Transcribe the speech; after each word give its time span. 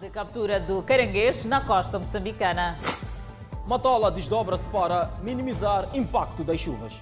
De 0.00 0.08
captura 0.08 0.60
do 0.60 0.80
caranguejo 0.84 1.48
na 1.48 1.60
costa 1.60 1.98
moçambicana. 1.98 2.78
Matola 3.66 4.08
desdobra-se 4.08 4.62
para 4.70 5.10
minimizar 5.20 5.88
impacto 5.92 6.44
das 6.44 6.60
chuvas. 6.60 6.92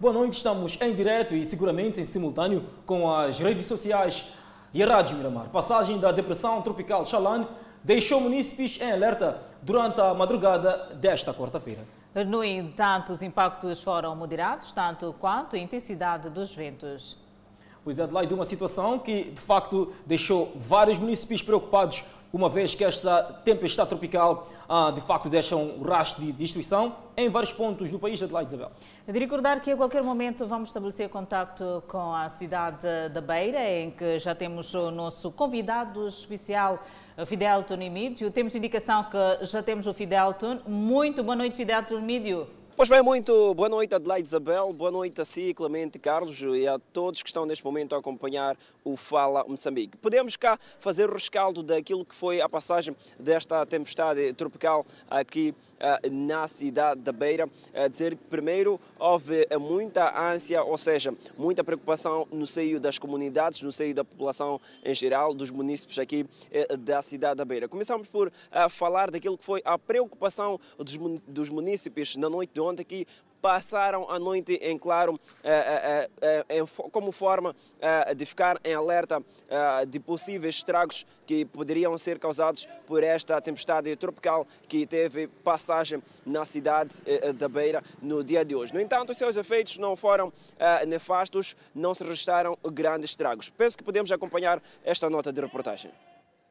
Boa 0.00 0.12
noite, 0.12 0.38
estamos 0.38 0.80
em 0.80 0.92
direto 0.92 1.36
e 1.36 1.44
seguramente 1.44 2.00
em 2.00 2.04
simultâneo 2.04 2.66
com 2.84 3.14
as 3.14 3.38
redes 3.38 3.66
sociais 3.66 4.34
e 4.72 4.82
a 4.82 4.86
Rádio 4.88 5.16
Miramar. 5.16 5.48
Passagem 5.50 6.00
da 6.00 6.10
depressão 6.10 6.60
tropical 6.60 7.06
Xalane 7.06 7.46
deixou 7.84 8.20
munícipes 8.20 8.80
em 8.80 8.90
alerta 8.90 9.40
durante 9.62 10.00
a 10.00 10.12
madrugada 10.12 10.92
desta 10.96 11.32
quarta-feira. 11.32 11.93
No 12.22 12.44
entanto, 12.44 13.12
os 13.12 13.22
impactos 13.22 13.82
foram 13.82 14.14
moderados, 14.14 14.72
tanto 14.72 15.12
quanto 15.18 15.56
a 15.56 15.58
intensidade 15.58 16.30
dos 16.30 16.54
ventos. 16.54 17.18
Pois 17.82 17.98
é, 17.98 18.04
Adelaide, 18.04 18.32
uma 18.32 18.44
situação 18.44 18.98
que 19.00 19.24
de 19.24 19.40
facto 19.40 19.92
deixou 20.06 20.52
vários 20.54 20.98
municípios 20.98 21.42
preocupados, 21.42 22.04
uma 22.32 22.48
vez 22.48 22.74
que 22.74 22.84
esta 22.84 23.22
tempestade 23.44 23.88
tropical 23.88 24.48
ah, 24.68 24.90
de 24.90 25.00
facto 25.00 25.28
deixa 25.28 25.56
um 25.56 25.82
rastro 25.82 26.24
de 26.24 26.32
destruição 26.32 26.96
em 27.16 27.28
vários 27.28 27.52
pontos 27.52 27.90
do 27.90 27.98
país, 27.98 28.22
Adelaide 28.22 28.48
Isabel. 28.48 28.70
De 29.06 29.18
recordar 29.18 29.60
que 29.60 29.72
a 29.72 29.76
qualquer 29.76 30.02
momento 30.02 30.46
vamos 30.46 30.70
estabelecer 30.70 31.08
contato 31.08 31.82
com 31.86 32.14
a 32.14 32.28
cidade 32.28 32.86
da 33.12 33.20
Beira, 33.20 33.68
em 33.68 33.90
que 33.90 34.18
já 34.18 34.34
temos 34.34 34.72
o 34.72 34.90
nosso 34.90 35.30
convidado 35.30 36.06
especial, 36.08 36.78
Fidelton 37.26 37.80
Emídio. 37.80 38.30
Temos 38.30 38.54
indicação 38.54 39.04
que 39.04 39.44
já 39.46 39.62
temos 39.62 39.86
o 39.86 39.94
Fidelton. 39.94 40.60
Muito 40.66 41.22
boa 41.22 41.36
noite, 41.36 41.56
Fidelton 41.56 41.98
Emídio. 41.98 42.48
Pois 42.76 42.88
bem, 42.88 43.00
muito 43.02 43.54
boa 43.54 43.68
noite 43.68 43.94
Adelaide 43.94 44.26
Isabel, 44.26 44.72
boa 44.72 44.90
noite 44.90 45.20
a 45.20 45.24
si, 45.24 45.54
Clemente 45.54 45.96
Carlos 45.96 46.40
e 46.40 46.66
a 46.66 46.76
todos 46.92 47.22
que 47.22 47.28
estão 47.28 47.46
neste 47.46 47.64
momento 47.64 47.94
a 47.94 47.98
acompanhar 47.98 48.56
o 48.82 48.96
Fala 48.96 49.44
Moçambique. 49.46 49.96
Podemos 49.96 50.34
cá 50.34 50.58
fazer 50.80 51.08
o 51.08 51.12
rescaldo 51.12 51.62
daquilo 51.62 52.04
que 52.04 52.16
foi 52.16 52.40
a 52.40 52.48
passagem 52.48 52.96
desta 53.16 53.64
tempestade 53.64 54.32
tropical 54.32 54.84
aqui 55.08 55.54
na 56.10 56.46
cidade 56.48 57.00
da 57.00 57.12
Beira. 57.12 57.48
A 57.74 57.88
dizer 57.88 58.16
que 58.16 58.24
primeiro 58.24 58.80
houve 58.98 59.46
muita 59.60 60.32
ânsia, 60.32 60.62
ou 60.62 60.76
seja, 60.76 61.14
muita 61.36 61.62
preocupação 61.62 62.26
no 62.30 62.46
seio 62.46 62.80
das 62.80 62.98
comunidades, 62.98 63.62
no 63.62 63.72
seio 63.72 63.94
da 63.94 64.04
população 64.04 64.60
em 64.84 64.94
geral, 64.94 65.34
dos 65.34 65.50
municípios 65.50 65.98
aqui 65.98 66.26
da 66.80 67.02
cidade 67.02 67.36
da 67.36 67.44
Beira. 67.44 67.68
Começamos 67.68 68.08
por 68.08 68.32
falar 68.70 69.10
daquilo 69.10 69.38
que 69.38 69.44
foi 69.44 69.62
a 69.64 69.78
preocupação 69.78 70.58
dos, 70.78 71.22
dos 71.24 71.50
municípios 71.50 72.16
na 72.16 72.28
noite 72.28 72.52
de 72.54 72.60
ontem 72.60 72.82
aqui 72.82 73.06
passaram 73.44 74.10
a 74.10 74.18
noite 74.18 74.54
em 74.62 74.78
claro 74.78 75.20
eh, 75.42 75.50
eh, 75.52 75.82
eh, 75.92 76.08
como 76.66 77.12
forma 77.12 77.54
de 78.16 78.26
ficar 78.26 78.58
em 78.64 78.74
alerta 78.74 79.22
de 79.88 80.00
possíveis 80.00 80.56
estragos 80.56 81.06
que 81.26 81.44
poderiam 81.44 81.96
ser 81.96 82.18
causados 82.18 82.68
por 82.86 83.02
esta 83.02 83.40
tempestade 83.40 83.94
tropical 83.96 84.46
que 84.68 84.86
teve 84.86 85.26
passagem 85.26 86.02
na 86.24 86.44
cidade 86.44 87.02
da 87.34 87.48
Beira 87.48 87.82
no 88.02 88.22
dia 88.22 88.44
de 88.44 88.54
hoje. 88.54 88.74
No 88.74 88.80
entanto, 88.80 89.10
os 89.10 89.18
seus 89.18 89.36
efeitos 89.36 89.78
não 89.78 89.96
foram 89.96 90.32
nefastos, 90.86 91.56
não 91.74 91.94
se 91.94 92.04
registraram 92.04 92.58
grandes 92.72 93.10
estragos. 93.10 93.50
Penso 93.50 93.78
que 93.78 93.84
podemos 93.84 94.10
acompanhar 94.12 94.62
esta 94.84 95.08
nota 95.08 95.32
de 95.32 95.40
reportagem. 95.40 95.90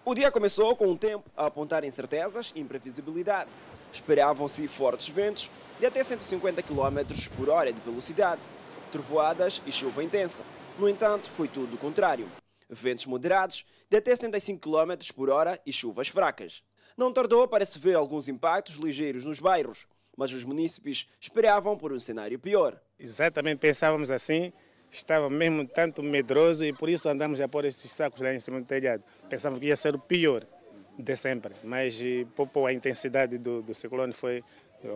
O 0.06 0.14
dia 0.14 0.30
começou 0.30 0.75
com 0.75 0.91
o 0.91 0.97
tempo 0.97 1.23
a 1.38 1.45
apontar 1.45 1.86
incertezas 1.86 2.52
e 2.53 2.59
imprevisibilidade. 2.59 3.50
Esperavam-se 3.94 4.67
fortes 4.67 5.08
ventos 5.08 5.50
de 5.80 5.86
até 5.86 6.03
150 6.03 6.61
km 6.61 7.00
por 7.38 7.47
hora 7.47 7.72
de 7.72 7.80
velocidade, 7.80 8.41
trovoadas 8.94 9.59
e 9.66 9.72
chuva 9.72 10.03
intensa. 10.03 10.44
No 10.77 10.88
entanto, 10.88 11.30
foi 11.31 11.47
tudo 11.47 11.73
o 11.73 11.77
contrário. 11.80 12.27
Ventos 12.69 13.08
moderados 13.08 13.66
de 13.89 13.97
até 13.97 14.16
75 14.16 14.61
km 14.61 14.94
por 15.16 15.31
hora 15.31 15.59
e 15.66 15.73
chuvas 15.73 16.07
fracas. 16.07 16.63
Não 16.95 17.12
tardou 17.12 17.47
para 17.47 17.66
se 17.66 17.79
ver 17.79 17.95
alguns 17.95 18.29
impactos 18.29 18.75
ligeiros 18.75 19.25
nos 19.25 19.40
bairros, 19.40 19.88
mas 20.16 20.31
os 20.31 20.44
munícipes 20.44 21.07
esperavam 21.19 21.75
por 21.75 21.91
um 21.91 21.97
cenário 21.97 22.38
pior. 22.38 22.79
Exatamente, 23.00 23.57
pensávamos 23.57 24.12
assim, 24.12 24.53
estava 24.91 25.28
mesmo 25.28 25.68
tanto 25.68 26.03
medroso 26.03 26.63
e 26.63 26.72
por 26.72 26.88
isso 26.88 27.09
andamos 27.09 27.41
a 27.41 27.47
pôr 27.47 27.66
esses 27.66 27.91
sacos 27.91 28.22
lá 28.22 28.31
em 28.31 28.39
cima 28.39 28.62
do 28.62 28.66
telhado. 28.68 29.03
Pensávamos 29.28 29.59
que 29.59 29.68
ia 29.68 29.75
ser 29.75 29.95
o 29.95 30.00
pior 30.00 30.45
de 31.00 31.16
sempre, 31.16 31.56
mas 31.63 32.00
eh, 32.00 32.28
pouco 32.35 32.68
a 32.68 32.72
intensidade 32.72 33.39
do, 33.39 33.63
do 33.63 33.73
ciclone 33.73 34.13
foi 34.13 34.44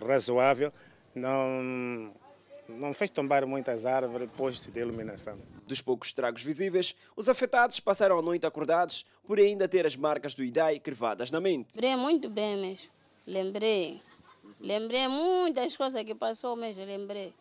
razoável, 0.07 0.71
não, 1.15 2.13
não 2.69 2.93
fez 2.93 3.09
tombar 3.09 3.45
muitas 3.45 3.85
árvores, 3.85 4.29
postos 4.35 4.71
de 4.71 4.79
iluminação. 4.79 5.37
Dos 5.65 5.81
poucos 5.81 6.09
estragos 6.09 6.43
visíveis, 6.43 6.95
os 7.15 7.29
afetados 7.29 7.79
passaram 7.79 8.17
a 8.19 8.21
noite 8.21 8.45
acordados 8.45 9.05
por 9.25 9.39
ainda 9.39 9.67
ter 9.67 9.85
as 9.85 9.95
marcas 9.95 10.33
do 10.33 10.43
IDAI 10.43 10.79
cravadas 10.79 11.31
na 11.31 11.39
mente. 11.39 11.69
Lembrei 11.75 11.95
muito 11.95 12.29
bem 12.29 12.57
mesmo, 12.57 12.89
lembrei. 13.25 14.01
Lembrei 14.59 15.07
muitas 15.07 15.75
coisas 15.75 16.03
que 16.03 16.15
passou 16.15 16.55
mesmo, 16.55 16.83
lembrei. 16.85 17.33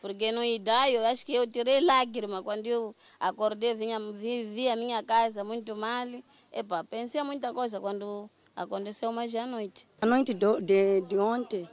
Porque 0.00 0.32
no 0.32 0.42
idade 0.42 0.94
eu 0.94 1.04
acho 1.04 1.24
que 1.24 1.32
eu 1.32 1.46
tirei 1.46 1.80
lágrima 1.80 2.42
quando 2.42 2.66
eu 2.66 2.94
acordei, 3.20 3.74
vinha, 3.74 4.00
vi, 4.00 4.44
vi 4.44 4.68
a 4.68 4.74
minha 4.74 5.02
casa 5.02 5.44
muito 5.44 5.76
mal. 5.76 6.08
Epa, 6.52 6.82
pensei 6.82 7.22
muita 7.22 7.52
coisa 7.52 7.80
quando 7.80 8.28
aconteceu 8.54 9.12
mais 9.12 9.34
à 9.34 9.46
noite. 9.46 9.88
A 10.00 10.06
noite 10.06 10.34
de, 10.34 10.60
de, 10.60 11.00
de 11.02 11.16
ontem 11.18 11.68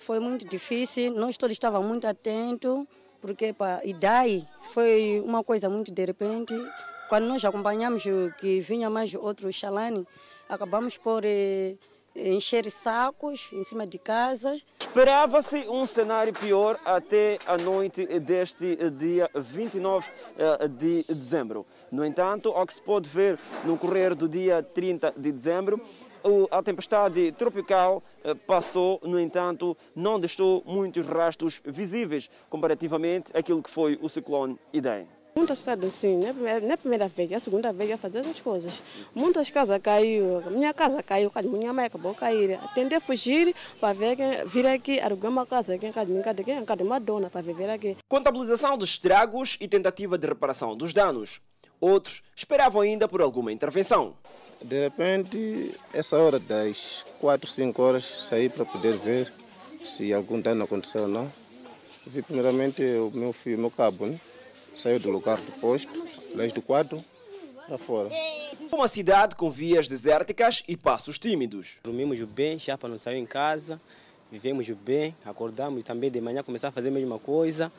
foi 0.00 0.18
muito 0.18 0.48
difícil, 0.48 1.12
nós 1.12 1.36
todos 1.36 1.52
estávamos 1.52 1.86
muito 1.86 2.06
atentos, 2.06 2.86
porque 3.20 3.54
a 3.60 3.84
idade 3.84 4.48
foi 4.72 5.22
uma 5.24 5.44
coisa 5.44 5.68
muito 5.68 5.92
de 5.92 6.04
repente. 6.04 6.54
Quando 7.08 7.26
nós 7.26 7.44
acompanhamos 7.44 8.02
que 8.38 8.60
vinha 8.60 8.88
mais 8.88 9.14
outro 9.14 9.52
chalane, 9.52 10.06
acabamos 10.48 10.96
por 10.96 11.22
eh, 11.24 11.76
encher 12.16 12.70
sacos 12.70 13.50
em 13.52 13.62
cima 13.62 13.86
de 13.86 13.98
casas. 13.98 14.64
Esperava-se 14.80 15.68
um 15.68 15.84
cenário 15.86 16.32
pior 16.32 16.80
até 16.84 17.38
a 17.46 17.58
noite 17.58 18.06
deste 18.20 18.76
dia 18.92 19.28
29 19.34 20.06
eh, 20.38 20.68
de 20.68 21.04
dezembro. 21.04 21.66
No 21.92 22.06
entanto, 22.06 22.48
ao 22.50 22.66
que 22.66 22.72
se 22.72 22.80
pode 22.80 23.06
ver 23.08 23.38
no 23.64 23.76
correr 23.76 24.14
do 24.14 24.26
dia 24.26 24.62
30 24.62 25.12
de 25.16 25.30
dezembro, 25.30 25.78
a 26.50 26.62
tempestade 26.62 27.32
tropical 27.32 28.02
eh, 28.22 28.34
passou, 28.34 29.00
no 29.02 29.18
entanto, 29.18 29.76
não 29.94 30.18
deixou 30.18 30.62
muitos 30.66 31.06
rastros 31.06 31.60
visíveis 31.64 32.30
comparativamente 32.48 33.36
àquilo 33.36 33.62
que 33.62 33.70
foi 33.70 33.98
o 34.00 34.08
ciclone 34.08 34.58
Idem. 34.72 35.06
Muito 35.34 35.52
assustado, 35.52 35.88
sim. 35.90 36.18
Não 36.18 36.46
é 36.46 36.72
a 36.72 36.76
primeira 36.76 37.08
vez, 37.08 37.30
é 37.30 37.36
a 37.36 37.40
segunda 37.40 37.72
vez 37.72 37.90
a 37.92 37.96
fazer 37.96 38.18
essas 38.18 38.40
coisas. 38.40 38.82
Muitas 39.14 39.48
casas 39.48 39.78
caiu, 39.78 40.42
minha 40.50 40.74
casa 40.74 41.02
caiu, 41.02 41.30
a 41.34 41.42
minha 41.42 41.72
mãe 41.72 41.86
acabou 41.86 42.12
de 42.12 42.18
cair. 42.18 42.58
Tentei 42.74 42.98
fugir 43.00 43.54
para 43.80 43.94
ver 43.94 44.16
quem 44.16 44.44
vir 44.44 44.66
aqui, 44.66 45.00
alugar 45.00 45.30
uma 45.30 45.46
casa 45.46 45.74
aqui 45.74 45.86
em 45.86 45.92
casa, 45.92 46.10
casa, 46.66 46.82
uma 46.82 46.98
dona 46.98 47.30
para 47.30 47.40
viver 47.42 47.70
aqui. 47.70 47.96
Contabilização 48.08 48.76
dos 48.76 48.90
estragos 48.90 49.56
e 49.60 49.68
tentativa 49.68 50.18
de 50.18 50.26
reparação 50.26 50.76
dos 50.76 50.92
danos. 50.92 51.40
Outros 51.80 52.22
esperavam 52.36 52.82
ainda 52.82 53.08
por 53.08 53.20
alguma 53.20 53.52
intervenção. 53.52 54.14
De 54.62 54.78
repente, 54.78 55.74
essa 55.92 56.18
hora 56.18 56.38
das 56.38 57.04
4, 57.20 57.48
5 57.48 57.82
horas, 57.82 58.04
saí 58.04 58.48
para 58.48 58.64
poder 58.64 58.96
ver 58.98 59.32
se 59.82 60.12
algum 60.12 60.38
dano 60.40 60.64
aconteceu 60.64 61.02
ou 61.02 61.08
não. 61.08 61.32
Vi 62.06 62.20
primeiramente 62.20 62.82
o 62.82 63.10
meu 63.14 63.32
filho, 63.32 63.58
meu 63.58 63.70
cabo, 63.70 64.06
né? 64.06 64.20
saiu 64.74 64.98
do 64.98 65.10
lugar 65.10 65.38
do 65.38 65.52
posto, 65.52 66.06
desde 66.34 66.58
o 66.58 66.62
quadro 66.62 67.04
para 67.66 67.78
fora. 67.78 68.08
Uma 68.72 68.88
cidade 68.88 69.34
com 69.34 69.50
vias 69.50 69.86
desérticas 69.88 70.62
e 70.66 70.76
passos 70.76 71.18
tímidos. 71.18 71.78
Dormimos 71.82 72.20
bem, 72.20 72.58
chapa 72.58 72.88
não 72.88 72.98
saiu 72.98 73.18
em 73.18 73.26
casa, 73.26 73.80
vivemos 74.30 74.68
bem, 74.70 75.14
acordamos 75.24 75.80
e 75.80 75.82
também 75.82 76.10
de 76.10 76.20
manhã 76.20 76.42
começar 76.42 76.68
a 76.68 76.72
fazer 76.72 76.88
a 76.88 76.92
mesma 76.92 77.18
coisa, 77.18 77.70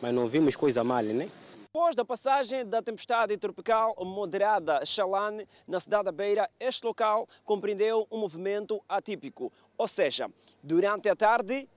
mas 0.00 0.14
não 0.14 0.28
vimos 0.28 0.56
coisa 0.56 0.82
mal, 0.82 1.02
né? 1.02 1.28
Depois 1.70 1.94
da 1.94 2.02
passagem 2.02 2.64
da 2.64 2.80
tempestade 2.80 3.36
tropical 3.36 3.94
moderada 4.00 4.86
Xalane 4.86 5.46
na 5.66 5.78
cidade 5.78 6.04
da 6.04 6.12
Beira, 6.12 6.48
este 6.58 6.86
local 6.86 7.28
compreendeu 7.44 8.08
um 8.10 8.16
movimento 8.16 8.82
atípico. 8.88 9.52
Ou 9.76 9.86
seja, 9.86 10.30
durante 10.62 11.10
a 11.10 11.14
tarde 11.14 11.68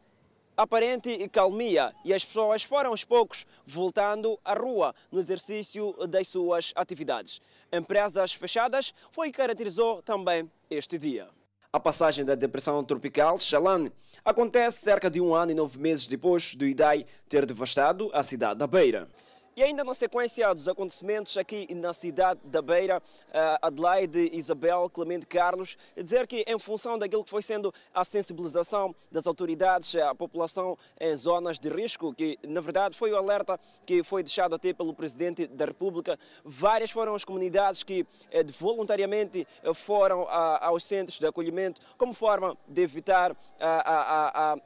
aparente 0.55 1.27
calmia 1.27 1.93
e 2.05 2.13
as 2.13 2.23
pessoas 2.23 2.63
foram 2.63 2.91
aos 2.91 3.03
poucos 3.03 3.45
voltando 3.65 4.39
à 4.45 4.53
rua 4.53 4.95
no 5.11 5.19
exercício 5.19 5.93
das 6.07 6.29
suas 6.29 6.71
atividades. 6.73 7.41
Empresas 7.69 8.33
fechadas 8.33 8.93
foi 9.11 9.29
que 9.29 9.39
caracterizou 9.39 10.01
também 10.01 10.49
este 10.69 10.97
dia. 10.97 11.27
A 11.73 11.79
passagem 11.81 12.23
da 12.23 12.35
depressão 12.35 12.81
tropical 12.81 13.38
Xalane 13.38 13.91
acontece 14.23 14.83
cerca 14.83 15.09
de 15.09 15.19
um 15.19 15.35
ano 15.35 15.51
e 15.51 15.55
nove 15.55 15.77
meses 15.77 16.07
depois 16.07 16.55
do 16.55 16.65
Idai 16.65 17.05
ter 17.27 17.45
devastado 17.45 18.09
a 18.13 18.23
cidade 18.23 18.57
da 18.57 18.67
Beira. 18.67 19.05
E 19.53 19.62
ainda 19.62 19.83
na 19.83 19.94
sequência 19.94 20.53
dos 20.53 20.69
acontecimentos 20.69 21.36
aqui 21.36 21.68
na 21.75 21.92
cidade 21.92 22.39
da 22.45 22.62
Beira, 22.62 23.03
eh, 23.33 23.57
Adelaide 23.62 24.30
Isabel 24.31 24.89
Clemente 24.89 25.25
Carlos, 25.25 25.77
dizer 25.94 26.25
que 26.25 26.45
em 26.48 26.57
função 26.57 26.98
daquilo 26.98 27.21
que 27.21 27.30
foi 27.30 27.42
sendo 27.42 27.74
a 27.94 28.06
sensibilização 28.06 28.95
das 29.12 29.27
autoridades 29.27 29.94
à 29.98 30.15
população 30.15 30.77
em 30.98 31.13
zonas 31.18 31.59
de 31.59 31.68
risco, 31.68 32.13
que 32.13 32.39
na 32.48 32.62
verdade 32.62 32.98
foi 32.98 33.12
o 33.12 33.18
alerta 33.18 33.59
que 33.86 34.01
foi 34.03 34.24
deixado 34.24 34.56
até 34.56 34.71
pelo 34.71 34.94
Presidente 34.94 35.45
da 35.48 35.65
República, 35.65 36.18
várias 36.45 36.89
foram 36.89 37.13
as 37.13 37.25
comunidades 37.25 37.83
que 37.83 38.07
eh, 38.31 38.45
voluntariamente 38.57 39.45
eh, 39.62 39.74
foram 39.74 40.25
aos 40.62 40.86
centros 40.86 41.19
de 41.19 41.27
acolhimento 41.27 41.81
como 41.98 42.13
forma 42.13 42.57
de 42.69 42.83
evitar 42.83 43.36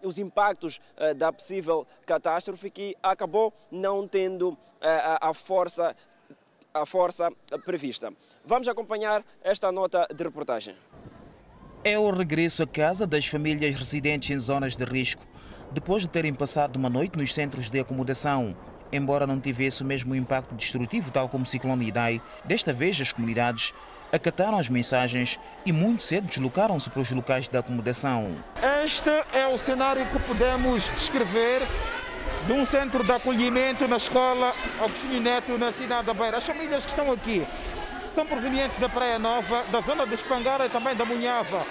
os 0.03 0.19
impactos 0.19 0.79
da 1.17 1.31
possível 1.31 1.87
catástrofe 2.05 2.69
que 2.69 2.95
acabou 3.01 3.53
não 3.71 4.07
tendo 4.07 4.57
a, 4.89 5.29
a 5.29 5.33
força 5.33 5.95
a 6.73 6.85
força 6.85 7.31
prevista. 7.63 8.11
Vamos 8.45 8.67
acompanhar 8.67 9.23
esta 9.41 9.71
nota 9.71 10.05
de 10.13 10.21
reportagem. 10.21 10.75
É 11.85 11.97
o 11.97 12.11
regresso 12.11 12.63
a 12.63 12.67
casa 12.67 13.07
das 13.07 13.25
famílias 13.25 13.73
residentes 13.75 14.29
em 14.29 14.37
zonas 14.37 14.75
de 14.75 14.83
risco, 14.83 15.25
depois 15.71 16.01
de 16.01 16.09
terem 16.09 16.33
passado 16.33 16.75
uma 16.75 16.89
noite 16.89 17.17
nos 17.17 17.33
centros 17.33 17.69
de 17.69 17.79
acomodação. 17.79 18.55
Embora 18.91 19.25
não 19.25 19.39
tivesse 19.39 19.83
o 19.83 19.85
mesmo 19.85 20.13
impacto 20.13 20.53
destrutivo, 20.53 21.11
tal 21.11 21.29
como 21.29 21.43
o 21.43 21.47
ciclone 21.47 21.87
Idai, 21.87 22.21
desta 22.43 22.73
vez 22.73 22.99
as 22.99 23.13
comunidades 23.13 23.73
acataram 24.11 24.57
as 24.57 24.69
mensagens 24.69 25.39
e 25.65 25.71
muito 25.71 26.03
cedo 26.03 26.27
deslocaram-se 26.27 26.89
para 26.89 27.01
os 27.01 27.11
locais 27.11 27.49
de 27.49 27.57
acomodação. 27.57 28.35
Este 28.85 29.09
é 29.33 29.47
o 29.47 29.57
cenário 29.57 30.05
que 30.07 30.19
podemos 30.19 30.89
descrever 30.91 31.61
de 32.45 32.53
um 32.53 32.65
centro 32.65 33.03
de 33.03 33.11
acolhimento 33.11 33.87
na 33.87 33.97
escola 33.97 34.53
Agostinho 34.79 35.19
Neto, 35.19 35.57
na 35.57 35.71
cidade 35.71 36.05
da 36.05 36.13
Beira. 36.13 36.37
As 36.37 36.45
famílias 36.45 36.83
que 36.83 36.91
estão 36.91 37.11
aqui 37.11 37.45
são 38.13 38.25
provenientes 38.25 38.77
da 38.77 38.87
Praia 38.87 39.17
Nova, 39.17 39.63
da 39.71 39.81
zona 39.81 40.05
de 40.05 40.13
Espangara 40.13 40.65
e 40.67 40.69
também 40.69 40.95
da 40.95 41.05
Munhava. 41.05 41.65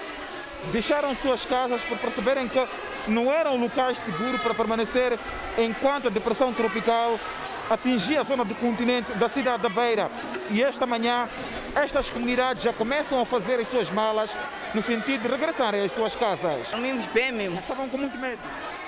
Deixaram 0.73 1.15
suas 1.15 1.45
casas 1.45 1.83
por 1.85 1.97
perceberem 1.99 2.49
que 2.49 2.67
não 3.07 3.31
eram 3.31 3.57
locais 3.57 3.99
seguros 3.99 4.41
para 4.41 4.55
permanecer 4.55 5.19
enquanto 5.59 6.09
a 6.09 6.11
depressão 6.11 6.53
tropical 6.53 7.21
atingia 7.71 8.21
a 8.21 8.25
zona 8.25 8.45
do 8.45 8.55
continente 8.55 9.13
da 9.15 9.29
cidade 9.29 9.63
da 9.63 9.69
Beira. 9.69 10.11
E 10.51 10.63
esta 10.63 10.87
manhã, 10.87 11.29
estas 11.75 12.11
comunidades 12.11 12.63
já 12.63 12.73
começam 12.73 13.21
a 13.21 13.27
fazer 13.27 13.59
as 13.59 13.69
suas 13.69 13.91
malas 13.91 14.31
no 14.75 14.83
sentido 14.83 15.23
de 15.23 15.29
regressarem 15.29 15.85
às 15.85 15.93
suas 15.93 16.15
casas. 16.15 16.69
Dormimos 16.71 17.07
bem 17.07 17.33
mesmo. 17.33 17.59
Estavam 17.59 17.89
com 17.89 17.97
muito 17.97 18.17
medo? 18.19 18.41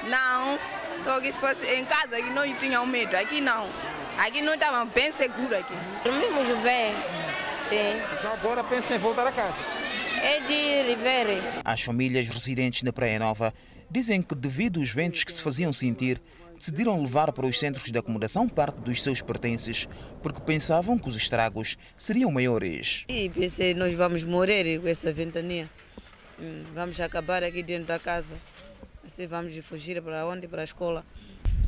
Não, 0.05 0.59
só 1.05 1.21
que 1.21 1.33
se 1.33 1.39
fosse 1.39 1.65
em 1.67 1.85
casa 1.85 2.17
que 2.17 2.31
não 2.31 2.43
tinham 2.55 2.87
medo, 2.87 3.17
aqui 3.17 3.41
não. 3.41 3.67
Aqui 4.19 4.41
não 4.41 4.55
estava 4.55 4.85
bem 4.85 5.13
seguro 5.13 5.57
aqui. 5.57 5.75
Dormimos 6.03 6.49
bem, 6.63 6.95
sim. 7.69 8.01
Então 8.19 8.33
agora 8.33 8.65
pensam 8.65 8.97
em 8.97 9.01
voltar 9.01 9.27
a 9.27 9.33
casa? 9.33 9.55
É 10.23 10.41
de 10.41 10.89
Rivere. 10.89 11.43
As 11.65 11.83
famílias 11.83 12.27
residentes 12.29 12.83
na 12.83 12.93
Praia 12.93 13.19
Nova 13.19 13.53
dizem 13.91 14.23
que 14.23 14.35
devido 14.35 14.81
aos 14.81 14.91
ventos 14.91 15.23
que 15.23 15.33
se 15.33 15.43
faziam 15.43 15.73
sentir, 15.73 16.21
decidiram 16.59 17.01
levar 17.01 17.33
para 17.33 17.47
os 17.47 17.59
centros 17.59 17.91
de 17.91 17.99
acomodação 17.99 18.49
parte 18.49 18.81
dos 18.81 19.03
seus 19.03 19.21
pertences, 19.21 19.89
porque 20.23 20.41
pensavam 20.41 20.99
que 20.99 21.09
os 21.09 21.17
estragos 21.17 21.77
seriam 21.97 22.31
maiores. 22.31 23.05
E 23.09 23.29
pensei, 23.31 23.75
nós 23.75 23.95
vamos 23.95 24.25
morrer 24.25 24.81
com 24.81 24.89
essa 24.89 25.13
ventania. 25.13 25.69
Hum, 26.41 26.65
vamos 26.75 27.01
acabar 27.01 27.43
aqui 27.43 27.63
dentro 27.63 27.87
da 27.87 27.99
casa. 27.99 28.37
Assim 29.05 29.27
vamos 29.27 29.57
fugir 29.65 30.03
para 30.03 30.27
onde? 30.27 30.49
Para 30.49 30.63
a 30.63 30.65
escola. 30.65 31.05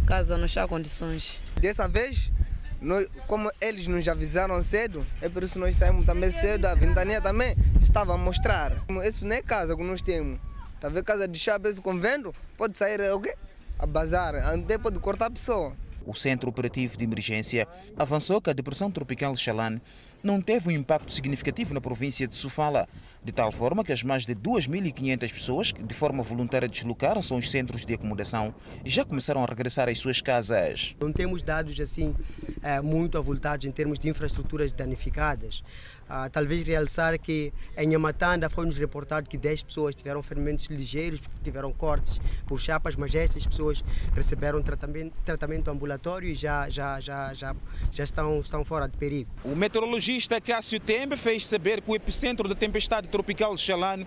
Casa 0.07 0.37
não 0.37 0.47
está 0.47 0.67
condições. 0.67 1.41
Dessa 1.61 1.87
vez, 1.87 2.33
nós, 2.81 3.07
como 3.27 3.51
eles 3.61 3.87
nos 3.87 4.07
avisaram 4.09 4.61
cedo, 4.63 5.07
é 5.21 5.29
por 5.29 5.43
isso 5.43 5.55
que 5.55 5.59
nós 5.59 5.77
saímos 5.77 6.05
também 6.05 6.31
cedo. 6.31 6.67
A 6.67 6.75
ventania 6.75 7.21
também 7.21 7.57
estava 7.81 8.15
a 8.15 8.19
mostrar. 8.19 8.85
Isso 9.07 9.27
não 9.27 9.37
é 9.37 9.43
casa 9.43 9.77
que 9.77 9.83
nós 9.83 10.03
temos. 10.03 10.41
Está 10.75 10.87
a 10.87 10.91
ver 10.91 11.03
casa 11.03 11.27
de 11.27 11.39
chá, 11.39 11.59
com 11.83 11.99
vento, 11.99 12.33
pode 12.57 12.79
sair 12.79 13.01
o 13.13 13.21
quê? 13.21 13.35
A 13.79 13.87
bazar, 13.87 14.35
até 14.35 14.77
pode 14.77 14.99
cortar 14.99 15.27
a 15.27 15.31
pessoa. 15.31 15.73
O 16.05 16.13
Centro 16.13 16.49
Operativo 16.49 16.97
de 16.97 17.05
Emergência 17.05 17.69
avançou 17.97 18.41
que 18.41 18.51
a 18.51 18.53
depressão 18.53 18.91
tropical 18.91 19.37
Xalan 19.37 19.81
não 20.23 20.41
teve 20.41 20.69
um 20.69 20.73
impacto 20.73 21.13
significativo 21.13 21.73
na 21.73 21.81
província 21.81 22.27
de 22.27 22.35
Sofala, 22.35 22.89
de 23.23 23.31
tal 23.31 23.53
forma 23.53 23.85
que 23.85 23.93
as 23.93 24.03
mais 24.03 24.27
de 24.27 24.35
2.500 24.35 25.33
pessoas 25.33 25.73
que 25.73 25.83
de 25.83 25.95
forma 25.95 26.23
voluntária 26.23 26.69
deslocaram-se 26.69 27.33
aos 27.33 27.51
centros 27.51 27.85
de 27.85 27.95
acomodação 27.95 28.53
já 28.85 29.05
começaram 29.05 29.45
a 29.45 29.47
regressar 29.47 29.89
às 29.89 29.99
suas 29.99 30.21
casas. 30.21 30.97
Não 31.01 31.13
temos 31.13 31.43
dados 31.43 31.79
assim 31.79 32.15
eh, 32.63 32.81
muito 32.81 33.17
avultados 33.17 33.67
em 33.67 33.71
termos 33.71 33.99
de 33.99 34.09
infraestruturas 34.09 34.73
danificadas. 34.73 35.63
Ah, 36.09 36.29
talvez 36.31 36.67
realçar 36.67 37.19
que 37.19 37.53
em 37.77 37.93
Yamatanda 37.93 38.49
foi-nos 38.49 38.77
reportado 38.77 39.29
que 39.29 39.37
10 39.37 39.63
pessoas 39.65 39.95
tiveram 39.95 40.23
ferimentos 40.23 40.67
ligeiros, 40.67 41.21
tiveram 41.43 41.73
cortes 41.73 42.19
por 42.47 42.59
chapas, 42.59 42.97
mas 42.97 43.15
essas 43.15 43.47
pessoas 43.47 43.85
receberam 44.15 44.63
tratamento, 44.63 45.13
tratamento 45.25 45.71
ambulatório 45.71 46.29
e 46.29 46.35
já, 46.35 46.69
já, 46.69 46.99
já, 46.99 47.35
já, 47.35 47.55
já 47.93 48.05
estão, 48.05 48.41
estão 48.41 48.65
fora 48.65 48.89
de 48.89 48.97
perigo. 48.97 49.31
O 49.45 49.55
meteorologista 49.55 50.41
Cássio 50.41 50.81
Tembe 50.81 51.17
fez 51.17 51.47
saber 51.47 51.83
que 51.83 51.91
o 51.91 51.95
epicentro 51.95 52.49
da 52.49 52.55
tempestade 52.55 53.09
tropical 53.09 53.55
de 53.55 53.61
Xalane 53.61 54.07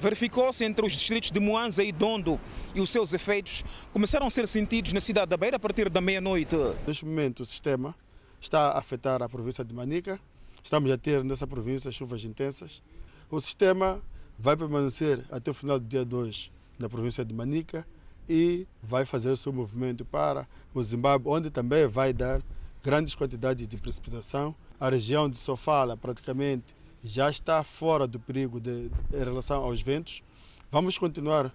verificou-se 0.00 0.64
entre 0.64 0.84
os 0.84 0.92
distritos 0.92 1.30
de 1.30 1.40
Moanza 1.40 1.82
e 1.82 1.92
Dondo 1.92 2.40
e 2.74 2.80
os 2.80 2.90
seus 2.90 3.12
efeitos 3.12 3.64
começaram 3.92 4.26
a 4.26 4.30
ser 4.30 4.46
sentidos 4.46 4.92
na 4.92 5.00
cidade 5.00 5.30
da 5.30 5.36
Beira 5.36 5.56
a 5.56 5.60
partir 5.60 5.88
da 5.88 6.00
meia-noite. 6.00 6.56
Neste 6.86 7.04
momento 7.04 7.40
o 7.40 7.44
sistema 7.44 7.94
está 8.40 8.72
a 8.72 8.78
afetar 8.78 9.22
a 9.22 9.28
província 9.28 9.64
de 9.64 9.74
Manica, 9.74 10.20
Estamos 10.66 10.90
a 10.90 10.98
ter 10.98 11.22
nessa 11.22 11.46
província 11.46 11.92
chuvas 11.92 12.24
intensas. 12.24 12.82
O 13.30 13.40
sistema 13.40 14.02
vai 14.36 14.56
permanecer 14.56 15.24
até 15.30 15.48
o 15.48 15.54
final 15.54 15.78
do 15.78 15.86
dia 15.86 16.04
2 16.04 16.50
na 16.76 16.88
província 16.88 17.24
de 17.24 17.32
Manica 17.32 17.86
e 18.28 18.66
vai 18.82 19.06
fazer 19.06 19.30
o 19.30 19.36
seu 19.36 19.52
movimento 19.52 20.04
para 20.04 20.44
o 20.74 20.82
Zimbábue, 20.82 21.30
onde 21.30 21.50
também 21.50 21.86
vai 21.86 22.12
dar 22.12 22.42
grandes 22.82 23.14
quantidades 23.14 23.68
de 23.68 23.76
precipitação. 23.76 24.56
A 24.80 24.90
região 24.90 25.30
de 25.30 25.38
Sofala 25.38 25.96
praticamente 25.96 26.74
já 27.04 27.28
está 27.28 27.62
fora 27.62 28.04
do 28.04 28.18
perigo 28.18 28.58
de, 28.58 28.90
em 29.14 29.18
relação 29.24 29.62
aos 29.62 29.80
ventos. 29.80 30.20
Vamos 30.68 30.98
continuar 30.98 31.54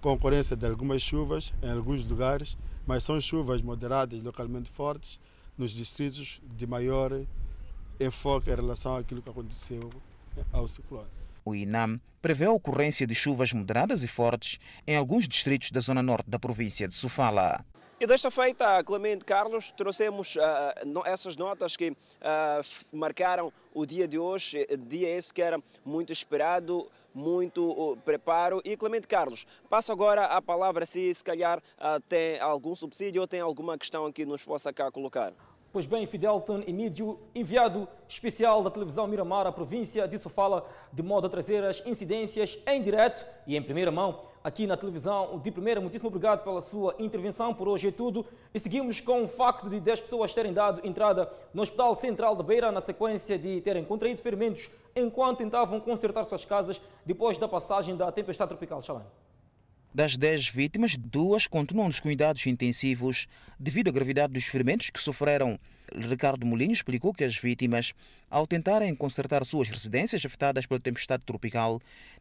com 0.00 0.10
a 0.10 0.12
ocorrência 0.12 0.54
de 0.54 0.64
algumas 0.68 1.02
chuvas 1.02 1.52
em 1.64 1.70
alguns 1.72 2.04
lugares, 2.04 2.56
mas 2.86 3.02
são 3.02 3.20
chuvas 3.20 3.60
moderadas, 3.60 4.22
localmente 4.22 4.70
fortes, 4.70 5.18
nos 5.58 5.72
distritos 5.72 6.40
de 6.56 6.64
maior 6.64 7.12
enfoque 8.00 8.50
em 8.50 8.54
relação 8.54 8.96
àquilo 8.96 9.22
que 9.22 9.30
aconteceu 9.30 9.90
ao 10.52 10.66
ciclone. 10.68 11.08
O 11.44 11.54
INAM 11.54 12.00
prevê 12.20 12.44
a 12.44 12.52
ocorrência 12.52 13.06
de 13.06 13.14
chuvas 13.14 13.52
moderadas 13.52 14.02
e 14.02 14.08
fortes 14.08 14.58
em 14.86 14.96
alguns 14.96 15.26
distritos 15.26 15.70
da 15.70 15.80
zona 15.80 16.02
norte 16.02 16.30
da 16.30 16.38
província 16.38 16.86
de 16.86 16.94
Sofala. 16.94 17.64
E 18.02 18.06
desta 18.06 18.32
feita, 18.32 18.82
Clemente 18.82 19.24
Carlos, 19.24 19.70
trouxemos 19.70 20.34
uh, 20.34 21.06
essas 21.06 21.36
notas 21.36 21.76
que 21.76 21.90
uh, 21.90 21.96
marcaram 22.92 23.52
o 23.72 23.86
dia 23.86 24.08
de 24.08 24.18
hoje, 24.18 24.66
dia 24.88 25.08
esse 25.08 25.32
que 25.32 25.40
era 25.40 25.62
muito 25.84 26.12
esperado, 26.12 26.90
muito 27.14 27.70
uh, 27.70 27.96
preparo. 27.98 28.60
E 28.64 28.76
Clemente 28.76 29.06
Carlos, 29.06 29.46
passo 29.70 29.92
agora 29.92 30.24
a 30.24 30.42
palavra 30.42 30.84
se 30.84 31.14
se 31.14 31.22
calhar 31.22 31.62
tem 32.08 32.40
algum 32.40 32.74
subsídio 32.74 33.20
ou 33.20 33.28
tem 33.28 33.40
alguma 33.40 33.78
questão 33.78 34.10
que 34.10 34.26
nos 34.26 34.42
possa 34.42 34.72
cá 34.72 34.90
colocar. 34.90 35.32
Pois 35.72 35.86
bem, 35.86 36.04
Fidelton 36.04 36.62
Emídio, 36.66 37.18
enviado 37.34 37.88
especial 38.06 38.62
da 38.62 38.70
televisão 38.70 39.06
Miramar 39.06 39.46
à 39.46 39.52
província 39.52 40.06
de 40.06 40.18
Sofala, 40.18 40.68
de 40.92 41.02
modo 41.02 41.26
a 41.26 41.30
trazer 41.30 41.64
as 41.64 41.82
incidências 41.86 42.58
em 42.66 42.82
direto 42.82 43.24
e 43.46 43.56
em 43.56 43.62
primeira 43.62 43.90
mão 43.90 44.20
aqui 44.44 44.66
na 44.66 44.76
televisão 44.76 45.40
de 45.42 45.50
primeira. 45.50 45.80
Muitíssimo 45.80 46.08
obrigado 46.08 46.44
pela 46.44 46.60
sua 46.60 46.94
intervenção. 46.98 47.54
Por 47.54 47.68
hoje 47.68 47.88
é 47.88 47.90
tudo. 47.90 48.26
E 48.52 48.58
seguimos 48.58 49.00
com 49.00 49.24
o 49.24 49.28
facto 49.28 49.70
de 49.70 49.80
10 49.80 50.02
pessoas 50.02 50.34
terem 50.34 50.52
dado 50.52 50.86
entrada 50.86 51.32
no 51.54 51.62
Hospital 51.62 51.96
Central 51.96 52.36
de 52.36 52.42
Beira 52.42 52.70
na 52.70 52.82
sequência 52.82 53.38
de 53.38 53.62
terem 53.62 53.82
contraído 53.82 54.20
ferimentos 54.20 54.68
enquanto 54.94 55.38
tentavam 55.38 55.80
consertar 55.80 56.26
suas 56.26 56.44
casas 56.44 56.78
depois 57.06 57.38
da 57.38 57.48
passagem 57.48 57.96
da 57.96 58.12
tempestade 58.12 58.50
tropical 58.50 58.82
Xalã. 58.82 59.06
Das 59.94 60.16
10 60.16 60.48
vítimas, 60.48 60.96
duas 60.96 61.46
continuam 61.46 61.86
nos 61.86 62.00
cuidados 62.00 62.46
intensivos 62.46 63.28
devido 63.58 63.88
à 63.88 63.92
gravidade 63.92 64.32
dos 64.32 64.44
ferimentos 64.44 64.88
que 64.88 64.98
sofreram. 64.98 65.58
Ricardo 65.94 66.46
Molinho 66.46 66.72
explicou 66.72 67.12
que 67.12 67.24
as 67.24 67.36
vítimas, 67.36 67.92
ao 68.30 68.46
tentarem 68.46 68.94
consertar 68.94 69.44
suas 69.44 69.68
residências 69.68 70.24
afetadas 70.24 70.64
pela 70.64 70.80
tempestade 70.80 71.22
tropical, 71.26 71.78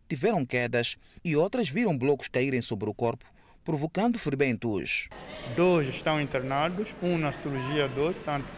tiveram 0.10 0.46
quedas 0.46 0.98
e 1.24 1.34
outras 1.34 1.70
viram 1.70 1.98
blocos 1.98 2.28
caírem 2.28 2.62
sobre 2.62 2.90
o 2.90 2.94
corpo, 2.94 3.24
provocando 3.64 4.20
ferimentos. 4.20 5.08
Dois 5.56 5.88
estão 5.88 6.20
internados, 6.20 6.94
um 7.02 7.18
na 7.18 7.32
cirurgia 7.32 7.88
do 7.88 8.14
tanto 8.26 8.52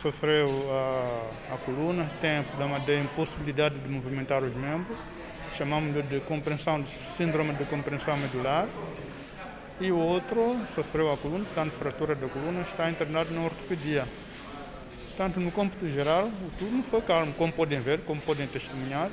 sofreu 0.00 0.48
a, 0.72 1.54
a 1.56 1.58
coluna, 1.58 2.10
tem 2.22 2.42
problema 2.44 2.80
de 2.80 3.00
impossibilidade 3.00 3.78
de 3.78 3.86
movimentar 3.90 4.42
os 4.42 4.56
membros 4.56 4.96
chamamos 5.56 5.92
de 6.08 6.20
compreensão, 6.20 6.80
de 6.80 6.90
síndrome 7.16 7.54
de 7.54 7.64
compreensão 7.64 8.16
medular. 8.16 8.68
e 9.80 9.90
o 9.90 9.98
outro 9.98 10.58
sofreu 10.74 11.10
a 11.10 11.16
coluna, 11.16 11.44
portanto, 11.44 11.72
fratura 11.72 12.14
da 12.14 12.28
coluna, 12.28 12.60
está 12.60 12.90
internado 12.90 13.32
na 13.32 13.40
ortopedia. 13.42 14.06
Portanto, 15.08 15.40
no 15.40 15.50
cômputo 15.50 15.88
geral, 15.88 16.26
o 16.26 16.50
turno 16.58 16.82
foi 16.82 17.00
calmo, 17.00 17.32
como 17.32 17.52
podem 17.52 17.80
ver, 17.80 18.00
como 18.00 18.20
podem 18.20 18.46
testemunhar, 18.46 19.10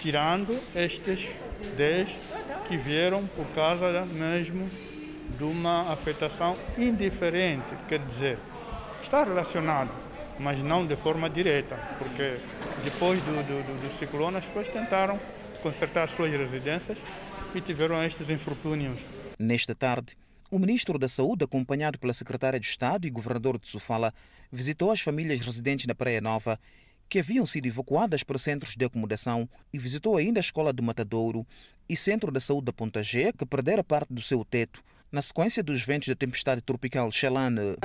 tirando 0.00 0.58
estes 0.74 1.28
10 1.76 2.08
que 2.66 2.76
vieram 2.76 3.26
por 3.28 3.46
causa 3.54 4.04
mesmo 4.04 4.68
de 5.36 5.44
uma 5.44 5.92
afetação 5.92 6.56
indiferente, 6.76 7.66
quer 7.88 8.00
dizer, 8.00 8.38
está 9.02 9.24
relacionado, 9.24 9.90
mas 10.38 10.58
não 10.58 10.86
de 10.86 10.96
forma 10.96 11.28
direta, 11.28 11.76
porque 11.98 12.38
depois 12.84 13.20
do, 13.20 13.32
do, 13.46 13.62
do, 13.62 13.82
do 13.82 13.92
ciclone 13.92 14.36
as 14.36 14.44
pessoas 14.44 14.68
tentaram 14.68 15.18
consertar 15.62 16.08
suas 16.08 16.30
residências 16.30 16.98
e 17.54 17.60
tiveram 17.60 18.02
estes 18.02 18.30
infortúnios. 18.30 19.00
Nesta 19.38 19.74
tarde, 19.74 20.16
o 20.50 20.58
ministro 20.58 20.98
da 20.98 21.08
Saúde, 21.08 21.44
acompanhado 21.44 21.98
pela 21.98 22.14
secretária 22.14 22.58
de 22.58 22.66
Estado 22.66 23.06
e 23.06 23.10
governador 23.10 23.58
de 23.58 23.68
Sofala, 23.68 24.12
visitou 24.50 24.90
as 24.90 25.00
famílias 25.00 25.40
residentes 25.40 25.86
na 25.86 25.94
Praia 25.94 26.20
Nova 26.20 26.58
que 27.08 27.18
haviam 27.18 27.46
sido 27.46 27.66
evacuadas 27.66 28.22
para 28.22 28.38
centros 28.38 28.76
de 28.76 28.84
acomodação 28.84 29.48
e 29.72 29.78
visitou 29.78 30.16
ainda 30.16 30.40
a 30.40 30.42
escola 30.42 30.72
do 30.72 30.82
Matadouro 30.82 31.46
e 31.88 31.96
centro 31.96 32.30
da 32.30 32.40
saúde 32.40 32.66
da 32.66 32.72
Ponta 32.72 33.02
G, 33.02 33.32
que 33.32 33.46
perdera 33.46 33.82
parte 33.82 34.12
do 34.12 34.20
seu 34.20 34.44
teto 34.44 34.82
na 35.10 35.22
sequência 35.22 35.62
dos 35.62 35.82
ventos 35.82 36.08
da 36.08 36.14
tempestade 36.14 36.60
tropical 36.60 37.10
Xalane. 37.10 37.76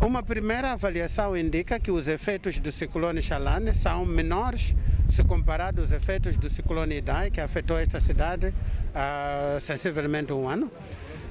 Uma 0.00 0.22
primeira 0.22 0.72
avaliação 0.72 1.36
indica 1.36 1.80
que 1.80 1.90
os 1.90 2.06
efeitos 2.06 2.58
do 2.58 2.70
ciclone 2.70 3.22
Xalane 3.22 3.74
são 3.74 4.04
menores 4.04 4.74
se 5.08 5.24
comparado 5.24 5.80
aos 5.80 5.92
efeitos 5.92 6.36
do 6.36 6.50
ciclone 6.50 6.98
Idai, 6.98 7.30
que 7.30 7.40
afetou 7.40 7.78
esta 7.78 7.98
cidade 7.98 8.52
há 8.94 9.58
sensivelmente 9.60 10.32
um 10.32 10.48
ano. 10.48 10.70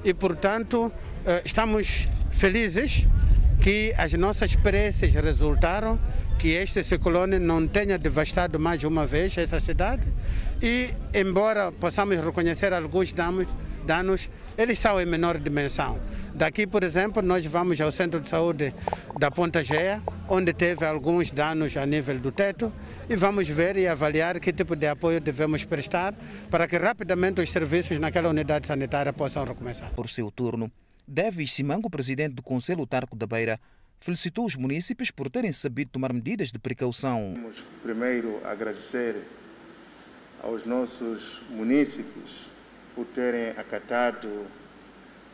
E, 0.03 0.13
portanto, 0.13 0.91
estamos 1.43 2.07
felizes 2.31 3.05
que 3.61 3.93
as 3.97 4.13
nossas 4.13 4.55
preces 4.55 5.13
resultaram 5.13 5.99
que 6.39 6.49
este 6.49 6.83
ciclone 6.83 7.39
não 7.39 7.67
tenha 7.67 7.97
devastado 7.97 8.59
mais 8.59 8.83
uma 8.83 9.05
vez 9.05 9.37
essa 9.37 9.59
cidade 9.59 10.03
e, 10.61 10.93
embora 11.13 11.71
possamos 11.71 12.17
reconhecer 12.17 12.73
alguns 12.73 13.13
danos, 13.13 13.47
danos 13.85 14.29
eles 14.57 14.79
são 14.79 14.99
em 15.01 15.05
menor 15.05 15.37
dimensão. 15.37 15.99
Daqui, 16.33 16.67
por 16.67 16.83
exemplo, 16.83 17.21
nós 17.21 17.45
vamos 17.45 17.79
ao 17.79 17.91
Centro 17.91 18.19
de 18.19 18.27
Saúde 18.27 18.73
da 19.17 19.31
Ponta 19.31 19.63
Geia, 19.63 20.01
onde 20.27 20.53
teve 20.53 20.85
alguns 20.85 21.31
danos 21.31 21.77
a 21.77 21.85
nível 21.85 22.19
do 22.19 22.31
teto, 22.31 22.71
e 23.09 23.15
vamos 23.15 23.47
ver 23.47 23.77
e 23.77 23.87
avaliar 23.87 24.39
que 24.39 24.51
tipo 24.51 24.75
de 24.75 24.87
apoio 24.87 25.21
devemos 25.21 25.63
prestar 25.63 26.13
para 26.51 26.67
que 26.67 26.77
rapidamente 26.77 27.39
os 27.39 27.49
serviços 27.49 27.99
naquela 27.99 28.29
unidade 28.29 28.67
sanitária 28.67 29.13
possam 29.13 29.45
recomeçar. 29.45 29.91
Por 29.91 30.09
seu 30.09 30.29
turno, 30.29 30.69
Davis 31.07 31.53
Simango, 31.53 31.89
presidente 31.89 32.33
do 32.33 32.43
Conselho 32.43 32.85
Tarco 32.85 33.15
da 33.15 33.25
Beira, 33.25 33.59
felicitou 34.05 34.45
os 34.45 34.55
municípios 34.55 35.09
por 35.09 35.31
terem 35.31 35.51
sabido 35.51 35.89
tomar 35.89 36.13
medidas 36.13 36.51
de 36.51 36.59
precaução. 36.59 37.33
Vamos 37.33 37.65
primeiro 37.81 38.39
agradecer 38.45 39.23
aos 40.43 40.63
nossos 40.63 41.41
municípios 41.49 42.45
por 42.93 43.07
terem 43.07 43.49
acatado 43.57 44.45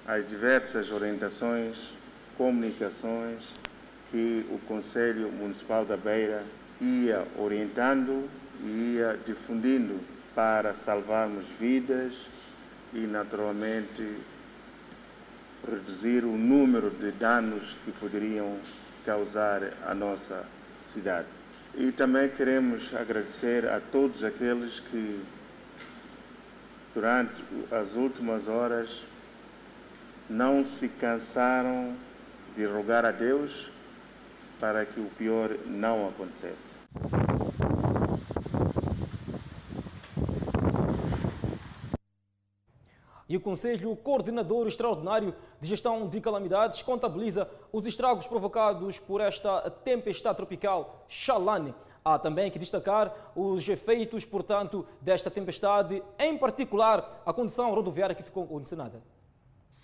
as 0.07 0.25
diversas 0.25 0.89
orientações, 0.89 1.93
comunicações 2.37 3.53
que 4.09 4.45
o 4.49 4.57
Conselho 4.59 5.29
Municipal 5.33 5.85
da 5.85 5.97
Beira 5.97 6.45
ia 6.79 7.27
orientando 7.37 8.29
e 8.63 8.95
ia 8.95 9.19
difundindo 9.25 9.99
para 10.33 10.73
salvarmos 10.73 11.43
vidas 11.59 12.13
e, 12.93 12.99
naturalmente, 12.99 14.01
reduzir 15.69 16.23
o 16.23 16.37
número 16.37 16.89
de 16.89 17.11
danos 17.11 17.77
que 17.85 17.91
poderiam 17.91 18.57
causar 19.05 19.61
à 19.85 19.93
nossa 19.93 20.45
cidade. 20.79 21.27
E 21.75 21.91
também 21.91 22.29
queremos 22.29 22.93
agradecer 22.93 23.67
a 23.67 23.79
todos 23.79 24.23
aqueles 24.23 24.79
que, 24.79 25.21
durante 26.93 27.43
as 27.71 27.95
últimas 27.95 28.47
horas, 28.47 29.03
não 30.29 30.65
se 30.65 30.89
cansaram 30.89 31.95
de 32.55 32.65
rogar 32.65 33.05
a 33.05 33.11
Deus 33.11 33.69
para 34.59 34.85
que 34.85 34.99
o 34.99 35.09
pior 35.17 35.51
não 35.65 36.07
acontecesse. 36.07 36.77
E 43.31 43.37
o 43.37 43.39
Conselho 43.39 43.95
Coordenador 43.95 44.67
Extraordinário 44.67 45.33
de 45.61 45.65
Gestão 45.69 46.05
de 46.05 46.19
Calamidades 46.19 46.81
contabiliza 46.81 47.49
os 47.71 47.85
estragos 47.87 48.27
provocados 48.27 48.99
por 48.99 49.21
esta 49.21 49.71
tempestade 49.71 50.35
tropical 50.35 51.05
Xalane. 51.07 51.73
Há 52.03 52.19
também 52.19 52.51
que 52.51 52.59
destacar 52.59 53.31
os 53.33 53.65
efeitos, 53.69 54.25
portanto, 54.25 54.85
desta 54.99 55.31
tempestade, 55.31 56.03
em 56.19 56.37
particular 56.37 57.23
a 57.25 57.31
condição 57.31 57.73
rodoviária 57.73 58.13
que 58.13 58.21
ficou 58.21 58.45
condicionada. 58.45 59.01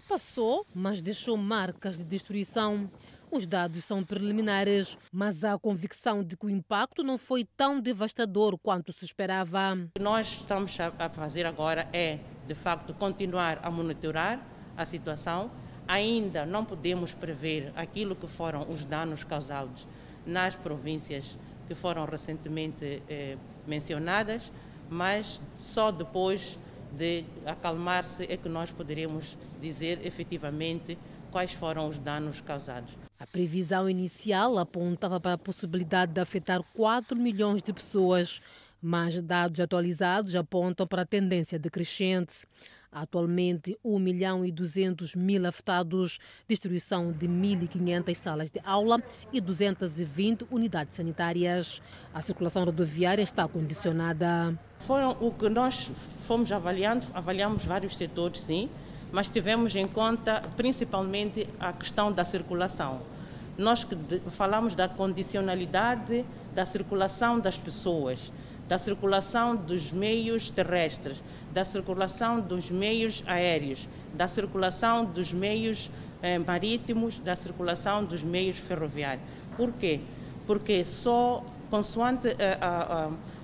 Passou, 0.09 0.65
mas 0.75 1.01
deixou 1.01 1.37
marcas 1.37 1.99
de 1.99 2.03
destruição. 2.03 2.91
Os 3.29 3.45
dados 3.45 3.83
são 3.83 4.05
preliminares, 4.05 4.97
mas 5.11 5.43
há 5.43 5.53
a 5.53 5.59
convicção 5.59 6.23
de 6.23 6.37
que 6.37 6.45
o 6.45 6.49
impacto 6.49 7.03
não 7.03 7.17
foi 7.17 7.43
tão 7.57 7.79
devastador 7.79 8.57
quanto 8.57 8.93
se 8.93 9.03
esperava. 9.03 9.73
O 9.73 9.99
que 9.99 10.01
nós 10.01 10.27
estamos 10.27 10.77
a 10.79 11.09
fazer 11.09 11.45
agora 11.45 11.89
é, 11.91 12.19
de 12.47 12.55
facto, 12.55 12.93
continuar 12.93 13.59
a 13.61 13.69
monitorar 13.69 14.39
a 14.77 14.85
situação. 14.85 15.51
Ainda 15.85 16.45
não 16.45 16.63
podemos 16.63 17.13
prever 17.13 17.73
aquilo 17.75 18.15
que 18.15 18.27
foram 18.27 18.67
os 18.69 18.85
danos 18.85 19.25
causados 19.25 19.85
nas 20.25 20.55
províncias 20.55 21.37
que 21.67 21.75
foram 21.75 22.05
recentemente 22.05 23.03
eh, 23.09 23.37
mencionadas, 23.65 24.51
mas 24.89 25.41
só 25.57 25.91
depois 25.91 26.57
de 26.91 27.25
acalmar-se 27.45 28.23
é 28.23 28.37
que 28.37 28.47
nós 28.47 28.71
poderemos 28.71 29.37
dizer 29.61 30.05
efetivamente 30.05 30.97
quais 31.29 31.51
foram 31.51 31.89
os 31.89 31.99
danos 31.99 32.39
causados. 32.41 33.06
A 33.19 33.25
previsão 33.25 33.89
inicial 33.89 34.59
apontava 34.59 35.19
para 35.19 35.33
a 35.33 35.37
possibilidade 35.37 36.13
de 36.13 36.21
afetar 36.21 36.61
4 36.75 37.17
milhões 37.17 37.63
de 37.63 37.73
pessoas, 37.73 38.41
mas 38.79 39.19
dados 39.23 39.59
atualizados 39.59 40.35
apontam 40.35 40.85
para 40.85 41.01
a 41.01 41.05
tendência 41.05 41.57
decrescente. 41.57 42.45
Atualmente, 42.91 43.77
1 43.83 43.99
milhão 43.99 44.45
e 44.45 44.51
200 44.51 45.15
mil 45.15 45.45
afetados, 45.47 46.19
destruição 46.47 47.11
de 47.11 47.27
1.500 47.27 48.13
salas 48.13 48.51
de 48.51 48.61
aula 48.63 49.01
e 49.33 49.41
220 49.41 50.45
unidades 50.51 50.95
sanitárias. 50.95 51.81
A 52.13 52.21
circulação 52.21 52.63
rodoviária 52.63 53.21
está 53.21 53.47
condicionada. 53.47 54.57
Foram 54.79 55.17
o 55.19 55.31
que 55.31 55.49
nós 55.49 55.91
fomos 56.21 56.51
avaliando, 56.51 57.05
avaliamos 57.13 57.65
vários 57.65 57.97
setores, 57.97 58.41
sim, 58.41 58.69
mas 59.11 59.29
tivemos 59.29 59.75
em 59.75 59.87
conta 59.87 60.41
principalmente 60.55 61.47
a 61.59 61.71
questão 61.73 62.11
da 62.11 62.23
circulação. 62.23 63.01
Nós 63.57 63.87
falamos 64.31 64.75
da 64.75 64.87
condicionalidade 64.87 66.25
da 66.53 66.65
circulação 66.65 67.39
das 67.39 67.57
pessoas, 67.57 68.31
da 68.67 68.77
circulação 68.77 69.55
dos 69.55 69.91
meios 69.91 70.49
terrestres, 70.49 71.21
da 71.53 71.63
circulação 71.63 72.39
dos 72.41 72.69
meios 72.69 73.23
aéreos, 73.25 73.87
da 74.13 74.27
circulação 74.27 75.05
dos 75.05 75.31
meios 75.31 75.89
eh, 76.21 76.37
marítimos, 76.37 77.19
da 77.19 77.35
circulação 77.35 78.03
dos 78.03 78.21
meios 78.21 78.57
ferroviários. 78.57 79.23
Por 79.55 79.71
quê? 79.73 80.01
Porque 80.45 80.83
só 80.83 81.43
consoante 81.69 82.27
eh, 82.27 82.57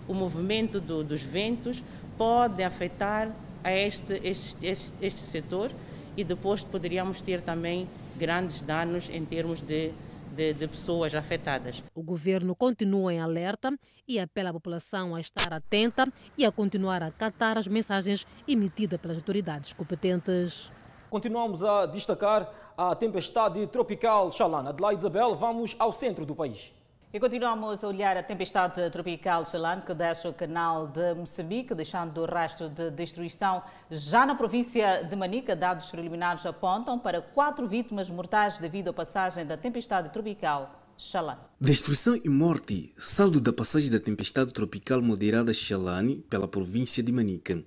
o 0.08 0.14
movimento 0.14 0.80
do, 0.80 1.04
dos 1.04 1.22
ventos 1.22 1.84
pode 2.18 2.64
afetar 2.64 3.30
a 3.64 3.72
este, 3.72 4.20
este, 4.24 4.66
este, 4.66 4.92
este 5.02 5.22
setor 5.22 5.72
e 6.16 6.24
depois 6.24 6.64
poderíamos 6.64 7.22
ter 7.22 7.42
também 7.42 7.88
grandes 8.16 8.62
danos 8.62 9.10
em 9.10 9.26
termos 9.26 9.62
de, 9.62 9.92
de, 10.36 10.54
de, 10.54 10.68
pessoas 10.68 11.16
afetadas. 11.16 11.84
O 11.96 12.04
governo 12.04 12.56
continua 12.56 13.14
em 13.14 13.20
alerta 13.20 13.74
e 14.08 14.20
apela 14.20 14.50
à 14.50 14.54
população 14.54 15.16
a 15.16 15.22
estar 15.22 15.52
atenta 15.54 16.08
e 16.38 16.46
a 16.46 16.52
continuar 16.52 17.02
a 17.02 17.08
acatar 17.08 17.58
as 17.58 17.68
mensagens 17.68 18.28
emitidas 18.48 19.00
pelas 19.00 19.18
autoridades 19.18 19.74
competentes. 19.74 20.72
Continuamos 21.10 21.64
a 21.64 21.86
destacar 21.86 22.52
a 22.78 22.96
tempestade 22.96 23.66
tropical 23.68 24.32
Xalana. 24.32 24.72
Adelaide 24.72 25.00
Isabel, 25.00 25.36
vamos 25.36 25.76
ao 25.80 25.94
centro 25.94 26.26
do 26.26 26.36
país. 26.36 26.74
E 27.16 27.20
continuamos 27.20 27.84
a 27.84 27.88
olhar 27.88 28.18
a 28.18 28.24
tempestade 28.24 28.90
tropical 28.90 29.46
Xalan, 29.46 29.82
que 29.82 29.94
deixa 29.94 30.28
o 30.28 30.34
canal 30.34 30.88
de 30.88 31.14
Moçambique, 31.14 31.76
deixando 31.76 32.22
o 32.22 32.26
rastro 32.26 32.70
de 32.70 32.90
destruição 32.90 33.62
já 33.92 34.26
na 34.26 34.34
província 34.34 35.04
de 35.04 35.16
Manica. 35.16 35.56
Dados 35.56 35.92
preliminares 35.92 36.44
apontam 36.44 36.98
para 36.98 37.22
quatro 37.22 37.68
vítimas 37.68 38.10
mortais 38.10 38.58
devido 38.58 38.88
à 38.88 38.94
passagem 38.94 39.46
da 39.46 39.56
tempestade 39.56 40.10
tropical 40.10 40.74
Xalan. 40.98 41.38
Destruição 41.62 42.16
e 42.16 42.28
morte, 42.28 42.92
saldo 42.98 43.40
da 43.40 43.54
passagem 43.54 43.92
da 43.92 44.00
tempestade 44.00 44.52
tropical 44.52 45.00
moderada 45.00 45.54
Xalane 45.54 46.16
pela 46.28 46.48
província 46.48 47.04
de 47.04 47.12
Manica. 47.12 47.64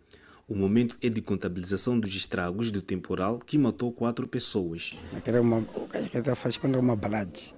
O 0.49 0.57
momento 0.57 0.99
é 1.01 1.09
de 1.09 1.23
contabilização 1.23 2.01
dos 2.01 2.17
estragos 2.17 2.73
do 2.73 2.83
temporal 2.83 3.39
que 3.39 3.57
matou 3.57 3.93
quatro 3.93 4.27
pessoas. 4.27 4.99
Aquela 5.17 5.41
uma, 5.41 5.59
o 5.59 5.87
que 5.87 6.19
está 6.19 6.35
faz 6.35 6.57
quando 6.57 6.81
uma 6.81 6.97
balade. 6.97 7.55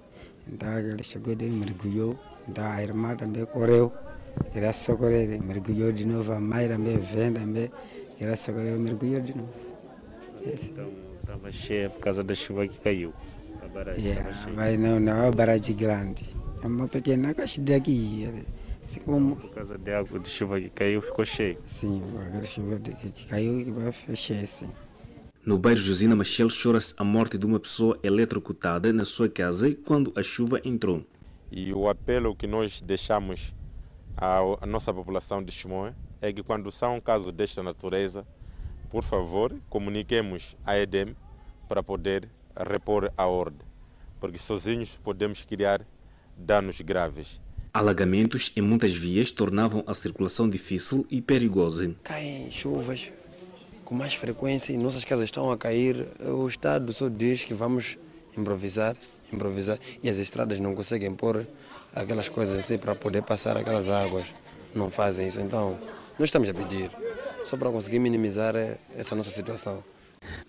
Ele 0.79 1.03
chegou 1.03 1.33
e 1.33 1.49
mergulhou. 1.49 2.19
Então 2.47 2.65
a 2.65 2.81
irmã 2.81 3.15
também 3.15 3.45
correu. 3.45 3.91
Queria 4.51 4.73
socorrer, 4.73 5.41
mergulhou 5.41 5.91
de 5.91 6.05
novo. 6.05 6.31
A 6.33 6.39
mãe 6.39 6.67
também 6.67 6.97
vem 6.97 7.33
também. 7.33 7.71
Queria 8.17 8.35
socorrer, 8.35 8.77
mergulhou 8.77 9.21
de 9.21 9.37
novo. 9.37 9.53
Esse. 10.45 10.71
Então 10.71 10.89
estava 11.21 11.51
cheia 11.51 11.89
por 11.89 11.99
causa 11.99 12.23
da 12.23 12.33
chuva 12.33 12.67
que 12.67 12.79
caiu. 12.79 13.13
A 13.63 13.67
barragem 13.67 14.05
yeah, 14.05 14.31
mas 14.55 14.79
não, 14.79 14.99
não 14.99 15.11
é 15.11 15.21
uma 15.23 15.31
barragem 15.31 15.75
grande. 15.75 16.25
É 16.63 16.67
uma 16.67 16.87
pequena 16.87 17.33
caixa 17.33 17.61
daqui. 17.61 18.27
Assim 18.83 19.01
como... 19.01 19.35
Por 19.35 19.53
causa 19.53 19.77
da 19.77 19.99
água 19.99 20.19
de 20.19 20.29
chuva 20.29 20.59
que 20.59 20.69
caiu, 20.69 21.01
ficou 21.01 21.25
cheio. 21.25 21.57
Sim, 21.65 22.01
da 22.33 22.41
chuva 22.41 22.79
que 22.79 23.25
caiu 23.27 23.59
e 23.59 23.65
vai 23.65 23.91
fechar, 23.91 24.45
sim. 24.45 24.69
No 25.49 25.57
bairro 25.57 25.79
Josina 25.79 26.15
Machel 26.15 26.47
chora-se 26.47 26.93
a 26.95 27.03
morte 27.03 27.35
de 27.35 27.43
uma 27.43 27.59
pessoa 27.59 27.99
eletrocutada 28.03 28.93
na 28.93 29.03
sua 29.03 29.27
casa 29.27 29.73
quando 29.83 30.13
a 30.15 30.21
chuva 30.21 30.61
entrou. 30.63 31.03
E 31.51 31.73
o 31.73 31.89
apelo 31.89 32.35
que 32.35 32.45
nós 32.45 32.79
deixamos 32.81 33.51
à 34.15 34.63
nossa 34.67 34.93
população 34.93 35.43
de 35.43 35.51
Chimoé 35.51 35.95
é 36.21 36.31
que 36.31 36.43
quando 36.43 36.71
são 36.71 37.01
casos 37.01 37.33
desta 37.33 37.63
natureza, 37.63 38.27
por 38.91 39.03
favor, 39.03 39.51
comuniquemos 39.71 40.55
à 40.63 40.77
EDEM 40.77 41.15
para 41.67 41.81
poder 41.81 42.29
repor 42.55 43.11
a 43.17 43.25
ordem, 43.25 43.67
porque 44.19 44.37
sozinhos 44.37 44.99
podemos 45.03 45.41
criar 45.41 45.83
danos 46.37 46.79
graves. 46.79 47.41
Alagamentos 47.73 48.51
em 48.55 48.61
muitas 48.61 48.93
vias 48.95 49.31
tornavam 49.31 49.83
a 49.87 49.95
circulação 49.95 50.47
difícil 50.47 51.07
e 51.09 51.19
perigosa. 51.23 51.95
Caem 52.03 52.51
chuvas 52.51 53.11
com 53.89 53.95
mais 53.95 54.13
frequência 54.13 54.71
e 54.71 54.77
nossas 54.77 55.03
casas 55.03 55.25
estão 55.25 55.51
a 55.51 55.57
cair. 55.57 56.07
O 56.19 56.47
Estado 56.47 56.93
só 56.93 57.09
diz 57.09 57.43
que 57.43 57.55
vamos 57.55 57.97
improvisar, 58.37 58.95
improvisar 59.33 59.79
e 60.03 60.07
as 60.07 60.17
estradas 60.17 60.59
não 60.59 60.75
conseguem 60.75 61.11
pôr 61.11 61.47
aquelas 61.95 62.29
coisas 62.29 62.59
assim 62.59 62.77
para 62.77 62.93
poder 62.93 63.23
passar 63.23 63.57
aquelas 63.57 63.89
águas. 63.89 64.35
Não 64.75 64.91
fazem 64.91 65.27
isso. 65.27 65.41
Então, 65.41 65.79
nós 66.19 66.27
estamos 66.27 66.47
a 66.47 66.53
pedir 66.53 66.91
só 67.43 67.57
para 67.57 67.71
conseguir 67.71 67.97
minimizar 67.97 68.53
essa 68.95 69.15
nossa 69.15 69.31
situação. 69.31 69.83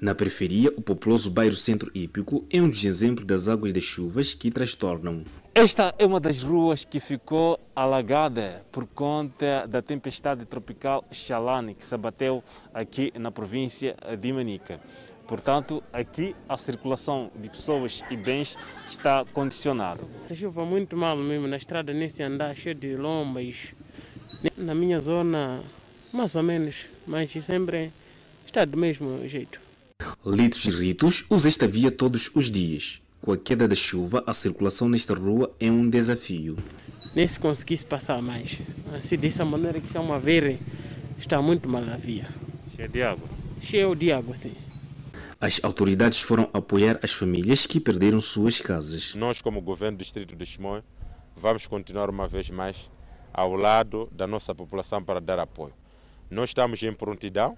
Na 0.01 0.15
periferia, 0.15 0.73
o 0.77 0.81
populoso 0.81 1.31
bairro 1.31 1.53
Centro 1.53 1.91
Hípico 1.95 2.45
é 2.51 2.61
um 2.61 2.69
dos 2.69 2.85
exemplos 2.85 3.27
das 3.27 3.49
águas 3.49 3.73
de 3.73 3.81
chuvas 3.81 4.35
que 4.35 4.51
transtornam. 4.51 5.25
Esta 5.55 5.95
é 5.99 6.07
uma 6.07 6.21
das 6.21 6.43
ruas 6.43 6.85
que 6.85 7.01
ficou 7.01 7.59
alagada 7.75 8.65
por 8.73 8.87
conta 8.87 9.67
da 9.67 9.83
tempestade 9.83 10.45
tropical 10.45 11.05
Xalane, 11.11 11.75
que 11.75 11.85
se 11.85 11.95
abateu 11.95 12.43
aqui 12.73 13.13
na 13.19 13.31
província 13.31 13.97
de 14.19 14.33
Manica. 14.33 14.81
Portanto, 15.27 15.83
aqui 15.93 16.35
a 16.49 16.57
circulação 16.57 17.31
de 17.37 17.49
pessoas 17.49 18.03
e 18.11 18.17
bens 18.17 18.57
está 18.87 19.25
condicionada. 19.33 20.03
A 20.29 20.35
chuva 20.35 20.65
muito 20.65 20.97
mal 20.97 21.17
mesmo, 21.17 21.47
na 21.47 21.57
estrada 21.57 21.93
nem 21.93 22.09
se 22.09 22.23
andar, 22.23 22.57
cheio 22.57 22.75
de 22.75 22.97
lombas. 22.97 23.75
Na 24.57 24.75
minha 24.75 24.99
zona, 24.99 25.63
mais 26.13 26.35
ou 26.35 26.43
menos, 26.43 26.89
mas 27.07 27.31
sempre 27.45 27.93
está 28.51 28.65
do 28.65 28.77
mesmo 28.77 29.27
jeito. 29.29 29.61
Litos 30.27 30.65
e 30.65 30.71
Ritos 30.71 31.25
usa 31.31 31.49
esta 31.49 31.67
via 31.67 31.91
todos 31.91 32.31
os 32.35 32.51
dias. 32.51 33.01
Com 33.21 33.33
a 33.33 33.39
queda 33.39 33.69
da 33.69 33.75
chuva, 33.75 34.25
a 34.27 34.33
circulação 34.33 34.89
nesta 34.89 35.15
rua 35.15 35.55
é 35.61 35.71
um 35.71 35.89
desafio. 35.89 36.57
Nem 37.15 37.27
se 37.27 37.39
conseguisse 37.39 37.85
passar 37.85 38.21
mais. 38.21 38.59
Assim, 38.93 39.17
dessa 39.17 39.45
maneira 39.45 39.81
que 39.81 39.87
estão 39.87 40.13
a 40.13 40.19
ver, 40.19 40.59
está 41.19 41.41
muito 41.41 41.69
mal 41.69 41.83
a 41.83 41.97
via. 41.97 42.29
Cheio 42.75 42.89
de 42.89 43.03
água? 43.03 43.29
Cheio 43.61 43.95
de 43.95 44.13
água, 44.13 44.35
sim. 44.35 44.55
As 45.41 45.63
autoridades 45.63 46.21
foram 46.21 46.51
apoiar 46.53 46.99
as 47.03 47.13
famílias 47.13 47.67
que 47.67 47.79
perderam 47.79 48.21
suas 48.21 48.61
casas. 48.61 49.15
Nós, 49.15 49.41
como 49.41 49.61
governo 49.61 49.97
do 49.97 50.03
distrito 50.03 50.35
de 50.35 50.47
Chimoio, 50.47 50.83
vamos 51.37 51.67
continuar 51.67 52.11
uma 52.11 52.27
vez 52.27 52.51
mais 52.51 52.77
ao 53.33 53.55
lado 53.55 54.09
da 54.13 54.27
nossa 54.27 54.55
população 54.55 55.03
para 55.03 55.21
dar 55.21 55.39
apoio. 55.39 55.73
Nós 56.31 56.51
estamos 56.51 56.83
em 56.83 56.93
prontidão 56.93 57.57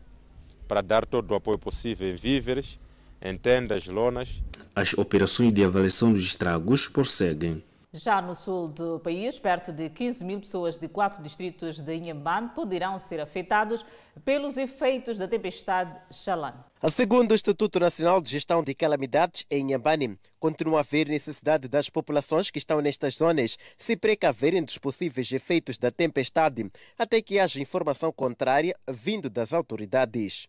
para 0.73 0.81
dar 0.81 1.05
todo 1.05 1.33
o 1.33 1.35
apoio 1.35 1.59
possível 1.59 2.09
em 2.09 2.17
víveres, 2.17 2.81
em 3.21 3.37
tendas, 3.37 3.87
lonas. 3.89 4.43
As 4.75 4.95
operações 4.95 5.53
de 5.53 5.63
avaliação 5.63 6.15
dos 6.15 6.23
estragos 6.23 6.89
prosseguem. 6.89 7.63
Já 7.93 8.23
no 8.23 8.35
sul 8.35 8.69
do 8.69 8.99
país, 9.01 9.39
perto 9.39 9.71
de 9.71 9.91
15 9.91 10.25
mil 10.25 10.41
pessoas 10.41 10.79
de 10.79 10.89
quatro 10.89 11.23
distritos 11.23 11.79
de 11.79 11.95
Inhambane 11.95 12.49
poderão 12.55 12.99
ser 12.99 13.21
afetados 13.21 13.85
pelos 14.25 14.57
efeitos 14.57 15.19
da 15.19 15.29
tempestade 15.29 15.95
Xalane. 16.11 16.57
Segundo 16.91 17.33
o 17.33 17.35
Instituto 17.35 17.79
Nacional 17.79 18.23
de 18.23 18.31
Gestão 18.31 18.65
de 18.65 18.75
Calamidades 18.75 19.45
em 19.51 19.61
Inhambane, 19.61 20.19
continua 20.41 20.79
a 20.79 20.81
haver 20.81 21.07
necessidade 21.07 21.69
das 21.69 21.91
populações 21.91 22.51
que 22.51 22.57
estão 22.57 22.81
nestas 22.81 23.17
zonas 23.17 23.59
se 23.77 23.95
precaverem 23.95 24.65
dos 24.65 24.79
possíveis 24.79 25.31
efeitos 25.31 25.77
da 25.77 25.91
tempestade, 25.91 26.73
até 26.99 27.21
que 27.21 27.39
haja 27.39 27.61
informação 27.61 28.11
contrária 28.11 28.75
vindo 28.89 29.29
das 29.29 29.53
autoridades. 29.53 30.49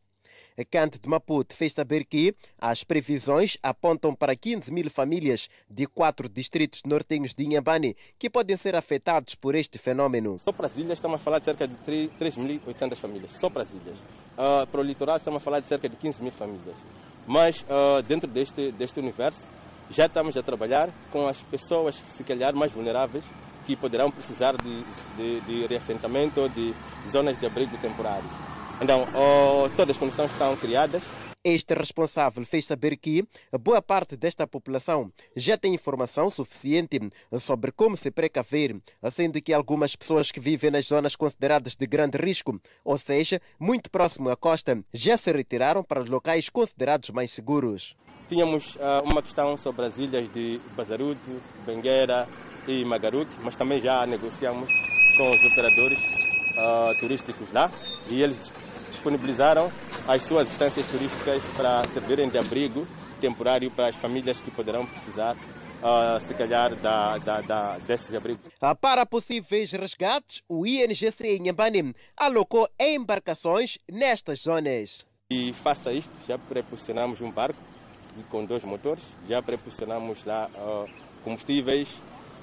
Cante 0.69 0.99
de 0.99 1.09
Maputo 1.09 1.55
fez 1.55 1.73
saber 1.73 2.05
que 2.05 2.35
as 2.59 2.83
previsões 2.83 3.57
apontam 3.63 4.13
para 4.13 4.35
15 4.35 4.71
mil 4.71 4.89
famílias 4.89 5.49
de 5.69 5.85
quatro 5.85 6.29
distritos 6.29 6.81
nortenhos 6.85 7.33
de 7.33 7.43
Inhambane 7.43 7.95
que 8.19 8.29
podem 8.29 8.55
ser 8.57 8.75
afetados 8.75 9.35
por 9.35 9.55
este 9.55 9.77
fenômeno. 9.77 10.37
Só 10.39 10.51
para 10.51 10.67
as 10.67 10.77
ilhas 10.77 10.93
estamos 10.93 11.19
a 11.19 11.23
falar 11.23 11.39
de 11.39 11.45
cerca 11.45 11.67
de 11.67 11.75
3.800 11.85 12.95
famílias, 12.97 13.31
só 13.33 13.49
para 13.49 13.63
as 13.63 13.71
ilhas. 13.71 13.97
Uh, 14.33 14.67
para 14.67 14.81
o 14.81 14.83
litoral 14.83 15.17
estamos 15.17 15.37
a 15.37 15.43
falar 15.43 15.59
de 15.59 15.67
cerca 15.67 15.89
de 15.89 15.95
15 15.95 16.21
mil 16.21 16.31
famílias. 16.31 16.77
Mas 17.25 17.61
uh, 17.61 18.01
dentro 18.03 18.29
deste, 18.29 18.71
deste 18.71 18.99
universo 18.99 19.47
já 19.89 20.05
estamos 20.05 20.35
a 20.37 20.43
trabalhar 20.43 20.89
com 21.11 21.27
as 21.27 21.41
pessoas, 21.43 21.95
se 21.95 22.23
calhar, 22.23 22.55
mais 22.55 22.71
vulneráveis 22.71 23.23
que 23.65 23.75
poderão 23.75 24.11
precisar 24.11 24.55
de, 24.57 24.83
de, 25.15 25.41
de 25.41 25.67
reassentamento 25.67 26.41
ou 26.41 26.49
de 26.49 26.73
zonas 27.09 27.39
de 27.39 27.45
abrigo 27.45 27.77
temporário. 27.77 28.52
Então, 28.81 29.07
oh, 29.13 29.69
todas 29.75 29.95
as 29.95 29.97
condições 29.97 30.31
estão 30.31 30.55
criadas. 30.55 31.01
Este 31.45 31.73
responsável 31.73 32.45
fez 32.45 32.63
saber 32.63 32.95
que 32.95 33.27
boa 33.59 33.81
parte 33.81 34.15
desta 34.15 34.47
população 34.47 35.11
já 35.35 35.57
tem 35.57 35.73
informação 35.73 36.29
suficiente 36.29 36.97
sobre 37.37 37.73
como 37.73 37.97
se 37.97 38.09
precaver, 38.09 38.77
sendo 39.11 39.41
que 39.41 39.51
algumas 39.51 39.93
pessoas 39.93 40.31
que 40.31 40.39
vivem 40.39 40.71
nas 40.71 40.85
zonas 40.85 41.17
consideradas 41.17 41.75
de 41.75 41.85
grande 41.85 42.17
risco, 42.17 42.57
ou 42.81 42.97
seja, 42.97 43.41
muito 43.59 43.91
próximo 43.91 44.29
à 44.29 44.37
costa, 44.37 44.81
já 44.93 45.17
se 45.17 45.33
retiraram 45.33 45.83
para 45.83 45.99
locais 45.99 46.47
considerados 46.47 47.09
mais 47.09 47.31
seguros. 47.31 47.93
Tínhamos 48.29 48.77
uh, 48.77 49.03
uma 49.03 49.21
questão 49.21 49.57
sobre 49.57 49.85
as 49.85 49.97
ilhas 49.97 50.31
de 50.31 50.61
Bazarudo, 50.77 51.41
Bengueira 51.65 52.25
e 52.65 52.85
Magaruque, 52.85 53.33
mas 53.41 53.57
também 53.57 53.81
já 53.81 54.07
negociamos 54.07 54.69
com 55.17 55.29
os 55.29 55.43
operadores 55.43 56.22
uh, 56.57 56.99
turísticos 56.99 57.51
lá 57.51 57.69
e 58.09 58.21
eles 58.21 58.51
disponibilizaram 58.89 59.71
as 60.07 60.23
suas 60.23 60.49
instâncias 60.49 60.87
turísticas 60.87 61.41
para 61.55 61.83
servirem 61.85 62.29
de 62.29 62.37
abrigo 62.37 62.87
temporário 63.23 63.71
para 63.71 63.87
as 63.87 63.95
famílias 63.95 64.41
que 64.41 64.51
poderão 64.51 64.85
precisar, 64.85 65.33
uh, 65.35 66.19
se 66.27 66.33
calhar, 66.33 66.75
da, 66.75 67.17
da, 67.19 67.41
da, 67.41 67.77
desses 67.79 68.13
abrigos. 68.13 68.41
Para 68.81 69.05
possíveis 69.05 69.71
resgates, 69.71 70.43
o 70.49 70.67
INGC 70.67 71.37
em 71.37 71.39
Nhambane 71.39 71.95
alocou 72.17 72.67
embarcações 72.77 73.77
nestas 73.89 74.41
zonas. 74.41 75.05
E 75.31 75.53
face 75.53 75.87
a 75.87 75.93
isto, 75.93 76.11
já 76.27 76.37
preposicionamos 76.37 77.21
um 77.21 77.31
barco 77.31 77.59
com 78.29 78.45
dois 78.45 78.63
motores, 78.63 79.03
já 79.27 79.41
preposicionamos 79.41 80.23
lá 80.25 80.49
uh, 80.53 80.89
combustíveis, 81.23 81.87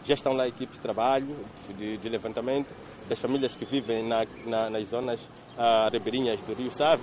já 0.04 0.14
estão 0.14 0.32
lá 0.32 0.48
equipes 0.48 0.76
de 0.76 0.80
trabalho, 0.80 1.36
de, 1.76 1.98
de 1.98 2.08
levantamento, 2.08 2.68
das 3.10 3.18
famílias 3.18 3.56
que 3.56 3.64
vivem 3.64 4.04
na, 4.04 4.24
na, 4.46 4.70
nas 4.70 4.88
zonas 4.88 5.20
uh, 5.20 5.90
ribeirinhas 5.92 6.40
do 6.42 6.54
Rio 6.54 6.70
Save. 6.70 7.02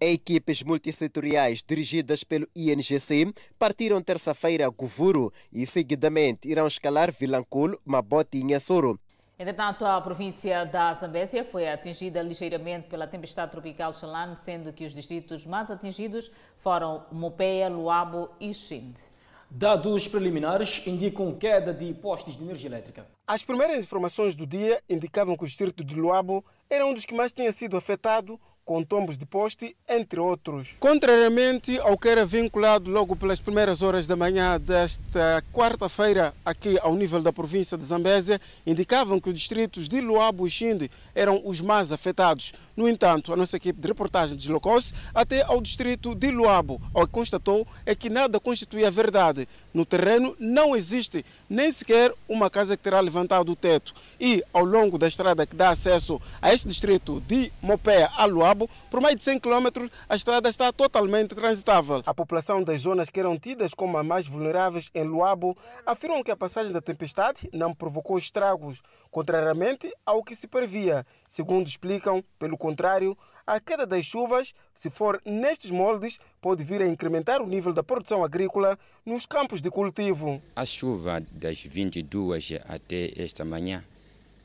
Equipes 0.00 0.64
multissetoriais 0.64 1.62
dirigidas 1.62 2.24
pelo 2.24 2.48
INGC 2.56 3.32
partiram 3.56 4.02
terça-feira 4.02 4.66
a 4.66 4.68
Guvuro 4.68 5.32
e 5.52 5.64
seguidamente 5.64 6.48
irão 6.48 6.66
escalar 6.66 7.12
Vilanculo, 7.12 7.80
Mabote 7.84 8.36
e 8.36 8.40
Inhassoro. 8.40 8.98
Entretanto, 9.38 9.84
a 9.84 10.00
província 10.00 10.64
da 10.64 10.92
Zambésia 10.92 11.44
foi 11.44 11.68
atingida 11.68 12.20
ligeiramente 12.20 12.88
pela 12.88 13.06
tempestade 13.06 13.52
tropical 13.52 13.94
Xalane, 13.94 14.36
sendo 14.36 14.72
que 14.72 14.84
os 14.84 14.92
distritos 14.92 15.46
mais 15.46 15.70
atingidos 15.70 16.30
foram 16.58 17.04
Mopeia, 17.12 17.68
Luabo 17.68 18.28
e 18.40 18.52
Xinde. 18.52 19.13
Dados 19.56 20.08
preliminares 20.08 20.84
indicam 20.84 21.32
queda 21.32 21.72
de 21.72 21.94
postes 21.94 22.36
de 22.36 22.42
energia 22.42 22.68
elétrica. 22.68 23.06
As 23.24 23.44
primeiras 23.44 23.84
informações 23.84 24.34
do 24.34 24.44
dia 24.44 24.82
indicavam 24.90 25.36
que 25.36 25.44
o 25.44 25.46
distrito 25.46 25.84
de 25.84 25.94
Luabo 25.94 26.44
era 26.68 26.84
um 26.84 26.92
dos 26.92 27.04
que 27.04 27.14
mais 27.14 27.32
tinha 27.32 27.52
sido 27.52 27.76
afetado 27.76 28.36
com 28.64 28.82
tombos 28.82 29.18
de 29.18 29.26
poste, 29.26 29.76
entre 29.88 30.18
outros. 30.18 30.68
Contrariamente 30.80 31.78
ao 31.80 31.98
que 31.98 32.08
era 32.08 32.24
vinculado 32.24 32.90
logo 32.90 33.14
pelas 33.14 33.40
primeiras 33.40 33.82
horas 33.82 34.06
da 34.06 34.16
manhã 34.16 34.58
desta 34.58 35.42
quarta-feira 35.52 36.34
aqui 36.44 36.78
ao 36.80 36.94
nível 36.94 37.20
da 37.20 37.32
província 37.32 37.76
de 37.76 37.84
Zambésia, 37.84 38.40
indicavam 38.66 39.20
que 39.20 39.28
os 39.28 39.34
distritos 39.34 39.88
de 39.88 40.00
Luabo 40.00 40.46
e 40.46 40.50
Xinde 40.50 40.90
eram 41.14 41.42
os 41.44 41.60
mais 41.60 41.92
afetados. 41.92 42.52
No 42.76 42.88
entanto, 42.88 43.32
a 43.32 43.36
nossa 43.36 43.56
equipe 43.56 43.80
de 43.80 43.88
reportagem 43.88 44.36
deslocou-se 44.36 44.94
até 45.14 45.42
ao 45.42 45.60
distrito 45.60 46.14
de 46.14 46.30
Luabo. 46.30 46.80
O 46.92 47.06
que 47.06 47.12
constatou 47.12 47.66
é 47.84 47.94
que 47.94 48.08
nada 48.08 48.40
constituía 48.40 48.90
verdade. 48.90 49.46
No 49.72 49.84
terreno 49.84 50.36
não 50.38 50.76
existe 50.76 51.24
nem 51.50 51.70
sequer 51.70 52.12
uma 52.28 52.48
casa 52.48 52.76
que 52.76 52.82
terá 52.82 53.00
levantado 53.00 53.52
o 53.52 53.56
teto. 53.56 53.92
E 54.20 54.42
ao 54.52 54.64
longo 54.64 54.96
da 54.96 55.08
estrada 55.08 55.46
que 55.46 55.56
dá 55.56 55.70
acesso 55.70 56.20
a 56.40 56.52
este 56.54 56.68
distrito 56.68 57.20
de 57.26 57.52
Mopé 57.60 58.08
a 58.16 58.24
Luabo, 58.24 58.53
por 58.90 59.00
mais 59.00 59.16
de 59.16 59.24
100 59.24 59.40
km, 59.40 59.88
a 60.08 60.16
estrada 60.16 60.48
está 60.48 60.72
totalmente 60.72 61.34
transitável. 61.34 62.02
A 62.06 62.14
população 62.14 62.62
das 62.62 62.80
zonas 62.80 63.10
que 63.10 63.20
eram 63.20 63.38
tidas 63.38 63.74
como 63.74 63.98
as 63.98 64.06
mais 64.06 64.26
vulneráveis 64.26 64.90
em 64.94 65.04
Luabo 65.04 65.56
afirmam 65.84 66.22
que 66.22 66.30
a 66.30 66.36
passagem 66.36 66.72
da 66.72 66.80
tempestade 66.80 67.48
não 67.52 67.74
provocou 67.74 68.18
estragos, 68.18 68.80
contrariamente 69.10 69.92
ao 70.04 70.22
que 70.22 70.34
se 70.34 70.46
previa. 70.46 71.06
Segundo 71.26 71.66
explicam, 71.66 72.22
pelo 72.38 72.56
contrário, 72.56 73.16
a 73.46 73.60
queda 73.60 73.86
das 73.86 74.06
chuvas, 74.06 74.54
se 74.74 74.88
for 74.88 75.20
nestes 75.24 75.70
moldes, 75.70 76.18
pode 76.40 76.64
vir 76.64 76.80
a 76.80 76.86
incrementar 76.86 77.42
o 77.42 77.46
nível 77.46 77.74
da 77.74 77.82
produção 77.82 78.24
agrícola 78.24 78.78
nos 79.04 79.26
campos 79.26 79.60
de 79.60 79.70
cultivo. 79.70 80.42
A 80.56 80.64
chuva 80.64 81.22
das 81.30 81.60
22 81.60 82.52
até 82.66 83.12
esta 83.16 83.44
manhã, 83.44 83.84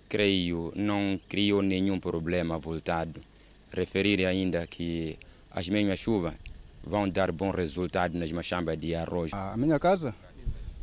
creio, 0.10 0.74
não 0.76 1.19
criou 1.30 1.62
nenhum 1.62 1.98
problema 1.98 2.58
voltado 2.58 3.22
referir 3.71 4.25
ainda 4.25 4.65
que 4.67 5.17
as 5.51 5.67
mesmas 5.67 5.99
chuvas 5.99 6.36
vão 6.84 7.08
dar 7.10 7.32
bom 7.32 7.51
resultado 7.51 8.17
nas 8.17 8.32
machambas 8.32 8.77
de 8.77 8.95
arroz. 8.95 9.34
A 9.34 9.55
minha 9.58 9.79
casa 9.79 10.13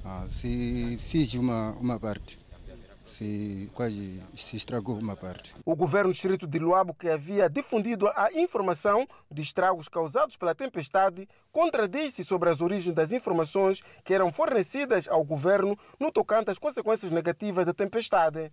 ah, 0.05 0.25
se 0.29 0.97
fiz 0.99 1.35
uma, 1.35 1.73
uma 1.81 1.99
parte, 1.99 2.39
se 3.05 3.69
quase 3.75 4.23
se 4.37 4.57
estragou 4.57 4.97
uma 4.99 5.17
parte. 5.17 5.53
O 5.65 5.75
governo 5.75 6.11
do 6.11 6.13
distrito 6.13 6.47
de 6.47 6.61
Luabo, 6.61 6.95
que 6.95 7.09
havia 7.09 7.51
difundido 7.51 8.07
a 8.15 8.31
informação 8.33 9.09
de 9.29 9.43
estragos 9.43 9.89
causados 9.89 10.37
pela 10.37 10.55
tempestade, 10.55 11.29
contradiz-se 11.51 12.25
sobre 12.25 12.51
as 12.51 12.61
origens 12.61 12.95
das 12.95 13.11
informações 13.11 13.83
que 14.05 14.15
eram 14.15 14.31
fornecidas 14.31 15.09
ao 15.09 15.25
governo 15.25 15.77
no 15.99 16.13
tocante 16.13 16.51
às 16.51 16.59
consequências 16.59 17.11
negativas 17.11 17.67
da 17.67 17.75
tempestade. 17.75 18.53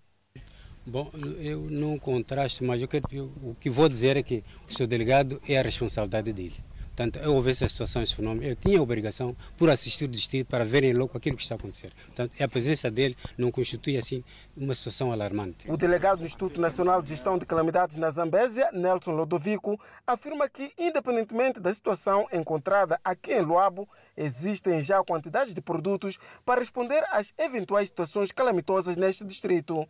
Bom, 0.85 1.09
eu 1.39 1.61
não 1.69 1.97
contrasto, 1.97 2.63
mas 2.63 2.81
o 2.81 2.87
que, 2.87 2.97
o 2.97 3.55
que 3.59 3.69
vou 3.69 3.87
dizer 3.87 4.17
é 4.17 4.23
que 4.23 4.43
o 4.69 4.73
seu 4.73 4.85
delegado 4.85 5.41
é 5.47 5.57
a 5.57 5.61
responsabilidade 5.61 6.33
dele. 6.33 6.55
Portanto, 6.95 7.17
eu 7.17 7.33
ouvi 7.33 7.49
essa 7.49 7.67
situação, 7.67 8.03
esse 8.03 8.13
fenômeno, 8.13 8.45
eu 8.45 8.55
tinha 8.55 8.77
a 8.77 8.81
obrigação, 8.81 9.35
por 9.57 9.67
assistir 9.67 10.05
o 10.05 10.07
distrito, 10.07 10.47
para 10.47 10.63
verem 10.63 10.93
logo 10.93 11.17
aquilo 11.17 11.35
que 11.35 11.41
está 11.41 11.55
a 11.55 11.57
acontecer. 11.57 11.91
Portanto, 12.05 12.31
a 12.39 12.47
presença 12.47 12.91
dele 12.91 13.17
não 13.35 13.49
constitui, 13.49 13.97
assim, 13.97 14.23
uma 14.55 14.75
situação 14.75 15.11
alarmante. 15.11 15.71
O 15.71 15.75
delegado 15.75 16.19
do 16.19 16.25
Instituto 16.25 16.61
Nacional 16.61 17.01
de 17.01 17.09
Gestão 17.09 17.39
de 17.39 17.47
Calamidades 17.47 17.97
na 17.97 18.11
Zambésia, 18.11 18.69
Nelson 18.71 19.13
Lodovico, 19.13 19.79
afirma 20.05 20.47
que, 20.47 20.71
independentemente 20.77 21.59
da 21.59 21.73
situação 21.73 22.27
encontrada 22.31 22.99
aqui 23.03 23.33
em 23.33 23.41
Luabo, 23.41 23.89
existem 24.15 24.79
já 24.79 25.03
quantidades 25.03 25.55
de 25.55 25.61
produtos 25.61 26.19
para 26.45 26.59
responder 26.59 27.03
às 27.09 27.33
eventuais 27.39 27.87
situações 27.87 28.31
calamitosas 28.31 28.95
neste 28.95 29.25
distrito 29.25 29.87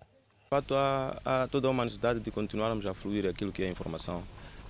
fato, 0.54 0.76
há, 0.76 1.20
há, 1.26 1.48
toda 1.48 1.68
uma 1.70 1.84
necessidade 1.84 2.20
de 2.20 2.30
continuarmos 2.30 2.86
a 2.86 2.94
fluir 2.94 3.26
aquilo 3.26 3.52
que 3.52 3.64
é 3.64 3.68
a 3.68 3.70
informação 3.70 4.20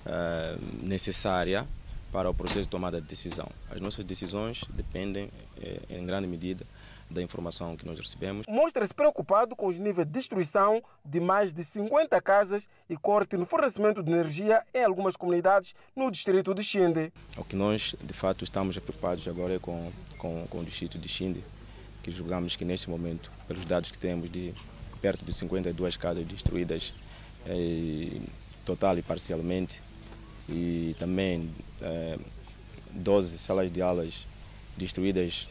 uh, 0.05 0.59
necessária 0.81 1.67
para 2.09 2.29
o 2.29 2.33
processo 2.33 2.61
de 2.61 2.69
tomada 2.69 3.01
de 3.01 3.07
decisão. 3.07 3.49
As 3.69 3.81
nossas 3.81 4.05
decisões 4.05 4.63
dependem, 4.69 5.31
eh, 5.59 5.81
em 5.89 6.05
grande 6.05 6.27
medida, 6.27 6.63
da 7.09 7.23
informação 7.23 7.75
que 7.75 7.87
nós 7.87 7.99
recebemos. 7.99 8.45
Mostra-se 8.47 8.93
preocupado 8.93 9.55
com 9.55 9.65
os 9.65 9.77
níveis 9.77 10.05
de 10.05 10.13
destruição 10.13 10.81
de 11.03 11.19
mais 11.19 11.53
de 11.53 11.63
50 11.63 12.21
casas 12.21 12.69
e 12.87 12.95
corte 12.95 13.35
no 13.35 13.47
fornecimento 13.47 14.03
de 14.03 14.11
energia 14.11 14.63
em 14.75 14.83
algumas 14.83 15.15
comunidades 15.15 15.73
no 15.95 16.11
distrito 16.11 16.53
de 16.53 16.63
Xinde. 16.63 17.11
O 17.35 17.43
que 17.43 17.55
nós, 17.55 17.95
de 17.99 18.13
fato, 18.13 18.43
estamos 18.43 18.77
preocupados 18.77 19.27
agora 19.27 19.55
é 19.55 19.59
com, 19.59 19.91
com, 20.19 20.45
com 20.47 20.59
o 20.59 20.63
distrito 20.63 20.99
de 20.99 21.09
Xinde, 21.09 21.43
que 22.03 22.11
julgamos 22.11 22.55
que 22.55 22.63
neste 22.63 22.91
momento, 22.91 23.31
pelos 23.47 23.65
dados 23.65 23.89
que 23.89 23.97
temos 23.97 24.31
de 24.31 24.53
perto 25.03 25.25
de 25.25 25.33
52 25.33 25.97
casas 25.97 26.25
destruídas 26.25 26.93
eh, 27.45 28.21
total 28.65 28.97
e 28.97 29.01
parcialmente 29.01 29.81
e 30.47 30.95
também 30.97 31.53
eh, 31.81 32.17
12 32.89 33.37
salas 33.37 33.69
de 33.69 33.81
aulas 33.81 34.25
destruídas, 34.77 35.49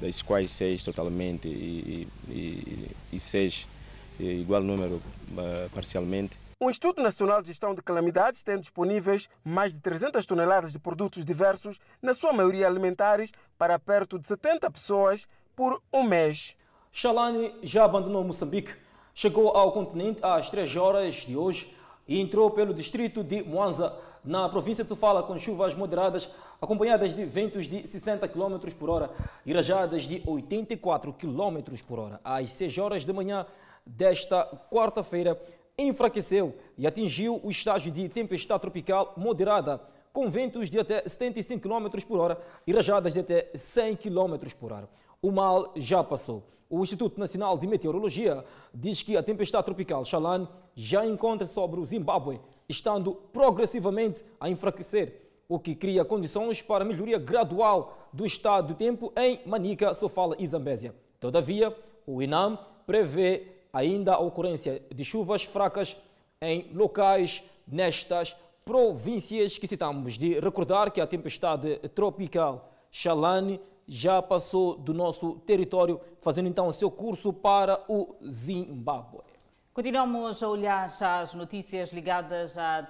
das 0.00 0.22
quais 0.22 0.50
seis 0.50 0.82
totalmente 0.82 1.46
e, 1.48 2.08
e, 2.28 2.90
e 3.12 3.20
seis 3.20 3.66
igual 4.18 4.62
número 4.62 4.94
uh, 4.94 5.70
parcialmente. 5.74 6.38
O 6.60 6.70
Instituto 6.70 7.02
Nacional 7.02 7.42
de 7.42 7.48
Gestão 7.48 7.74
de 7.74 7.82
Calamidades 7.82 8.42
tem 8.42 8.58
disponíveis 8.58 9.28
mais 9.44 9.74
de 9.74 9.80
300 9.80 10.24
toneladas 10.24 10.72
de 10.72 10.78
produtos 10.78 11.24
diversos, 11.24 11.80
na 12.00 12.14
sua 12.14 12.32
maioria 12.32 12.66
alimentares, 12.66 13.32
para 13.58 13.78
perto 13.78 14.18
de 14.18 14.28
70 14.28 14.70
pessoas 14.70 15.26
por 15.56 15.82
um 15.92 16.04
mês. 16.04 16.56
Shalani 16.92 17.52
já 17.62 17.84
abandonou 17.84 18.24
Moçambique 18.24 18.83
chegou 19.14 19.50
ao 19.50 19.72
continente 19.72 20.18
às 20.22 20.50
3 20.50 20.76
horas 20.76 21.14
de 21.14 21.36
hoje 21.36 21.74
e 22.06 22.20
entrou 22.20 22.50
pelo 22.50 22.74
distrito 22.74 23.22
de 23.22 23.42
Mwanza, 23.42 23.96
na 24.24 24.48
província 24.48 24.82
de 24.82 24.88
Sofala, 24.88 25.22
com 25.22 25.38
chuvas 25.38 25.74
moderadas, 25.74 26.28
acompanhadas 26.60 27.14
de 27.14 27.24
ventos 27.24 27.68
de 27.68 27.86
60 27.86 28.26
km 28.26 28.56
por 28.78 28.88
hora 28.88 29.10
e 29.44 29.52
rajadas 29.52 30.04
de 30.04 30.22
84 30.26 31.12
km 31.12 31.58
por 31.86 31.98
hora. 31.98 32.20
Às 32.24 32.52
6 32.52 32.78
horas 32.78 33.04
da 33.04 33.12
manhã 33.12 33.46
desta 33.84 34.44
quarta-feira, 34.70 35.40
enfraqueceu 35.76 36.54
e 36.78 36.86
atingiu 36.86 37.40
o 37.42 37.50
estágio 37.50 37.92
de 37.92 38.08
tempestade 38.08 38.62
tropical 38.62 39.12
moderada, 39.16 39.80
com 40.12 40.30
ventos 40.30 40.70
de 40.70 40.78
até 40.78 41.06
75 41.06 41.68
km 41.68 41.88
por 42.06 42.18
hora 42.18 42.38
e 42.66 42.72
rajadas 42.72 43.12
de 43.12 43.20
até 43.20 43.50
100 43.54 43.96
km 43.96 44.36
por 44.58 44.72
hora. 44.72 44.88
O 45.20 45.30
mal 45.30 45.72
já 45.76 46.02
passou. 46.02 46.44
O 46.70 46.82
Instituto 46.82 47.20
Nacional 47.20 47.58
de 47.58 47.66
Meteorologia 47.66 48.44
diz 48.74 49.02
que 49.02 49.16
a 49.16 49.22
tempestade 49.22 49.64
tropical 49.64 50.04
Shalan 50.04 50.48
já 50.74 51.06
encontra 51.06 51.46
sobre 51.46 51.78
o 51.78 51.86
Zimbábue, 51.86 52.40
estando 52.68 53.14
progressivamente 53.32 54.24
a 54.40 54.50
enfraquecer, 54.50 55.20
o 55.48 55.58
que 55.58 55.74
cria 55.74 56.04
condições 56.04 56.60
para 56.62 56.84
melhoria 56.84 57.18
gradual 57.18 58.08
do 58.12 58.24
estado 58.24 58.68
do 58.68 58.74
tempo 58.74 59.12
em 59.16 59.40
Manica, 59.46 59.94
Sofala 59.94 60.34
e 60.38 60.46
Zambésia. 60.46 60.94
Todavia, 61.20 61.76
o 62.06 62.22
INAM 62.22 62.58
prevê 62.86 63.48
ainda 63.72 64.14
a 64.14 64.18
ocorrência 64.18 64.82
de 64.92 65.04
chuvas 65.04 65.42
fracas 65.44 65.96
em 66.40 66.70
locais 66.72 67.42
nestas 67.66 68.36
províncias 68.64 69.58
que 69.58 69.66
citamos. 69.66 70.14
De 70.18 70.38
recordar 70.40 70.90
que 70.90 71.00
a 71.00 71.06
tempestade 71.06 71.78
tropical 71.94 72.72
Shalane 72.90 73.60
já 73.86 74.22
passou 74.22 74.76
do 74.76 74.94
nosso 74.94 75.34
território, 75.46 76.00
fazendo 76.20 76.48
então 76.48 76.68
o 76.68 76.72
seu 76.72 76.90
curso 76.90 77.32
para 77.32 77.82
o 77.88 78.14
Zimbábue. 78.28 79.34
Continuamos 79.74 80.40
a 80.40 80.48
olhar 80.48 80.84
as 80.84 81.34
notícias 81.34 81.92
ligadas 81.92 82.56
à 82.56 82.80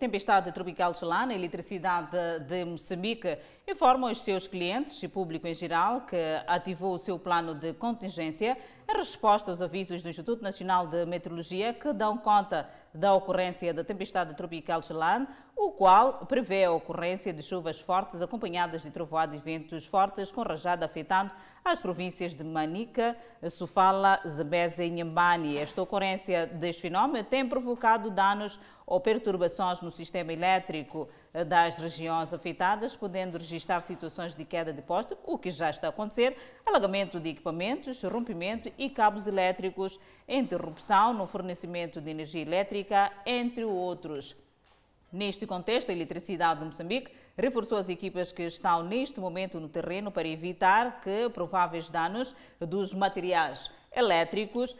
tempestade 0.00 0.50
tropical 0.50 0.92
Chelana. 0.92 1.32
A 1.32 1.36
eletricidade 1.36 2.10
de 2.48 2.64
Moçambique 2.64 3.38
informa 3.68 4.10
os 4.10 4.20
seus 4.20 4.48
clientes 4.48 5.00
e 5.00 5.06
público 5.06 5.46
em 5.46 5.54
geral 5.54 6.00
que 6.00 6.16
ativou 6.48 6.96
o 6.96 6.98
seu 6.98 7.20
plano 7.20 7.54
de 7.54 7.72
contingência 7.74 8.58
em 8.88 8.96
resposta 8.96 9.52
aos 9.52 9.62
avisos 9.62 10.02
do 10.02 10.08
Instituto 10.08 10.42
Nacional 10.42 10.88
de 10.88 11.06
Meteorologia 11.06 11.72
que 11.72 11.92
dão 11.92 12.18
conta 12.18 12.68
da 12.94 13.12
ocorrência 13.12 13.74
da 13.74 13.82
tempestade 13.82 14.36
tropical 14.36 14.80
Chelan, 14.80 15.26
o 15.56 15.72
qual 15.72 16.26
prevê 16.26 16.64
a 16.64 16.70
ocorrência 16.70 17.32
de 17.32 17.42
chuvas 17.42 17.80
fortes 17.80 18.22
acompanhadas 18.22 18.82
de 18.82 18.90
trovoadas 18.90 19.40
e 19.40 19.42
ventos 19.42 19.84
fortes 19.84 20.30
com 20.30 20.42
rajada 20.42 20.86
afetando 20.86 21.32
as 21.64 21.80
províncias 21.80 22.34
de 22.34 22.44
Manica, 22.44 23.16
Sofala, 23.50 24.20
Zambésia 24.26 24.84
e 24.84 24.90
Nhambani. 24.90 25.58
Esta 25.58 25.82
ocorrência 25.82 26.46
deste 26.46 26.82
fenómeno 26.82 27.24
tem 27.24 27.48
provocado 27.48 28.10
danos 28.10 28.60
ou 28.86 29.00
perturbações 29.00 29.80
no 29.80 29.90
sistema 29.90 30.32
elétrico 30.32 31.08
das 31.42 31.78
regiões 31.78 32.32
afetadas, 32.32 32.94
podendo 32.94 33.38
registrar 33.38 33.80
situações 33.80 34.36
de 34.36 34.44
queda 34.44 34.72
de 34.72 34.80
poste, 34.80 35.16
o 35.24 35.36
que 35.36 35.50
já 35.50 35.68
está 35.68 35.88
a 35.88 35.90
acontecer, 35.90 36.36
alagamento 36.64 37.18
de 37.18 37.30
equipamentos, 37.30 38.00
rompimento 38.02 38.70
e 38.78 38.88
cabos 38.88 39.26
elétricos, 39.26 39.98
interrupção 40.28 41.12
no 41.12 41.26
fornecimento 41.26 42.00
de 42.00 42.10
energia 42.10 42.42
elétrica, 42.42 43.10
entre 43.26 43.64
outros. 43.64 44.36
Neste 45.10 45.46
contexto, 45.46 45.90
a 45.90 45.92
Eletricidade 45.92 46.60
de 46.60 46.66
Moçambique 46.66 47.10
reforçou 47.36 47.78
as 47.78 47.88
equipas 47.88 48.30
que 48.30 48.42
estão 48.42 48.84
neste 48.84 49.18
momento 49.18 49.58
no 49.58 49.68
terreno 49.68 50.12
para 50.12 50.28
evitar 50.28 51.00
que 51.00 51.28
prováveis 51.30 51.90
danos 51.90 52.34
dos 52.60 52.94
materiais 52.94 53.70
elétricos 53.92 54.76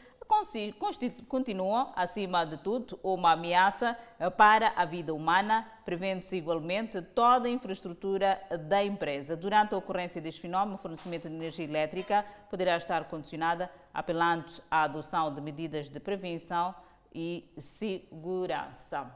continuam, 1.28 1.92
acima 1.94 2.44
de 2.44 2.56
tudo, 2.56 2.98
uma 3.02 3.32
ameaça 3.32 3.96
para 4.36 4.72
a 4.76 4.84
vida 4.84 5.14
humana, 5.14 5.66
prevendo-se 5.84 6.36
igualmente 6.36 7.00
toda 7.00 7.48
a 7.48 7.50
infraestrutura 7.50 8.40
da 8.68 8.82
empresa. 8.82 9.36
Durante 9.36 9.74
a 9.74 9.78
ocorrência 9.78 10.20
deste 10.20 10.40
fenómeno, 10.40 10.76
o 10.76 10.78
fornecimento 10.78 11.28
de 11.28 11.34
energia 11.34 11.64
elétrica 11.64 12.24
poderá 12.50 12.76
estar 12.76 13.04
condicionada, 13.04 13.70
apelando 13.92 14.46
à 14.70 14.82
adoção 14.82 15.34
de 15.34 15.40
medidas 15.40 15.88
de 15.88 16.00
prevenção 16.00 16.74
e 17.14 17.52
segurança. 17.58 19.10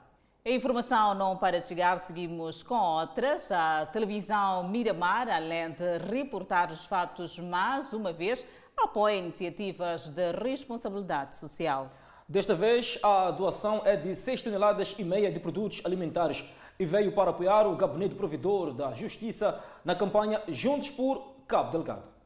A 0.45 0.51
informação 0.51 1.15
não 1.15 1.37
para 1.37 1.61
chegar, 1.61 1.99
seguimos 2.01 2.63
com 2.63 2.75
outras. 2.75 3.53
A 3.53 3.85
televisão 3.87 4.67
Miramar, 4.67 5.29
além 5.29 5.73
de 5.73 5.99
reportar 5.99 6.73
os 6.73 6.87
fatos 6.87 7.39
mais 7.39 7.93
uma 7.93 8.13
vez, 8.13 8.47
apoia 8.85 9.17
iniciativas 9.17 10.09
de 10.09 10.33
responsabilidade 10.33 11.37
social. 11.37 11.91
Desta 12.29 12.55
vez, 12.55 12.99
a 13.03 13.31
doação 13.31 13.83
é 13.85 13.97
de 13.97 14.15
6 14.15 14.43
toneladas 14.43 14.95
e 14.99 15.05
meia 15.05 15.33
de 15.33 15.41
produtos 15.41 15.81
alimentares 15.85 16.45
e 16.79 16.85
veio 16.85 17.13
para 17.13 17.31
apoiar 17.31 17.67
o 17.67 17.75
Gabinete 17.75 18.15
Provedor 18.15 18.73
da 18.73 18.93
Justiça 18.93 19.63
na 19.85 19.95
campanha 19.95 20.43
Juntos 20.49 20.91
por 20.91 21.37
Cabo 21.47 21.73
Delgado. 21.73 22.18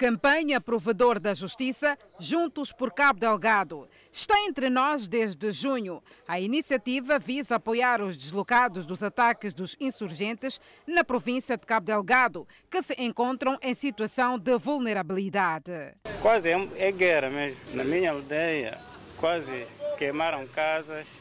Campanha 0.00 0.62
Provedor 0.62 1.20
da 1.20 1.34
Justiça, 1.34 1.98
Juntos 2.18 2.72
por 2.72 2.90
Cabo 2.90 3.20
Delgado. 3.20 3.86
Está 4.10 4.34
entre 4.46 4.70
nós 4.70 5.06
desde 5.06 5.52
junho. 5.52 6.02
A 6.26 6.40
iniciativa 6.40 7.18
visa 7.18 7.56
apoiar 7.56 8.00
os 8.00 8.16
deslocados 8.16 8.86
dos 8.86 9.02
ataques 9.02 9.52
dos 9.52 9.76
insurgentes 9.78 10.58
na 10.86 11.04
província 11.04 11.54
de 11.54 11.66
Cabo 11.66 11.84
Delgado, 11.84 12.48
que 12.70 12.80
se 12.80 12.94
encontram 12.96 13.58
em 13.60 13.74
situação 13.74 14.38
de 14.38 14.56
vulnerabilidade. 14.56 15.92
Quase 16.22 16.48
é, 16.48 16.68
é 16.78 16.90
guerra 16.90 17.28
mesmo. 17.28 17.60
Na 17.74 17.84
minha 17.84 18.12
aldeia, 18.12 18.78
quase 19.18 19.66
queimaram 19.98 20.46
casas, 20.46 21.20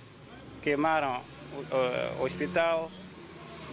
queimaram 0.62 1.22
o, 2.18 2.22
o 2.22 2.24
hospital 2.24 2.90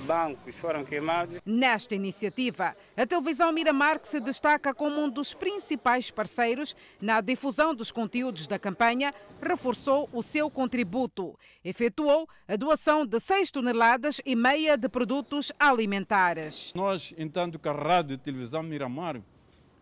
bancos 0.00 0.56
foram 0.56 0.84
queimados. 0.84 1.40
Nesta 1.44 1.94
iniciativa, 1.94 2.76
a 2.96 3.06
televisão 3.06 3.52
Miramar 3.52 4.00
se 4.02 4.20
destaca 4.20 4.74
como 4.74 5.00
um 5.02 5.08
dos 5.08 5.34
principais 5.34 6.10
parceiros 6.10 6.76
na 7.00 7.20
difusão 7.20 7.74
dos 7.74 7.90
conteúdos 7.90 8.46
da 8.46 8.58
campanha, 8.58 9.14
reforçou 9.40 10.08
o 10.12 10.22
seu 10.22 10.50
contributo. 10.50 11.38
Efetuou 11.64 12.28
a 12.46 12.56
doação 12.56 13.06
de 13.06 13.18
6 13.20 13.50
toneladas 13.50 14.20
e 14.24 14.36
meia 14.36 14.76
de 14.76 14.88
produtos 14.88 15.52
alimentares. 15.58 16.72
Nós, 16.74 17.14
entanto, 17.16 17.58
que 17.58 17.68
a 17.68 17.72
rádio 17.72 18.14
e 18.14 18.18
televisão 18.18 18.62
Miramar, 18.62 19.20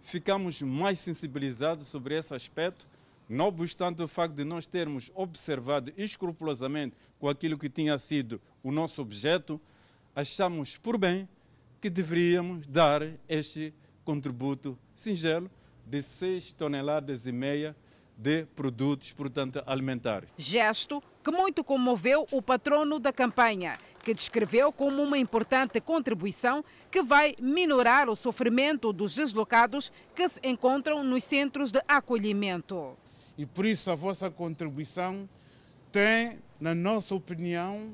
ficamos 0.03 0.61
mais 0.63 0.99
sensibilizados 0.99 1.87
sobre 1.87 2.17
esse 2.17 2.35
aspecto 2.35 2.87
não 3.29 3.49
obstante 3.49 4.03
o 4.03 4.09
facto 4.09 4.35
de 4.35 4.45
nós 4.45 4.67
termos 4.67 5.11
observado 5.15 5.93
escrupulosamente 5.97 6.95
com 7.19 7.29
aquilo 7.29 7.59
que 7.59 7.71
tinha 7.71 7.97
sido 7.99 8.41
o 8.63 8.71
nosso 8.71 9.01
objeto, 9.01 9.61
achamos 10.15 10.77
por 10.77 10.97
bem 10.97 11.29
que 11.81 11.91
deveríamos 11.91 12.67
dar 12.67 13.03
este 13.29 13.75
contributo 14.05 14.79
singelo 14.95 15.51
de 15.87 16.03
6 16.03 16.53
toneladas 16.53 17.27
e 17.27 17.33
meia 17.33 17.77
de 18.17 18.47
produtos, 18.55 19.13
portanto, 19.13 19.63
alimentares. 19.67 20.31
Gesto 20.39 21.03
que 21.23 21.31
muito 21.31 21.65
comoveu 21.65 22.27
o 22.31 22.41
patrono 22.41 22.99
da 22.99 23.13
campanha, 23.13 23.77
que 24.05 24.15
descreveu 24.15 24.71
como 24.71 25.03
uma 25.03 25.19
importante 25.19 25.81
contribuição 25.81 26.65
que 26.91 27.03
vai 27.03 27.35
minorar 27.41 28.09
o 28.09 28.15
sofrimento 28.15 28.93
dos 28.93 29.15
deslocados 29.15 29.91
que 30.15 30.29
se 30.29 30.41
encontram 30.45 31.03
nos 31.03 31.25
centros 31.25 31.73
de 31.73 31.81
acolhimento. 31.89 32.97
E 33.37 33.45
por 33.45 33.67
isso 33.67 33.91
a 33.91 33.95
vossa 33.95 34.31
contribuição 34.31 35.29
tem, 35.91 36.39
na 36.61 36.75
nossa 36.75 37.15
opinião, 37.15 37.93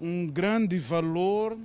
um 0.00 0.26
grande 0.26 0.78
valor 0.78 1.58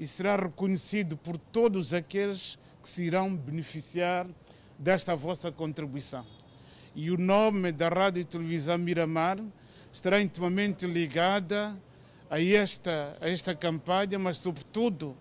e 0.00 0.06
será 0.06 0.36
reconhecido 0.36 1.16
por 1.16 1.38
todos 1.38 1.94
aqueles 1.94 2.58
que 2.82 2.88
se 2.88 3.04
irão 3.04 3.34
beneficiar 3.34 4.26
desta 4.78 5.14
vossa 5.14 5.52
contribuição. 5.52 6.24
E 6.94 7.10
o 7.10 7.16
nome 7.16 7.70
da 7.70 7.88
Rádio 7.88 8.20
e 8.20 8.24
Televisão 8.24 8.78
Miramar 8.78 9.38
estará 9.92 10.20
intimamente 10.20 10.86
ligada 10.86 11.76
a 12.30 12.42
esta, 12.42 13.16
a 13.20 13.28
esta 13.28 13.54
campanha, 13.54 14.18
mas 14.18 14.38
sobretudo 14.38 15.16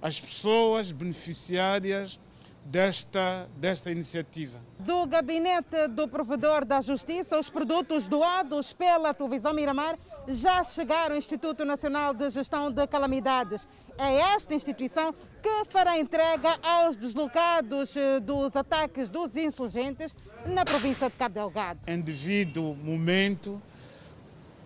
às 0.00 0.20
pessoas 0.20 0.92
beneficiárias 0.92 2.18
desta, 2.64 3.48
desta 3.56 3.90
iniciativa. 3.90 4.58
Do 4.78 5.06
gabinete 5.06 5.88
do 5.88 6.06
provedor 6.06 6.64
da 6.64 6.80
Justiça, 6.80 7.38
os 7.38 7.50
produtos 7.50 8.08
doados 8.08 8.72
pela 8.72 9.14
televisão 9.14 9.52
Miramar 9.52 9.98
já 10.28 10.62
chegaram 10.62 11.12
ao 11.12 11.18
Instituto 11.18 11.64
Nacional 11.64 12.12
de 12.12 12.28
Gestão 12.28 12.70
de 12.70 12.86
Calamidades. 12.86 13.66
É 13.96 14.14
esta 14.34 14.54
instituição 14.54 15.12
que 15.42 15.64
fará 15.70 15.98
entrega 15.98 16.58
aos 16.62 16.96
deslocados 16.96 17.96
eh, 17.96 18.20
dos 18.20 18.54
ataques 18.54 19.08
dos 19.08 19.36
insurgentes 19.36 20.14
na 20.46 20.64
província 20.64 21.08
de 21.08 21.16
Cabo 21.16 21.34
Delgado. 21.34 21.80
Em 21.86 22.00
devido 22.00 22.62
momento, 22.62 23.60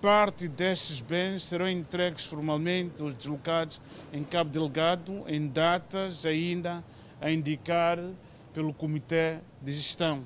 parte 0.02 0.48
destes 0.48 1.00
bens 1.00 1.44
serão 1.44 1.68
entregues 1.68 2.24
formalmente 2.24 3.00
aos 3.00 3.14
deslocados 3.14 3.80
em 4.12 4.24
Cabo 4.24 4.50
Delgado 4.50 5.24
em 5.28 5.46
datas 5.46 6.26
ainda 6.26 6.84
a 7.20 7.30
indicar 7.30 7.98
pelo 8.52 8.74
Comitê 8.74 9.38
de 9.62 9.72
Gestão. 9.72 10.24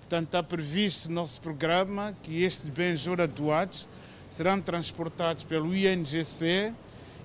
Portanto, 0.00 0.26
está 0.26 0.42
previsto 0.42 1.08
no 1.08 1.14
nosso 1.14 1.40
programa 1.40 2.14
que 2.22 2.42
estes 2.42 2.68
bens 2.68 3.06
ora 3.06 3.26
doados 3.26 3.86
serão 4.36 4.60
transportados 4.60 5.44
pelo 5.44 5.74
INGC 5.74 6.72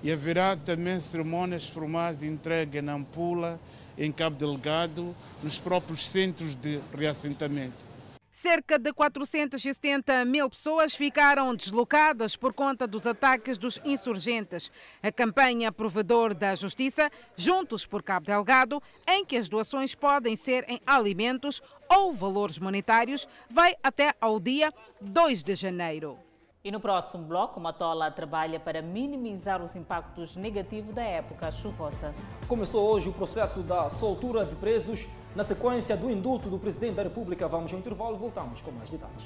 e 0.02 0.12
haverá 0.12 0.56
também 0.56 1.00
cerimônias 1.00 1.66
formais 1.66 2.18
de 2.18 2.26
entrega 2.26 2.80
na 2.80 2.94
Ampula, 2.94 3.60
em 3.98 4.10
Cabo 4.12 4.36
Delgado, 4.36 5.14
nos 5.42 5.58
próprios 5.58 6.06
centros 6.06 6.54
de 6.54 6.80
reassentamento. 6.96 7.90
Cerca 8.32 8.78
de 8.78 8.92
470 8.92 10.24
mil 10.24 10.48
pessoas 10.48 10.94
ficaram 10.94 11.54
deslocadas 11.54 12.36
por 12.36 12.54
conta 12.54 12.86
dos 12.86 13.06
ataques 13.06 13.58
dos 13.58 13.78
insurgentes. 13.84 14.70
A 15.02 15.12
campanha 15.12 15.70
Provedor 15.70 16.32
da 16.32 16.54
Justiça, 16.54 17.10
Juntos 17.36 17.84
por 17.84 18.02
Cabo 18.02 18.26
Delgado, 18.26 18.80
em 19.06 19.26
que 19.26 19.36
as 19.36 19.48
doações 19.48 19.94
podem 19.94 20.36
ser 20.36 20.64
em 20.68 20.80
alimentos 20.86 21.60
ou 21.90 22.14
valores 22.14 22.58
monetários, 22.58 23.28
vai 23.50 23.74
até 23.82 24.14
ao 24.20 24.40
dia 24.40 24.72
2 25.02 25.42
de 25.42 25.54
janeiro. 25.56 26.29
E 26.62 26.70
no 26.70 26.78
próximo 26.78 27.24
bloco, 27.24 27.58
Matola 27.58 28.10
trabalha 28.10 28.60
para 28.60 28.82
minimizar 28.82 29.62
os 29.62 29.74
impactos 29.76 30.36
negativos 30.36 30.94
da 30.94 31.02
época 31.02 31.50
chuvosa. 31.50 32.14
Começou 32.46 32.86
hoje 32.86 33.08
o 33.08 33.14
processo 33.14 33.60
da 33.62 33.88
soltura 33.88 34.44
de 34.44 34.54
presos. 34.56 35.08
Na 35.34 35.42
sequência 35.42 35.96
do 35.96 36.10
indulto 36.10 36.50
do 36.50 36.58
Presidente 36.58 36.96
da 36.96 37.02
República, 37.02 37.48
vamos 37.48 37.72
ao 37.72 37.78
intervalo 37.78 38.16
e 38.16 38.18
voltamos 38.18 38.60
com 38.60 38.72
mais 38.72 38.90
detalhes. 38.90 39.24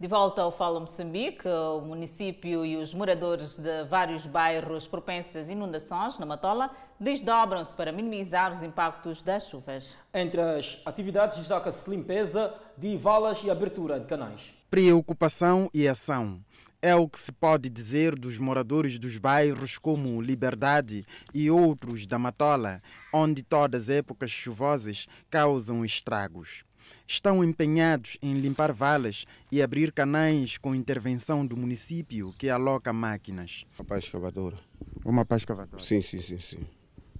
De 0.00 0.08
volta 0.08 0.40
ao 0.40 0.50
Fala 0.50 0.80
Moçambique, 0.80 1.46
o 1.46 1.82
município 1.82 2.64
e 2.64 2.74
os 2.78 2.94
moradores 2.94 3.58
de 3.58 3.84
vários 3.84 4.24
bairros 4.24 4.86
propensos 4.86 5.36
às 5.36 5.50
inundações 5.50 6.18
na 6.18 6.24
Matola 6.24 6.70
desdobram-se 6.98 7.74
para 7.74 7.92
minimizar 7.92 8.50
os 8.50 8.62
impactos 8.62 9.22
das 9.22 9.50
chuvas. 9.50 9.94
Entre 10.14 10.40
as 10.40 10.78
atividades 10.86 11.36
destaca-se 11.36 11.90
limpeza 11.90 12.54
de 12.78 12.96
valas 12.96 13.42
e 13.44 13.50
abertura 13.50 14.00
de 14.00 14.06
canais. 14.06 14.40
Preocupação 14.70 15.68
e 15.74 15.86
ação. 15.86 16.40
É 16.80 16.94
o 16.94 17.06
que 17.06 17.20
se 17.20 17.30
pode 17.30 17.68
dizer 17.68 18.18
dos 18.18 18.38
moradores 18.38 18.98
dos 18.98 19.18
bairros 19.18 19.76
como 19.76 20.22
Liberdade 20.22 21.04
e 21.34 21.50
outros 21.50 22.06
da 22.06 22.18
Matola, 22.18 22.80
onde 23.12 23.42
todas 23.42 23.82
as 23.82 23.96
épocas 23.96 24.30
chuvosas 24.30 25.06
causam 25.28 25.84
estragos 25.84 26.64
estão 27.10 27.42
empenhados 27.42 28.16
em 28.22 28.34
limpar 28.34 28.72
valas 28.72 29.26
e 29.50 29.60
abrir 29.60 29.90
canais 29.90 30.56
com 30.56 30.74
intervenção 30.74 31.44
do 31.44 31.56
município 31.56 32.32
que 32.38 32.48
aloca 32.48 32.92
máquinas. 32.92 33.64
Uma 33.76 33.84
pá 33.84 33.98
escavadora. 33.98 34.56
Uma 35.04 35.24
pá 35.24 35.36
escavadora? 35.36 35.82
Sim, 35.82 36.00
sim, 36.00 36.22
sim, 36.22 36.38
sim. 36.38 36.60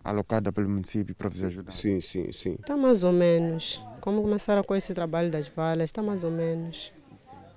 Alocada 0.04 0.52
pelo 0.52 0.68
município 0.68 1.14
para 1.14 1.28
vos 1.28 1.42
ajudar? 1.42 1.72
Sim, 1.72 2.00
sim, 2.00 2.30
sim. 2.32 2.52
Está 2.52 2.76
mais 2.76 3.02
ou 3.02 3.12
menos. 3.12 3.82
Como 4.00 4.22
começaram 4.22 4.62
com 4.62 4.76
esse 4.76 4.94
trabalho 4.94 5.30
das 5.30 5.48
valas, 5.48 5.90
está 5.90 6.00
mais 6.02 6.22
ou 6.22 6.30
menos. 6.30 6.92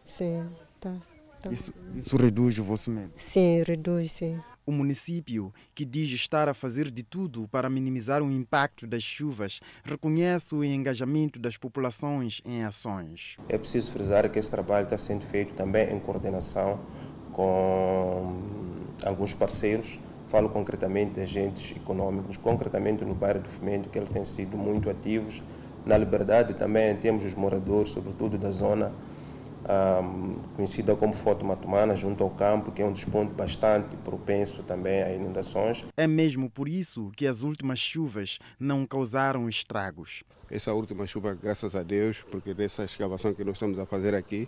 Sim, 0.03 0.43
está. 0.75 0.95
Tá. 1.39 1.51
Isso, 1.51 1.71
isso 1.95 2.17
reduz 2.17 2.57
o 2.57 2.63
vosso 2.63 2.89
medo? 2.89 3.11
Sim, 3.15 3.63
reduz, 3.63 4.11
sim. 4.11 4.39
O 4.65 4.71
município, 4.71 5.53
que 5.75 5.85
diz 5.85 6.09
estar 6.11 6.47
a 6.47 6.53
fazer 6.53 6.89
de 6.89 7.03
tudo 7.03 7.47
para 7.49 7.69
minimizar 7.69 8.21
o 8.21 8.31
impacto 8.31 8.87
das 8.87 9.03
chuvas, 9.03 9.59
reconhece 9.83 10.55
o 10.55 10.63
engajamento 10.63 11.39
das 11.39 11.57
populações 11.57 12.41
em 12.45 12.63
ações. 12.63 13.37
É 13.49 13.57
preciso 13.57 13.91
frisar 13.91 14.29
que 14.29 14.39
esse 14.39 14.49
trabalho 14.49 14.85
está 14.85 14.97
sendo 14.97 15.25
feito 15.25 15.53
também 15.53 15.93
em 15.93 15.99
coordenação 15.99 16.79
com 17.31 18.33
alguns 19.03 19.33
parceiros 19.33 19.99
falo 20.33 20.49
concretamente 20.49 21.13
de 21.13 21.21
agentes 21.21 21.77
econômicos, 21.77 22.37
concretamente 22.37 23.05
no 23.05 23.13
bairro 23.13 23.41
do 23.41 23.47
Fomento, 23.49 23.87
que 23.87 23.99
eles 23.99 24.09
têm 24.09 24.25
sido 24.25 24.57
muito 24.57 24.89
ativos. 24.89 25.43
Na 25.85 25.95
Liberdade 25.95 26.55
também 26.55 26.95
temos 26.95 27.23
os 27.23 27.35
moradores, 27.35 27.91
sobretudo 27.91 28.35
da 28.35 28.49
zona 28.49 28.91
um, 29.63 30.35
conhecida 30.55 30.95
como 30.95 31.13
Foto 31.13 31.45
Matumana, 31.45 31.95
junto 31.95 32.23
ao 32.23 32.29
campo, 32.29 32.71
que 32.71 32.81
é 32.81 32.85
um 32.85 32.91
dos 32.91 33.05
pontos 33.05 33.35
bastante 33.35 33.95
propenso 33.97 34.63
também 34.63 35.03
a 35.03 35.13
inundações. 35.13 35.83
É 35.95 36.07
mesmo 36.07 36.49
por 36.49 36.67
isso 36.67 37.11
que 37.15 37.27
as 37.27 37.41
últimas 37.41 37.79
chuvas 37.79 38.39
não 38.59 38.85
causaram 38.85 39.47
estragos. 39.47 40.23
Essa 40.49 40.73
última 40.73 41.07
chuva, 41.07 41.33
graças 41.33 41.75
a 41.75 41.81
Deus, 41.81 42.23
porque 42.29 42.53
dessa 42.53 42.83
escavação 42.83 43.33
que 43.33 43.43
nós 43.43 43.55
estamos 43.55 43.79
a 43.79 43.85
fazer 43.85 44.13
aqui, 44.13 44.47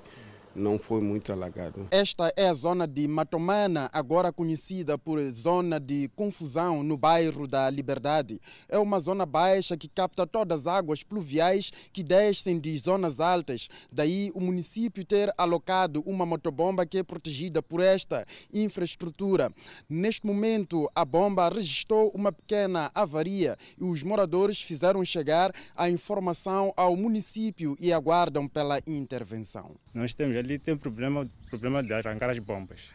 não 0.56 0.80
foi 0.80 1.02
muito 1.02 1.32
alagado. 1.32 1.88
Esta 1.92 2.34
é 2.36 2.48
a 2.48 2.54
zona 2.54 2.88
de 2.88 3.08
Matomana, 3.08 3.90
agora 3.92 4.32
conhecida 4.32 4.98
por 4.98 5.20
zona 5.32 5.80
de 5.80 6.10
confusão 6.16 6.84
no 6.84 6.98
bairro 6.98 7.48
da 7.48 7.70
Liberdade. 7.70 8.40
É 8.70 8.78
uma 8.78 9.00
zona 9.00 9.26
baixa 9.26 9.76
que 9.76 9.88
capta 9.88 10.26
todas 10.26 10.62
as 10.62 10.68
águas 10.68 11.04
pluviais 11.04 11.72
que 11.92 12.04
descem 12.04 12.60
de 12.60 12.78
zonas 12.78 13.20
altas. 13.20 13.68
Daí 13.92 14.32
o 14.34 14.40
município 14.40 15.04
ter 15.04 15.34
alocado 15.38 16.02
uma 16.06 16.26
motobomba 16.26 16.86
que 16.86 17.00
é 17.00 17.04
protegida 17.04 17.62
por 17.62 17.82
esta 17.82 18.26
infraestrutura. 18.54 19.52
Neste 19.90 20.26
momento, 20.26 20.90
a 20.96 21.04
bomba 21.04 21.50
registrou 21.50 22.12
uma 22.16 22.32
pequena 22.32 22.92
avaria 22.94 23.58
e 23.80 23.84
os 23.84 24.04
moradores 24.04 24.62
fizeram 24.62 25.04
chegar 25.04 25.52
a 25.76 25.90
informação 25.90 26.74
ao 26.78 26.96
município 26.96 27.76
e 27.80 27.92
aguardam 27.92 28.48
pela 28.48 28.80
intervenção. 28.88 29.76
Nós 29.94 30.14
temos 30.14 30.36
ali 30.36 30.45
tem 30.60 30.78
problema, 30.78 31.30
problema 31.50 31.84
de 31.84 31.94
arrancar 31.94 32.30
as 32.30 32.40
bombas. 32.40 32.92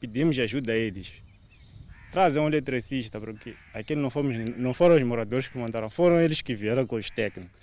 Pedimos 0.00 0.38
ajuda 0.38 0.72
a 0.72 0.76
eles. 0.76 1.22
Trazem 2.10 2.42
um 2.42 2.46
eletricista, 2.46 3.18
porque 3.18 3.54
aqui 3.72 3.94
não, 3.94 4.10
fomos, 4.10 4.36
não 4.58 4.74
foram 4.74 4.96
os 4.96 5.02
moradores 5.02 5.48
que 5.48 5.56
mandaram, 5.56 5.88
foram 5.88 6.20
eles 6.20 6.42
que 6.42 6.54
vieram 6.54 6.86
com 6.86 6.96
os 6.96 7.08
técnicos. 7.08 7.62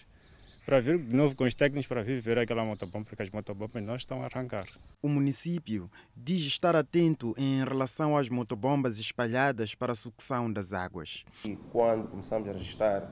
Para 0.65 0.79
vir 0.79 0.99
de 0.99 1.15
novo 1.15 1.35
com 1.35 1.45
os 1.45 1.55
técnicos 1.55 1.87
para 1.87 2.03
vir 2.03 2.21
ver 2.21 2.37
aquela 2.37 2.63
motobomba, 2.63 3.05
porque 3.05 3.23
as 3.23 3.29
motobombas 3.29 3.83
não 3.83 3.95
estão 3.95 4.21
a 4.21 4.25
arrancar. 4.25 4.65
O 5.01 5.09
município 5.09 5.89
diz 6.15 6.41
estar 6.41 6.75
atento 6.75 7.33
em 7.37 7.63
relação 7.63 8.15
às 8.15 8.29
motobombas 8.29 8.99
espalhadas 8.99 9.73
para 9.73 9.93
a 9.93 9.95
sucção 9.95 10.51
das 10.51 10.73
águas. 10.73 11.25
E 11.43 11.55
quando 11.71 12.07
começamos 12.07 12.47
a 12.47 12.51
registrar 12.51 13.11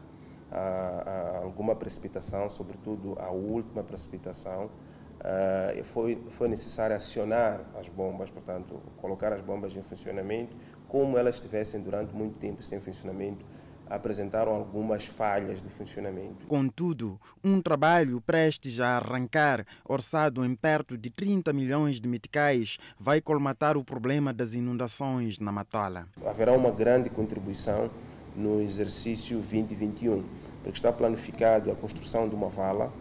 a, 0.51 0.59
a, 0.59 1.37
alguma 1.43 1.75
precipitação, 1.75 2.49
sobretudo 2.49 3.15
a 3.19 3.31
última 3.31 3.83
precipitação, 3.83 4.69
Uh, 5.19 5.83
foi, 5.83 6.21
foi 6.29 6.47
necessário 6.47 6.95
acionar 6.95 7.61
as 7.79 7.89
bombas, 7.89 8.29
portanto, 8.29 8.79
colocar 8.97 9.33
as 9.33 9.41
bombas 9.41 9.75
em 9.75 9.81
funcionamento, 9.81 10.55
como 10.87 11.17
elas 11.17 11.35
estivessem 11.35 11.81
durante 11.81 12.13
muito 12.13 12.37
tempo 12.37 12.61
sem 12.61 12.79
funcionamento, 12.79 13.43
apresentaram 13.89 14.53
algumas 14.53 15.05
falhas 15.05 15.61
de 15.61 15.69
funcionamento. 15.69 16.45
Contudo, 16.47 17.19
um 17.43 17.61
trabalho 17.61 18.21
prestes 18.21 18.79
a 18.79 18.97
arrancar, 18.97 19.65
orçado 19.85 20.45
em 20.45 20.55
perto 20.55 20.97
de 20.97 21.09
30 21.09 21.53
milhões 21.53 21.99
de 21.99 22.07
meticais, 22.07 22.77
vai 22.99 23.21
colmatar 23.21 23.77
o 23.77 23.83
problema 23.83 24.33
das 24.33 24.53
inundações 24.53 25.39
na 25.39 25.51
Matola. 25.51 26.07
Haverá 26.25 26.53
uma 26.53 26.71
grande 26.71 27.09
contribuição 27.09 27.89
no 28.35 28.61
exercício 28.61 29.37
2021, 29.37 30.23
porque 30.63 30.77
está 30.77 30.91
planificado 30.91 31.71
a 31.71 31.75
construção 31.75 32.29
de 32.29 32.35
uma 32.35 32.49
vala 32.49 32.93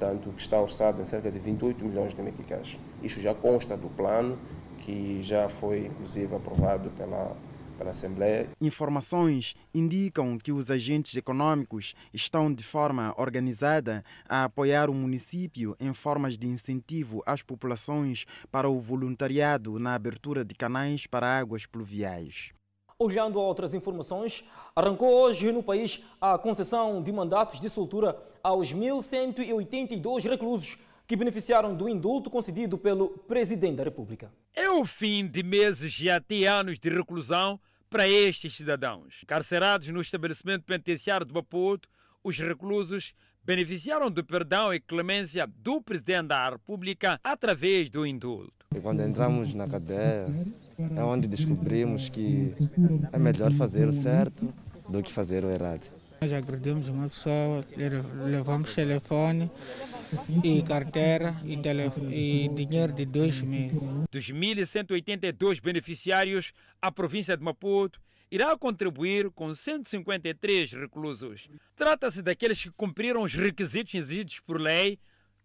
portanto, 0.00 0.32
que 0.32 0.40
está 0.40 0.58
orçado 0.58 1.02
em 1.02 1.04
cerca 1.04 1.30
de 1.30 1.38
28 1.38 1.84
milhões 1.84 2.14
de 2.14 2.22
meticais. 2.22 2.78
Isto 3.02 3.20
já 3.20 3.34
consta 3.34 3.76
do 3.76 3.90
plano, 3.90 4.38
que 4.78 5.20
já 5.20 5.46
foi 5.46 5.86
inclusive 5.86 6.34
aprovado 6.34 6.90
pela, 6.92 7.36
pela 7.76 7.90
Assembleia. 7.90 8.48
Informações 8.62 9.54
indicam 9.74 10.38
que 10.38 10.52
os 10.52 10.70
agentes 10.70 11.14
econômicos 11.14 11.94
estão 12.14 12.52
de 12.52 12.64
forma 12.64 13.14
organizada 13.18 14.02
a 14.26 14.44
apoiar 14.44 14.88
o 14.88 14.94
município 14.94 15.76
em 15.78 15.92
formas 15.92 16.38
de 16.38 16.46
incentivo 16.46 17.22
às 17.26 17.42
populações 17.42 18.24
para 18.50 18.70
o 18.70 18.80
voluntariado 18.80 19.78
na 19.78 19.94
abertura 19.94 20.42
de 20.42 20.54
canais 20.54 21.06
para 21.06 21.38
águas 21.38 21.66
pluviais. 21.66 22.54
Olhando 22.98 23.38
a 23.38 23.42
outras 23.42 23.74
informações, 23.74 24.44
arrancou 24.74 25.10
hoje 25.10 25.52
no 25.52 25.62
país 25.62 26.02
a 26.20 26.38
concessão 26.38 27.02
de 27.02 27.10
mandatos 27.12 27.58
de 27.58 27.68
soltura 27.68 28.29
aos 28.42 28.72
1.182 28.72 30.22
reclusos 30.24 30.78
que 31.06 31.16
beneficiaram 31.16 31.74
do 31.74 31.88
indulto 31.88 32.30
concedido 32.30 32.78
pelo 32.78 33.08
Presidente 33.08 33.76
da 33.76 33.84
República. 33.84 34.30
É 34.54 34.70
o 34.70 34.84
fim 34.84 35.26
de 35.26 35.42
meses 35.42 35.98
e 36.00 36.08
até 36.08 36.46
anos 36.46 36.78
de 36.78 36.88
reclusão 36.88 37.58
para 37.90 38.08
estes 38.08 38.54
cidadãos. 38.54 39.24
Carcerados 39.26 39.88
no 39.88 40.00
estabelecimento 40.00 40.62
penitenciário 40.62 41.26
de 41.26 41.34
Maputo, 41.34 41.88
os 42.22 42.38
reclusos 42.38 43.12
beneficiaram 43.44 44.10
do 44.10 44.24
perdão 44.24 44.72
e 44.72 44.78
clemência 44.78 45.46
do 45.46 45.82
Presidente 45.82 46.28
da 46.28 46.50
República 46.50 47.18
através 47.24 47.90
do 47.90 48.06
indulto. 48.06 48.66
E 48.72 48.80
quando 48.80 49.02
entramos 49.02 49.54
na 49.54 49.66
cadeia, 49.66 50.26
é 50.96 51.02
onde 51.02 51.26
descobrimos 51.26 52.08
que 52.08 52.54
é 53.12 53.18
melhor 53.18 53.50
fazer 53.52 53.88
o 53.88 53.92
certo 53.92 54.54
do 54.88 55.02
que 55.02 55.10
fazer 55.10 55.44
o 55.44 55.50
errado. 55.50 55.99
Nós 56.22 56.34
agredimos 56.34 56.86
uma 56.86 57.08
pessoa, 57.08 57.64
levamos 58.26 58.74
telefone 58.74 59.50
e 60.44 60.62
carteira 60.62 61.34
e, 61.42 61.54
e 61.54 62.48
dinheiro 62.48 62.92
de 62.92 63.06
2 63.06 63.40
mil. 63.40 64.04
Dos 64.10 64.30
1.182 64.30 65.62
beneficiários, 65.62 66.52
a 66.82 66.92
província 66.92 67.34
de 67.34 67.42
Maputo 67.42 67.98
irá 68.30 68.54
contribuir 68.58 69.30
com 69.30 69.54
153 69.54 70.74
reclusos. 70.74 71.48
Trata-se 71.74 72.20
daqueles 72.20 72.62
que 72.62 72.70
cumpriram 72.70 73.22
os 73.22 73.32
requisitos 73.32 73.94
exigidos 73.94 74.40
por 74.40 74.60
lei, 74.60 74.98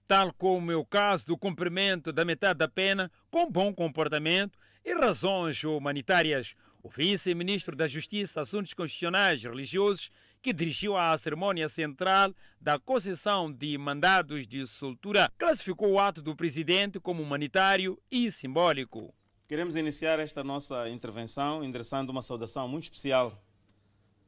tal 0.05 0.33
como 0.33 0.73
é 0.73 0.75
o 0.75 0.85
caso 0.85 1.27
do 1.27 1.37
cumprimento 1.37 2.11
da 2.11 2.25
metade 2.25 2.59
da 2.59 2.67
pena 2.67 3.09
com 3.31 3.49
bom 3.49 3.73
comportamento 3.73 4.59
e 4.83 4.93
razões 4.93 5.63
humanitárias. 5.63 6.53
O 6.83 6.89
vice-ministro 6.89 7.77
da 7.77 7.87
Justiça, 7.87 8.41
Assuntos 8.41 8.73
Constitucionais 8.73 9.41
e 9.41 9.47
Religiosos, 9.47 10.11
que 10.45 10.53
dirigiu 10.53 10.95
a 10.95 11.17
cerimônia 11.17 11.67
central 11.67 12.31
da 12.61 12.77
concessão 12.77 13.51
de 13.51 13.75
mandados 13.79 14.47
de 14.47 14.67
soltura, 14.67 15.27
classificou 15.39 15.93
o 15.93 15.99
ato 15.99 16.21
do 16.21 16.35
presidente 16.35 16.99
como 16.99 17.23
humanitário 17.23 17.99
e 18.11 18.31
simbólico. 18.31 19.11
Queremos 19.47 19.75
iniciar 19.75 20.19
esta 20.19 20.43
nossa 20.43 20.87
intervenção 20.87 21.63
endereçando 21.63 22.11
uma 22.11 22.21
saudação 22.21 22.67
muito 22.67 22.83
especial 22.83 23.35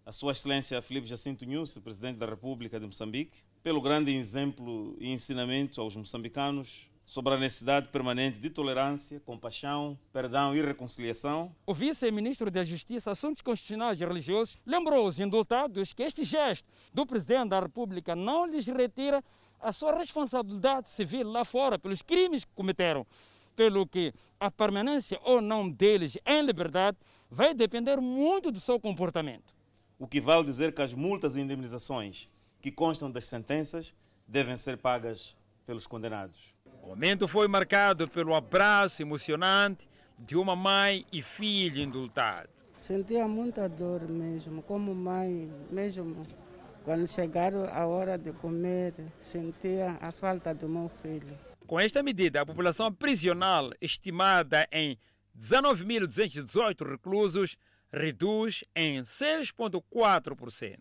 à 0.03 0.11
Sua 0.11 0.31
Excelência 0.31 0.81
Filipe 0.81 1.05
Jacinto 1.05 1.45
Nunes, 1.45 1.77
Presidente 1.77 2.17
da 2.17 2.25
República 2.25 2.79
de 2.79 2.87
Moçambique, 2.87 3.37
pelo 3.61 3.79
grande 3.79 4.11
exemplo 4.11 4.97
e 4.99 5.11
ensinamento 5.11 5.79
aos 5.79 5.95
moçambicanos 5.95 6.89
sobre 7.07 7.33
a 7.33 7.37
necessidade 7.37 7.87
permanente 7.87 8.37
de 8.37 8.49
tolerância, 8.49 9.17
compaixão, 9.21 9.97
perdão 10.11 10.53
e 10.53 10.61
reconciliação. 10.61 11.49
O 11.65 11.73
vice-ministro 11.73 12.51
da 12.51 12.65
Justiça, 12.65 13.09
Assuntos 13.09 13.41
Constitucionais 13.41 14.01
e 14.01 14.05
Religiosos 14.05 14.57
lembrou 14.65 15.07
os 15.07 15.17
indultados 15.17 15.93
que 15.93 16.03
este 16.03 16.25
gesto 16.25 16.67
do 16.93 17.05
presidente 17.05 17.47
da 17.47 17.61
República 17.61 18.13
não 18.13 18.45
lhes 18.45 18.67
retira 18.67 19.23
a 19.57 19.71
sua 19.71 19.97
responsabilidade 19.97 20.91
civil 20.91 21.31
lá 21.31 21.45
fora 21.45 21.79
pelos 21.79 22.01
crimes 22.01 22.43
que 22.43 22.51
cometeram, 22.53 23.07
pelo 23.55 23.87
que 23.87 24.13
a 24.37 24.51
permanência 24.51 25.17
ou 25.23 25.39
não 25.41 25.67
deles 25.69 26.17
em 26.25 26.41
liberdade 26.41 26.97
vai 27.31 27.53
depender 27.53 28.01
muito 28.01 28.51
do 28.51 28.59
seu 28.59 28.81
comportamento. 28.81 29.55
O 29.97 30.05
que 30.05 30.19
vale 30.19 30.43
dizer 30.43 30.73
que 30.73 30.81
as 30.81 30.93
multas 30.93 31.37
e 31.37 31.41
indemnizações 31.41 32.29
que 32.61 32.69
constam 32.69 33.09
das 33.09 33.27
sentenças 33.27 33.95
devem 34.27 34.57
ser 34.57 34.77
pagas 34.77 35.37
pelos 35.65 35.87
condenados. 35.87 36.56
O 36.87 36.91
momento 36.91 37.27
foi 37.27 37.49
marcado 37.49 38.07
pelo 38.07 38.33
abraço 38.33 39.01
emocionante 39.01 39.89
de 40.17 40.37
uma 40.37 40.55
mãe 40.55 41.05
e 41.11 41.21
filho 41.21 41.81
indultado. 41.81 42.47
Sentia 42.79 43.27
muita 43.27 43.67
dor 43.67 44.07
mesmo, 44.07 44.61
como 44.63 44.95
mãe, 44.95 45.51
mesmo 45.69 46.25
quando 46.85 47.05
chegaram 47.05 47.65
a 47.73 47.85
hora 47.85 48.17
de 48.17 48.31
comer, 48.31 48.93
sentia 49.19 49.97
a 49.99 50.13
falta 50.13 50.55
do 50.55 50.69
meu 50.69 50.89
filho. 51.01 51.37
Com 51.67 51.77
esta 51.77 52.01
medida, 52.01 52.39
a 52.39 52.45
população 52.45 52.91
prisional, 52.93 53.69
estimada 53.81 54.65
em 54.71 54.97
19.218 55.37 56.89
reclusos, 56.89 57.57
reduz 57.91 58.63
em 58.73 59.01
6,4%. 59.03 60.77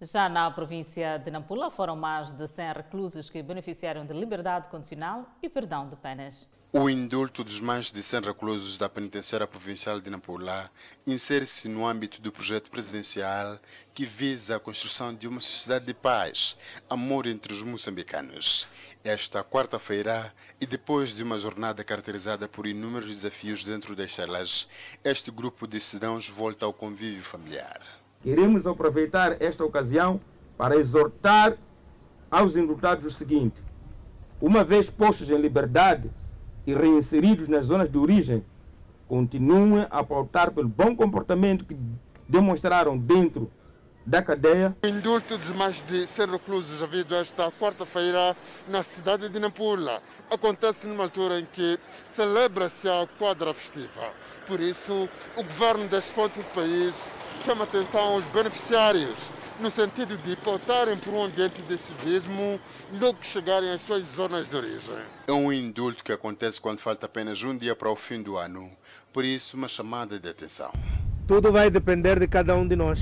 Já 0.00 0.28
na 0.28 0.50
província 0.50 1.18
de 1.18 1.30
Nampula, 1.30 1.70
foram 1.70 1.94
mais 1.94 2.32
de 2.32 2.48
100 2.48 2.72
reclusos 2.72 3.30
que 3.30 3.40
beneficiaram 3.42 4.04
de 4.04 4.12
liberdade 4.12 4.68
condicional 4.68 5.24
e 5.40 5.48
perdão 5.48 5.88
de 5.88 5.94
penas. 5.94 6.48
O 6.72 6.90
indulto 6.90 7.44
dos 7.44 7.60
mais 7.60 7.92
de 7.92 8.02
100 8.02 8.22
reclusos 8.22 8.76
da 8.76 8.88
penitenciária 8.88 9.46
provincial 9.46 10.00
de 10.00 10.10
Nampula 10.10 10.68
insere-se 11.06 11.68
no 11.68 11.86
âmbito 11.86 12.20
do 12.20 12.32
projeto 12.32 12.68
presidencial 12.68 13.60
que 13.94 14.04
visa 14.04 14.56
a 14.56 14.60
construção 14.60 15.14
de 15.14 15.28
uma 15.28 15.40
sociedade 15.40 15.86
de 15.86 15.94
paz, 15.94 16.56
amor 16.90 17.28
entre 17.28 17.52
os 17.52 17.62
moçambicanos. 17.62 18.66
Esta 19.04 19.44
quarta-feira, 19.44 20.34
e 20.60 20.66
depois 20.66 21.14
de 21.14 21.22
uma 21.22 21.38
jornada 21.38 21.84
caracterizada 21.84 22.48
por 22.48 22.66
inúmeros 22.66 23.10
desafios 23.10 23.62
dentro 23.62 23.94
das 23.94 24.12
celas, 24.12 24.68
este 25.04 25.30
grupo 25.30 25.68
de 25.68 25.78
cidadãos 25.78 26.28
volta 26.28 26.66
ao 26.66 26.72
convívio 26.72 27.22
familiar. 27.22 28.03
Queremos 28.24 28.66
aproveitar 28.66 29.36
esta 29.40 29.64
ocasião 29.64 30.18
para 30.58 30.76
exortar 30.76 31.56
aos 32.30 32.56
indultados 32.56 33.04
o 33.04 33.10
seguinte: 33.10 33.62
uma 34.40 34.64
vez 34.64 34.90
postos 34.90 35.30
em 35.30 35.36
liberdade, 35.36 36.10
e 36.66 36.72
reinseridos 36.72 37.48
nas 37.48 37.66
zonas 37.66 37.90
de 37.90 37.98
origem 37.98 38.42
continuem 39.06 39.86
a 39.90 40.02
pautar 40.02 40.50
pelo 40.50 40.68
bom 40.68 40.96
comportamento 40.96 41.66
que 41.66 41.76
demonstraram 42.26 42.96
dentro 42.96 43.50
da 44.06 44.22
cadeia. 44.22 44.76
O 44.84 44.86
indulto 44.86 45.36
dos 45.36 45.50
mais 45.50 45.82
de 45.82 46.06
100 46.06 46.26
reclusos 46.26 46.82
havido 46.82 47.14
esta 47.14 47.50
quarta-feira 47.52 48.36
na 48.68 48.82
cidade 48.82 49.28
de 49.28 49.38
Nampula 49.38 50.02
acontece 50.30 50.86
numa 50.86 51.04
altura 51.04 51.40
em 51.40 51.46
que 51.46 51.78
celebra-se 52.06 52.88
a 52.88 53.06
quadra 53.18 53.52
festiva. 53.54 54.12
Por 54.46 54.60
isso, 54.60 55.08
o 55.36 55.42
governo 55.42 55.88
deste 55.88 56.12
ponto 56.12 56.38
do 56.38 56.44
país 56.54 57.10
chama 57.44 57.64
atenção 57.64 58.00
aos 58.00 58.24
beneficiários 58.26 59.30
no 59.60 59.70
sentido 59.70 60.16
de 60.16 60.34
pautarem 60.36 60.96
por 60.96 61.14
um 61.14 61.22
ambiente 61.22 61.62
de 61.62 61.78
civismo 61.78 62.58
logo 63.00 63.18
que 63.18 63.26
chegarem 63.26 63.70
às 63.70 63.82
suas 63.82 64.06
zonas 64.08 64.48
de 64.48 64.56
origem. 64.56 64.96
É 65.28 65.32
um 65.32 65.52
indulto 65.52 66.02
que 66.02 66.12
acontece 66.12 66.60
quando 66.60 66.80
falta 66.80 67.06
apenas 67.06 67.42
um 67.42 67.56
dia 67.56 67.76
para 67.76 67.90
o 67.90 67.96
fim 67.96 68.20
do 68.20 68.36
ano. 68.36 68.68
Por 69.12 69.24
isso, 69.24 69.56
uma 69.56 69.68
chamada 69.68 70.18
de 70.18 70.28
atenção. 70.28 70.72
Tudo 71.26 71.52
vai 71.52 71.70
depender 71.70 72.18
de 72.18 72.26
cada 72.26 72.56
um 72.56 72.66
de 72.66 72.74
nós. 72.74 72.98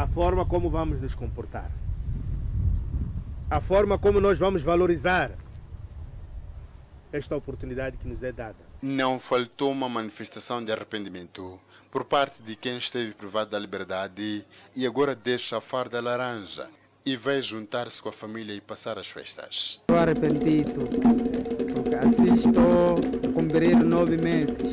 A 0.00 0.06
forma 0.06 0.46
como 0.46 0.70
vamos 0.70 0.98
nos 0.98 1.14
comportar. 1.14 1.70
A 3.50 3.60
forma 3.60 3.98
como 3.98 4.18
nós 4.18 4.38
vamos 4.38 4.62
valorizar 4.62 5.30
esta 7.12 7.36
oportunidade 7.36 7.98
que 7.98 8.08
nos 8.08 8.22
é 8.22 8.32
dada. 8.32 8.56
Não 8.80 9.18
faltou 9.18 9.70
uma 9.70 9.90
manifestação 9.90 10.64
de 10.64 10.72
arrependimento 10.72 11.60
por 11.90 12.06
parte 12.06 12.42
de 12.42 12.56
quem 12.56 12.78
esteve 12.78 13.12
privado 13.12 13.50
da 13.50 13.58
liberdade 13.58 14.42
e 14.74 14.86
agora 14.86 15.14
deixa 15.14 15.58
a 15.58 15.60
farda 15.60 16.00
laranja 16.00 16.66
e 17.04 17.14
vai 17.14 17.42
juntar-se 17.42 18.00
com 18.00 18.08
a 18.08 18.12
família 18.12 18.54
e 18.54 18.60
passar 18.62 18.98
as 18.98 19.08
festas. 19.08 19.82
Estou 19.82 19.98
arrependido, 19.98 20.80
porque 21.74 21.96
assim 21.96 22.32
estou 22.32 22.94
a 23.28 23.32
cumprir 23.34 23.76
nove 23.84 24.16
meses, 24.16 24.72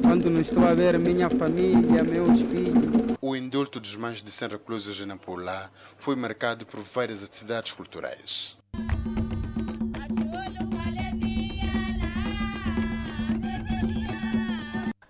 quando 0.00 0.30
não 0.30 0.40
estou 0.40 0.66
a 0.66 0.72
ver 0.72 0.98
minha 0.98 1.28
família, 1.28 2.02
meus 2.02 2.40
filhos. 2.40 2.93
O 3.26 3.34
indulto 3.34 3.80
dos 3.80 3.96
mais 3.96 4.22
de 4.22 4.30
100 4.30 4.48
reclusos 4.48 5.00
em 5.00 5.06
Nampula 5.06 5.70
foi 5.96 6.14
marcado 6.14 6.66
por 6.66 6.78
várias 6.80 7.22
atividades 7.22 7.72
culturais. 7.72 8.58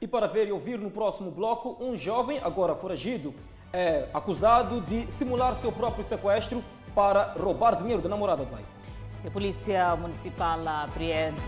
E 0.01 0.07
para 0.07 0.29
ver 0.29 0.47
e 0.47 0.53
ouvir 0.53 0.79
no 0.79 0.93
próximo 0.93 1.29
bloco, 1.33 1.77
um 1.85 1.97
jovem, 1.97 2.39
agora 2.39 2.77
foragido, 2.77 3.35
é 3.73 4.09
acusado 4.15 4.81
de 4.83 5.11
simular 5.11 5.57
seu 5.57 5.73
próprio 5.73 6.05
sequestro 6.05 6.63
para 6.95 7.33
roubar 7.33 7.75
dinheiro 7.75 8.01
da 8.01 8.09
namorada 8.09 8.45
do 8.45 8.49
pai. 8.49 8.65
A 9.27 9.31
Polícia 9.33 9.97
Municipal 9.97 10.61
apreende 10.69 11.41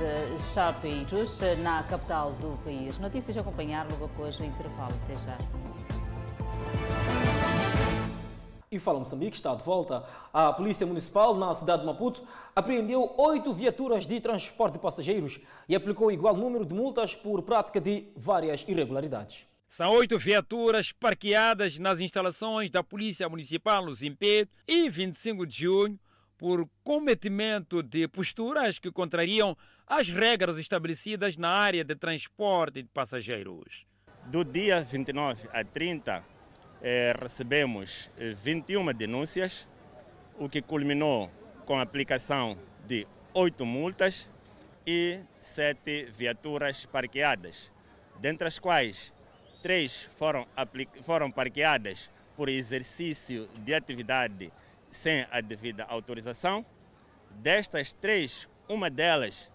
chapeiros 0.53 1.39
na 1.63 1.85
capital 1.85 2.33
do 2.41 2.59
país. 2.65 2.99
Notícias 2.99 3.37
a 3.37 3.41
acompanhar 3.41 3.87
logo 3.89 4.07
após 4.07 4.37
o 4.41 4.45
intervalo. 4.45 4.93
Até 5.05 5.15
já. 5.15 5.76
E 8.71 8.79
Fala 8.79 8.99
Moçambique 8.99 9.37
está 9.37 9.55
de 9.55 9.63
volta. 9.63 10.05
A 10.33 10.53
Polícia 10.53 10.87
Municipal 10.87 11.35
na 11.35 11.53
cidade 11.55 11.81
de 11.81 11.87
Maputo 11.87 12.23
apreendeu 12.55 13.15
oito 13.17 13.53
viaturas 13.55 14.07
de 14.07 14.21
transporte 14.21 14.75
de 14.75 14.79
passageiros 14.81 15.41
e 15.69 15.75
aplicou 15.75 16.11
igual 16.11 16.37
número 16.37 16.65
de 16.65 16.75
multas 16.75 17.15
por 17.15 17.43
prática 17.43 17.81
de 17.81 18.09
várias 18.17 18.65
irregularidades. 18.69 19.47
São 19.69 19.91
oito 19.93 20.19
viaturas 20.19 20.93
parqueadas 20.93 21.79
nas 21.79 22.01
instalações 22.01 22.71
da 22.71 22.85
Polícia 22.85 23.29
Municipal 23.29 23.85
no 23.85 23.95
Zimpeto 23.95 24.53
e 24.67 24.89
25 24.89 25.47
de 25.47 25.63
junho 25.63 25.99
por 26.39 26.69
cometimento 26.85 27.83
de 27.83 28.07
posturas 28.07 28.79
que 28.79 28.93
contrariam 28.93 29.57
as 29.87 30.09
regras 30.09 30.59
estabelecidas 30.59 31.37
na 31.37 31.49
área 31.49 31.83
de 31.83 31.95
transporte 31.95 32.83
de 32.83 32.89
passageiros. 32.89 33.87
Do 34.27 34.45
dia 34.45 34.83
29 34.83 35.49
a 35.53 35.65
30, 35.65 36.36
eh, 36.89 37.13
recebemos 37.21 38.09
21 38.17 38.93
denúncias, 38.95 39.69
o 40.39 40.49
que 40.49 40.63
culminou 40.63 41.29
com 41.65 41.77
a 41.77 41.83
aplicação 41.83 42.57
de 42.87 43.09
oito 43.35 43.67
multas 43.67 44.31
e 44.87 45.19
sete 45.41 46.05
viaturas 46.05 46.87
parqueadas, 46.87 47.73
dentre 48.21 48.47
as 48.47 48.61
quais 48.61 49.13
três 49.61 50.09
foram, 50.17 50.47
foram 51.03 51.29
parqueadas 51.29 52.09
por 52.37 52.49
exercício 52.49 53.49
de 53.65 53.75
atividade 53.75 54.53
sem 54.89 55.27
a 55.33 55.41
devida 55.41 55.83
autorização. 55.89 56.65
Destas 57.31 57.93
três, 57.93 58.49
uma 58.69 58.89
delas 58.89 59.51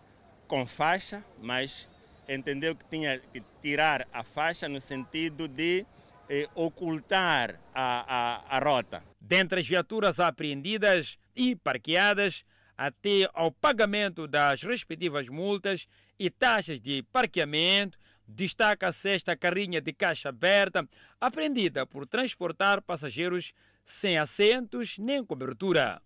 com 0.50 0.66
faixa, 0.66 1.24
mas 1.42 1.88
entendeu 2.28 2.76
que 2.76 2.84
tinha 2.90 3.20
que 3.20 3.42
tirar 3.62 4.06
a 4.12 4.22
faixa 4.22 4.68
no 4.68 4.82
sentido 4.82 5.48
de 5.48 5.86
eh, 6.34 6.48
ocultar 6.56 7.60
a, 7.76 8.06
a, 8.08 8.58
a 8.58 8.60
rota. 8.60 9.04
Dentre 9.20 9.60
as 9.60 9.68
viaturas 9.68 10.18
apreendidas 10.18 11.20
e 11.36 11.58
parqueadas, 11.58 12.46
até 12.78 13.30
ao 13.34 13.52
pagamento 13.52 14.26
das 14.28 14.64
respectivas 14.64 15.28
multas 15.28 15.90
e 16.18 16.30
taxas 16.30 16.80
de 16.80 17.04
parqueamento, 17.12 18.00
destaca-se 18.26 19.10
esta 19.10 19.36
carrinha 19.36 19.82
de 19.82 19.92
caixa 19.92 20.30
aberta, 20.30 20.88
apreendida 21.20 21.86
por 21.86 22.08
transportar 22.08 22.82
passageiros 22.82 23.54
sem 23.84 24.18
assentos 24.18 24.98
nem 24.98 25.26
cobertura. 25.26 26.02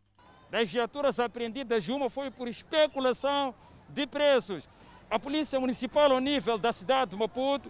Das 0.50 0.72
viaturas 0.72 1.20
apreendidas, 1.20 1.88
uma 1.88 2.10
foi 2.10 2.32
por 2.32 2.48
especulação 2.48 3.54
de 3.90 4.08
preços. 4.08 4.68
A 5.08 5.20
Polícia 5.20 5.60
Municipal, 5.60 6.12
ao 6.12 6.20
nível 6.20 6.58
da 6.58 6.72
cidade 6.72 7.12
de 7.12 7.18
Maputo, 7.18 7.70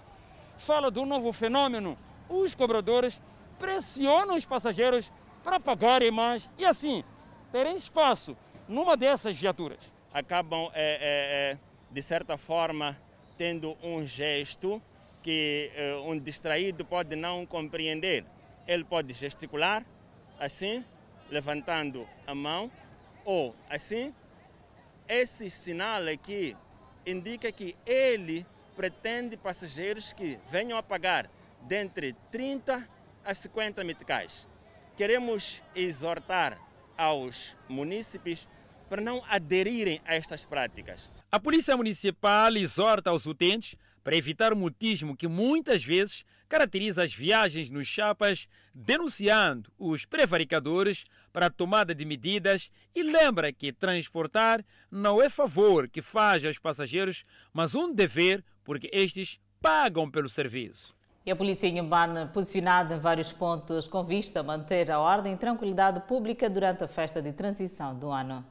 fala 0.58 0.90
de 0.90 1.00
um 1.00 1.06
novo 1.06 1.34
fenômeno. 1.34 1.98
Os 2.30 2.56
cobradores 2.56 3.22
pressionam 3.60 4.36
os 4.36 4.46
passageiros 4.46 5.12
para 5.44 5.60
pagarem 5.60 6.12
mais 6.12 6.50
e 6.58 6.66
assim 6.66 7.04
terem 7.52 7.76
espaço 7.76 8.36
numa 8.68 8.98
dessas 8.98 9.38
viaturas. 9.38 9.80
Acabam, 10.14 10.70
é, 10.74 10.82
é, 10.84 11.52
é, 11.52 11.60
de 11.92 12.02
certa 12.02 12.38
forma, 12.38 13.00
tendo 13.38 13.78
um 13.84 14.06
gesto 14.06 14.82
que 15.22 15.72
é, 15.76 15.96
um 15.98 16.18
distraído 16.20 16.84
pode 16.84 17.16
não 17.16 17.46
compreender. 17.46 18.26
Ele 18.68 18.84
pode 18.84 19.14
gesticular 19.14 19.86
assim, 20.40 20.84
levantando 21.30 22.08
a 22.26 22.36
mão, 22.36 22.72
ou 23.24 23.56
assim. 23.70 24.14
Esse 25.08 25.50
sinal 25.50 26.02
aqui 26.08 26.58
indica 27.06 27.52
que 27.52 27.76
ele 27.86 28.46
pretende 28.76 29.38
passageiros 29.38 30.12
que 30.14 30.40
venham 30.50 30.78
a 30.78 30.84
pagar 30.84 31.30
dentre 31.68 32.14
30 32.32 32.88
a 33.24 33.34
50 33.34 33.84
meticais. 33.84 34.48
Queremos 34.96 35.62
exortar 35.76 36.60
aos 36.98 37.58
munícipes 37.68 38.48
para 38.90 39.02
não 39.02 39.24
aderirem 39.28 40.00
a 40.06 40.16
estas 40.16 40.46
práticas. 40.46 41.12
A 41.32 41.40
Polícia 41.40 41.76
Municipal 41.76 42.56
exorta 42.56 43.10
aos 43.10 43.26
utentes 43.26 43.76
para 44.04 44.16
evitar 44.16 44.54
o 44.54 44.56
mutismo 44.56 45.18
que 45.18 45.28
muitas 45.28 45.84
vezes 45.84 46.24
caracteriza 46.48 47.04
as 47.04 47.12
viagens 47.12 47.72
nos 47.72 47.88
chapas, 47.88 48.48
denunciando 48.74 49.72
os 49.80 50.06
prevaricadores 50.06 51.06
para 51.34 51.48
a 51.48 51.50
tomada 51.50 51.94
de 51.94 52.06
medidas 52.06 52.70
e 52.94 53.02
lembra 53.02 53.52
que 53.52 53.74
transportar 53.74 54.64
não 54.92 55.22
é 55.22 55.28
favor 55.28 55.90
que 55.90 56.04
faz 56.04 56.46
aos 56.46 56.60
passageiros, 56.60 57.26
mas 57.52 57.74
um 57.74 57.92
dever 57.92 58.44
porque 58.64 58.90
estes 58.94 59.40
pagam 59.60 60.10
pelo 60.10 60.30
serviço. 60.30 60.96
E 61.26 61.32
a 61.32 61.36
polícia 61.36 61.68
Inhambane 61.68 62.28
posicionada 62.28 62.94
em 62.94 63.00
vários 63.00 63.32
pontos 63.32 63.88
com 63.88 64.04
vista 64.04 64.42
a 64.42 64.44
manter 64.44 64.92
a 64.92 65.00
ordem 65.00 65.34
e 65.34 65.38
tranquilidade 65.38 66.02
pública 66.02 66.48
durante 66.48 66.84
a 66.84 66.88
festa 66.88 67.20
de 67.20 67.34
transição 67.34 67.98
do 67.98 68.12
ano. 68.12 68.46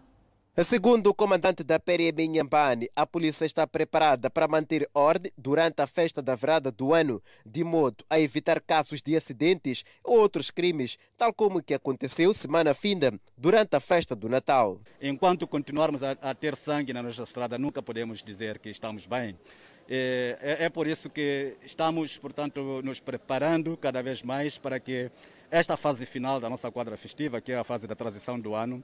Segundo 0.62 1.08
o 1.08 1.14
comandante 1.14 1.62
da 1.62 1.78
PRM 1.78 2.18
Inhambane, 2.18 2.88
a 2.94 3.06
polícia 3.06 3.44
está 3.44 3.64
preparada 3.64 4.28
para 4.28 4.48
manter 4.48 4.88
ordem 4.92 5.30
durante 5.38 5.82
a 5.82 5.86
festa 5.86 6.20
da 6.20 6.34
virada 6.34 6.72
do 6.72 6.92
ano, 6.92 7.22
de 7.46 7.62
modo 7.62 8.04
a 8.10 8.18
evitar 8.18 8.60
casos 8.60 9.00
de 9.00 9.16
acidentes 9.16 9.84
ou 10.02 10.18
outros 10.18 10.50
crimes, 10.50 10.96
tal 11.16 11.32
como 11.32 11.58
o 11.58 11.62
que 11.62 11.74
aconteceu 11.74 12.34
semana 12.34 12.74
finda 12.74 13.12
durante 13.36 13.76
a 13.76 13.80
festa 13.80 14.16
do 14.16 14.28
Natal. 14.28 14.80
Enquanto 15.00 15.46
continuarmos 15.46 16.02
a, 16.02 16.12
a 16.22 16.34
ter 16.34 16.56
sangue 16.56 16.92
na 16.92 17.02
nossa 17.02 17.22
estrada, 17.22 17.58
nunca 17.58 17.82
podemos 17.82 18.22
dizer 18.22 18.58
que 18.58 18.68
estamos 18.68 19.06
bem. 19.06 19.36
É, 19.88 20.38
é, 20.40 20.64
é 20.64 20.68
por 20.68 20.86
isso 20.86 21.10
que 21.10 21.56
estamos, 21.64 22.16
portanto, 22.18 22.80
nos 22.82 23.00
preparando 23.00 23.76
cada 23.76 24.02
vez 24.02 24.22
mais 24.22 24.58
para 24.58 24.80
que 24.80 25.10
esta 25.50 25.76
fase 25.76 26.04
final 26.04 26.40
da 26.40 26.50
nossa 26.50 26.68
quadra 26.70 26.96
festiva, 26.96 27.40
que 27.40 27.52
é 27.52 27.56
a 27.56 27.62
fase 27.62 27.86
da 27.86 27.94
transição 27.94 28.40
do 28.40 28.56
ano, 28.56 28.82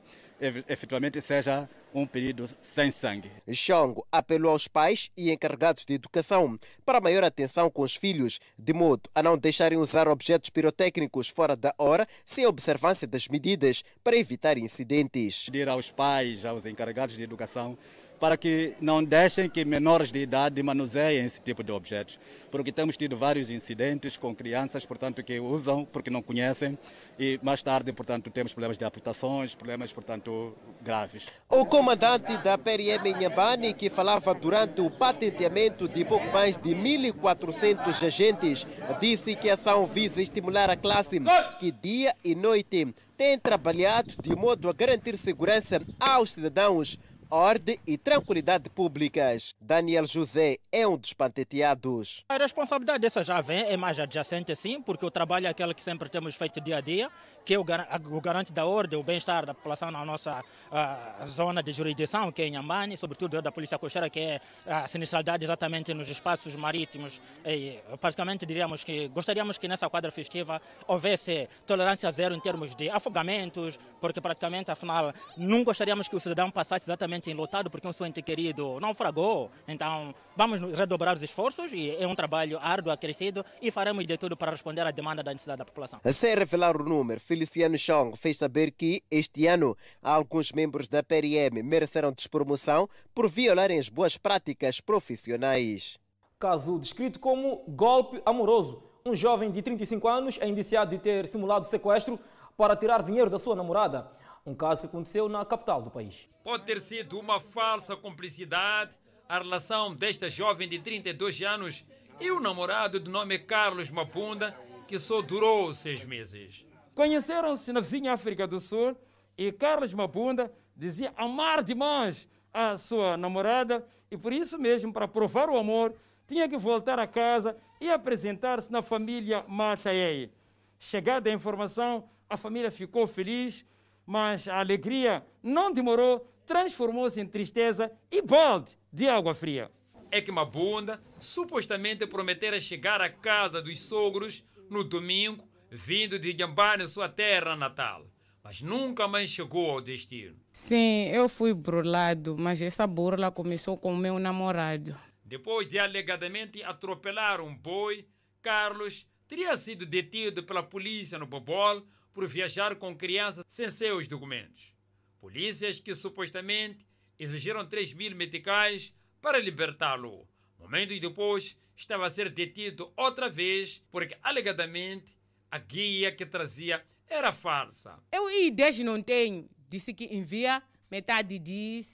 efetivamente 0.69 1.21
seja 1.21 1.69
um 1.93 2.07
período 2.07 2.49
sem 2.61 2.93
sangue. 2.93 3.29
Xongo 3.53 4.07
apelou 4.13 4.53
aos 4.53 4.69
pais 4.69 5.11
e 5.17 5.33
encarregados 5.33 5.85
de 5.85 5.95
educação 5.95 6.57
para 6.85 7.01
maior 7.01 7.25
atenção 7.25 7.69
com 7.69 7.83
os 7.83 7.97
filhos, 7.97 8.39
de 8.57 8.73
modo 8.73 9.11
a 9.13 9.21
não 9.21 9.37
deixarem 9.37 9.79
usar 9.79 10.07
objetos 10.07 10.49
pirotécnicos 10.49 11.29
fora 11.29 11.57
da 11.57 11.75
hora, 11.77 12.07
sem 12.25 12.47
observância 12.47 13.09
das 13.09 13.27
medidas 13.27 13.83
para 14.05 14.17
evitar 14.17 14.57
incidentes. 14.57 15.47
Pedir 15.47 15.69
aos 15.69 15.91
pais, 15.91 16.47
aos 16.47 16.65
encarregados 16.65 17.17
de 17.17 17.25
educação, 17.25 17.77
para 18.21 18.37
que 18.37 18.75
não 18.81 19.03
deixem 19.03 19.49
que 19.49 19.65
menores 19.65 20.13
de 20.13 20.19
idade 20.19 20.63
manuseiem 20.63 21.25
esse 21.25 21.41
tipo 21.41 21.65
de 21.65 21.73
objetos, 21.73 22.21
porque 22.51 22.71
temos 22.71 22.97
tido 22.97 23.17
vários 23.17 23.49
incidentes 23.49 24.19
com 24.19 24.37
crianças, 24.37 24.85
portanto, 24.85 25.23
que 25.23 25.41
usam 25.41 25.87
porque 25.87 26.11
não 26.11 26.21
conhecem. 26.21 26.79
E 27.19 27.41
mais 27.43 27.63
tarde, 27.63 27.93
portanto, 27.93 28.31
temos 28.31 28.53
problemas 28.53 28.77
de 28.77 28.85
amputações, 28.85 29.55
problemas, 29.55 29.91
portanto, 29.91 30.55
graves. 30.83 31.29
O 31.49 31.65
comandante 31.65 32.37
da 32.39 32.59
PRM 32.59 33.07
Inhambane, 33.07 33.73
que 33.73 33.89
falava 33.89 34.35
durante 34.35 34.83
o 34.83 34.91
patenteamento 34.91 35.89
de 35.89 36.05
pouco 36.05 36.27
mais 36.27 36.59
de 36.59 36.71
1.400 36.71 38.07
agentes, 38.07 38.67
disse 39.01 39.35
que 39.35 39.49
a 39.49 39.55
ação 39.55 39.87
visa 39.87 40.21
estimular 40.21 40.69
a 40.69 40.77
classe 40.77 41.19
que 41.59 41.73
dia 41.73 42.15
e 42.23 42.35
noite 42.35 42.95
tem 43.17 43.39
trabalhado 43.39 44.15
de 44.23 44.35
modo 44.35 44.69
a 44.69 44.73
garantir 44.73 45.17
segurança 45.17 45.83
aos 45.99 46.33
cidadãos 46.33 46.99
ordem 47.31 47.79
e 47.87 47.97
tranquilidade 47.97 48.69
públicas. 48.69 49.55
Daniel 49.61 50.05
José 50.05 50.59
é 50.73 50.87
um 50.87 50.97
dos 50.97 51.13
patenteados. 51.13 52.25
A 52.29 52.37
responsabilidade 52.37 53.01
dessa 53.01 53.25
já 53.25 53.41
vem, 53.41 53.63
é 53.63 53.77
mais 53.77 53.99
adjacente 54.01 54.55
sim, 54.57 54.83
porque 54.83 55.07
o 55.07 55.11
trabalho 55.11 55.47
é 55.47 55.51
aquele 55.51 55.73
que 55.73 55.83
sempre 55.83 56.09
temos 56.09 56.35
feito 56.35 56.61
dia 56.61 56.79
a 56.79 56.81
dia, 56.81 57.11
que 57.45 57.55
é 57.55 57.59
o, 57.59 57.63
o 57.63 58.21
garante 58.21 58.53
da 58.53 58.67
ordem, 58.67 58.99
o 58.99 59.03
bem-estar 59.03 59.47
da 59.47 59.55
população 59.55 59.91
na 59.91 60.05
nossa 60.05 60.41
uh, 60.41 61.27
zona 61.27 61.63
de 61.63 61.73
jurisdição, 61.73 62.31
que 62.33 62.43
é 62.43 62.57
Amani, 62.57 62.97
sobretudo 62.97 63.41
da 63.41 63.51
Polícia 63.51 63.79
Costeira, 63.79 64.11
que 64.11 64.21
é 64.21 64.41
a 64.67 64.87
sinistralidade 64.87 65.45
exatamente 65.45 65.93
nos 65.95 66.09
espaços 66.09 66.55
marítimos. 66.55 67.21
E, 67.45 67.79
praticamente 68.01 68.45
diríamos 68.47 68.85
que 68.85 69.09
gostaríamos 69.09 69.59
que 69.59 69.69
nessa 69.69 69.89
quadra 69.89 70.11
festiva 70.11 70.61
houvesse 70.87 71.49
tolerância 71.67 72.11
zero 72.11 72.35
em 72.35 72.41
termos 72.41 72.75
de 72.75 72.91
afogamentos, 72.91 73.79
porque 74.01 74.21
praticamente, 74.21 74.71
afinal, 74.71 75.13
não 75.37 75.65
gostaríamos 75.65 76.09
que 76.09 76.17
o 76.17 76.21
cidadão 76.21 76.51
passasse 76.51 76.85
exatamente 76.85 77.31
enlotado 77.31 77.71
porque 77.71 77.87
um 77.87 77.93
seu 77.93 78.07
ente 78.07 78.23
querido 78.23 78.79
naufragou. 78.81 79.51
Então, 79.67 80.15
vamos 80.37 80.61
redobrar 80.79 81.15
os 81.15 81.23
esforços 81.23 81.73
e 81.73 81.95
é 81.97 82.07
um 82.07 82.15
trabalho 82.15 82.59
árduo, 82.63 82.93
acrescido 82.93 83.45
e 83.61 83.71
faremos 83.71 84.07
de 84.07 84.17
tudo 84.17 84.37
para 84.37 84.51
responder 84.51 84.87
à 84.87 84.91
demanda 84.91 85.23
da 85.23 85.33
necessidade 85.33 85.59
da 85.59 85.65
população. 85.65 86.01
Sem 86.11 86.35
revelar 86.35 86.77
o 86.77 86.85
número, 86.85 87.21
Feliciano 87.41 87.79
Chong 87.79 88.15
fez 88.19 88.37
saber 88.37 88.71
que 88.71 89.03
este 89.11 89.47
ano 89.47 89.75
alguns 90.03 90.53
membros 90.53 90.89
da 90.89 91.03
PRM 91.03 91.63
mereceram 91.65 92.13
despromoção 92.13 92.87
por 93.15 93.31
violarem 93.31 93.79
as 93.79 93.89
boas 93.89 94.19
práticas 94.19 94.79
profissionais. 94.79 95.99
Caso 96.39 96.79
descrito 96.79 97.19
como 97.19 97.65
golpe 97.67 98.21
amoroso. 98.27 98.83
Um 99.07 99.15
jovem 99.15 99.51
de 99.51 99.63
35 99.63 100.07
anos 100.07 100.39
é 100.39 100.47
indiciado 100.47 100.91
de 100.91 100.99
ter 100.99 101.27
simulado 101.27 101.65
sequestro 101.65 102.21
para 102.59 102.77
tirar 102.77 103.03
dinheiro 103.03 103.31
da 103.31 103.39
sua 103.39 103.57
namorada. 103.57 104.13
Um 104.45 104.55
caso 104.55 104.83
que 104.83 104.87
aconteceu 104.87 105.27
na 105.27 105.43
capital 105.43 105.81
do 105.81 105.91
país. 105.91 106.29
Pode 106.45 106.65
ter 106.65 106.79
sido 106.79 107.19
uma 107.19 107.41
falsa 107.41 107.97
cumplicidade 107.97 108.95
a 109.27 109.39
relação 109.39 109.95
desta 109.95 110.29
jovem 110.29 110.69
de 110.69 110.79
32 110.79 111.41
anos 111.41 111.87
e 112.21 112.31
o 112.31 112.39
namorado 112.39 113.01
de 113.01 113.11
nome 113.11 113.39
Carlos 113.39 113.91
Mapunda, 113.91 114.55
que 114.87 114.99
só 114.99 115.23
durou 115.23 115.73
seis 115.73 116.05
meses. 116.05 116.69
Conheceram-se 116.95 117.73
na 117.73 117.81
vizinha 117.81 118.13
África 118.13 118.47
do 118.47 118.61
Sul 118.61 118.97
e 119.37 119.53
Carlos 119.53 119.95
Mapunda 119.95 120.53
dizia 120.77 121.13
amar 121.17 121.63
demais 121.63 122.29
a 122.53 122.77
sua 122.77 123.17
namorada 123.17 123.87
e 124.11 124.17
por 124.17 124.33
isso 124.33 124.59
mesmo, 124.59 124.93
para 124.93 125.07
provar 125.07 125.49
o 125.49 125.57
amor, 125.57 125.95
tinha 126.27 126.49
que 126.49 126.57
voltar 126.57 126.99
a 126.99 127.07
casa 127.07 127.57
e 127.81 127.91
apresentar-se 127.91 128.71
na 128.71 128.83
família 128.83 129.45
Mataei. 129.47 130.31
Chegada 130.79 131.31
a 131.31 131.33
informação, 131.33 132.09
a 132.29 132.37
família 132.37 132.71
ficou 132.71 133.07
feliz, 133.07 133.65
mas 134.05 134.49
a 134.49 134.59
alegria 134.59 135.25
não 135.43 135.73
demorou, 135.73 136.27
transformou-se 136.45 137.21
em 137.21 137.27
tristeza 137.27 137.91
e 138.11 138.21
balde 138.21 138.73
de 138.93 139.09
água 139.09 139.35
fria. 139.35 139.71
É 140.11 140.21
que 140.21 140.33
Mabunda 140.33 141.01
supostamente 141.21 142.07
prometera 142.07 142.59
chegar 142.59 143.01
à 143.01 143.09
casa 143.09 143.63
dos 143.63 143.81
sogros 143.81 144.45
no 144.69 144.83
domingo 144.83 145.50
vindo 145.71 146.19
de 146.19 146.35
Nhambane, 146.35 146.89
sua 146.89 147.09
terra 147.09 147.55
natal, 147.55 148.07
mas 148.43 148.61
nunca 148.61 149.07
mais 149.07 149.31
chegou 149.31 149.71
ao 149.71 149.81
destino. 149.81 150.37
Sim, 150.51 151.09
eu 151.09 151.29
fui 151.29 151.55
burlado, 151.55 152.37
mas 152.37 152.61
essa 152.61 152.87
burla 152.87 153.31
começou 153.31 153.79
com 153.79 153.93
o 153.93 153.97
meu 153.97 154.19
namorado. 154.19 154.97
Depois 155.25 155.69
de 155.69 155.79
alegadamente 155.79 156.63
atropelar 156.65 157.41
um 157.41 157.55
boi, 157.55 158.07
Carlos 158.43 159.07
teria 159.29 159.57
sido 159.57 159.87
detido 159.87 160.43
pela 160.43 160.63
polícia 160.63 161.19
no 161.19 161.27
Bobol 161.27 161.87
por 162.13 162.27
viajar 162.27 162.75
com 162.75 162.97
crianças 162.97 163.45
sem 163.49 163.69
seus 163.69 164.09
documentos. 164.09 164.75
Polícias 165.21 165.79
que 165.79 165.95
supostamente 165.95 166.85
exigiram 167.17 167.65
3 167.65 167.93
mil 167.93 168.17
meticais 168.17 168.93
para 169.21 169.39
libertá-lo. 169.39 170.27
Momentos 170.59 170.99
depois, 170.99 171.57
estava 171.77 172.07
a 172.07 172.11
ser 172.11 172.29
detido 172.31 172.93
outra 172.97 173.29
vez 173.29 173.83
porque 173.91 174.17
alegadamente 174.23 175.17
a 175.51 175.59
guia 175.59 176.13
que 176.13 176.25
trazia 176.25 176.83
era 177.09 177.33
falsa. 177.33 177.99
Eu 178.13 178.31
ideias 178.31 178.79
não 178.81 179.03
tenho. 179.03 179.49
Disse 179.69 179.93
que 179.93 180.05
envia 180.05 180.63
metade 180.91 181.39
de 181.39 181.85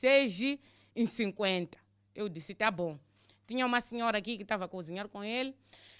6 0.00 0.58
em 0.94 1.06
50. 1.06 1.78
Eu 2.14 2.28
disse, 2.28 2.54
tá 2.54 2.70
bom. 2.70 2.98
Tinha 3.46 3.64
uma 3.64 3.80
senhora 3.80 4.18
aqui 4.18 4.36
que 4.36 4.42
estava 4.42 4.64
a 4.64 4.68
cozinhar 4.68 5.08
com 5.08 5.22
ele. 5.22 5.54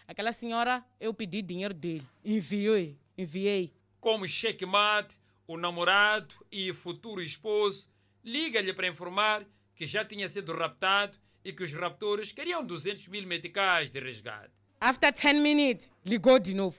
Aquela 0.06 0.32
senhora, 0.32 0.84
eu 1.00 1.12
pedi 1.12 1.42
dinheiro 1.42 1.74
dele. 1.74 2.06
Enviei, 2.24 2.98
enviei. 3.16 3.72
Como 4.00 4.26
checkmate, 4.26 5.16
o 5.46 5.56
namorado 5.56 6.34
e 6.50 6.72
futuro 6.72 7.22
esposo 7.22 7.88
liga-lhe 8.24 8.72
para 8.72 8.88
informar 8.88 9.44
que 9.74 9.86
já 9.86 10.04
tinha 10.04 10.28
sido 10.28 10.52
raptado 10.52 11.16
e 11.44 11.52
que 11.52 11.62
os 11.62 11.72
raptores 11.72 12.32
queriam 12.32 12.64
200 12.64 13.06
mil 13.08 13.26
meticais 13.26 13.90
de 13.90 14.00
resgate. 14.00 14.50
After 14.80 15.12
10 15.12 15.40
minutes, 15.40 15.92
ligou 16.04 16.38
de 16.38 16.54
novo. 16.54 16.76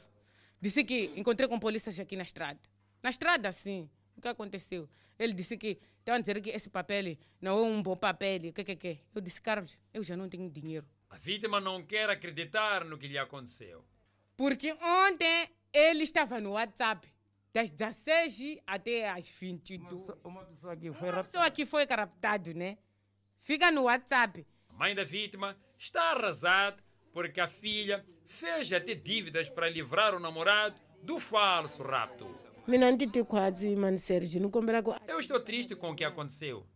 Disse 0.60 0.84
que 0.84 1.12
encontrei 1.16 1.48
com 1.48 1.60
polícias 1.60 2.00
aqui 2.00 2.16
na 2.16 2.24
estrada. 2.24 2.60
Na 3.02 3.10
estrada, 3.10 3.52
sim. 3.52 3.90
O 4.16 4.22
que 4.22 4.28
aconteceu? 4.28 4.90
Ele 5.20 5.34
disse 5.34 5.58
que 5.58 5.80
estavam 6.00 6.20
dizendo 6.20 6.42
que 6.42 6.50
esse 6.50 6.70
papel 6.70 7.18
não 7.40 7.60
é 7.60 7.62
um 7.62 7.82
bom 7.82 7.96
papel. 7.96 8.50
O 8.50 8.54
que, 8.54 8.64
que, 8.64 8.76
que? 8.76 9.00
Eu 9.14 9.22
disse, 9.22 9.42
Carlos, 9.42 9.80
eu 9.94 10.02
já 10.02 10.18
não 10.18 10.28
tenho 10.28 10.50
dinheiro. 10.50 10.86
A 11.10 11.18
vítima 11.18 11.60
não 11.60 11.84
quer 11.84 12.10
acreditar 12.10 12.84
no 12.84 12.98
que 12.98 13.08
lhe 13.08 13.18
aconteceu. 13.18 13.86
Porque 14.36 14.74
ontem 14.74 15.50
ele 15.72 16.04
estava 16.04 16.40
no 16.40 16.52
WhatsApp, 16.52 17.08
das 17.54 17.70
16 17.70 18.60
até 18.66 19.10
às 19.10 19.28
22. 19.30 20.10
Uma 20.24 20.44
pessoa 20.44 20.76
que 20.76 20.92
foi 20.92 21.10
Uma 21.10 21.24
pessoa 21.24 21.52
que 21.52 21.66
foi 21.66 21.86
raptado, 21.86 22.54
né? 22.54 22.78
Fica 23.40 23.72
no 23.72 23.84
WhatsApp. 23.84 24.46
A 24.70 24.74
mãe 24.74 24.94
da 24.94 25.04
vítima 25.04 25.58
está 25.78 26.12
arrasada 26.12 26.84
porque 27.14 27.40
a 27.40 27.48
filha 27.48 28.06
fez 28.28 28.72
até 28.72 28.94
dívidas 28.94 29.50
para 29.50 29.70
livrar 29.70 30.14
o 30.14 30.20
namorado 30.20 30.80
do 31.02 31.20
falso 31.20 31.82
rapto. 31.84 32.28
Eu 35.08 35.20
estou 35.20 35.40
triste 35.40 35.74
com 35.74 35.92
o 35.92 35.96
que 35.96 36.04
aconteceu. 36.04 36.68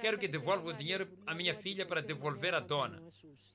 Quero 0.00 0.16
que 0.16 0.28
devolva 0.28 0.68
o 0.68 0.72
dinheiro 0.72 1.08
à 1.26 1.34
minha 1.34 1.54
filha 1.54 1.84
para 1.84 2.00
devolver 2.00 2.54
à 2.54 2.60
dona. 2.60 3.02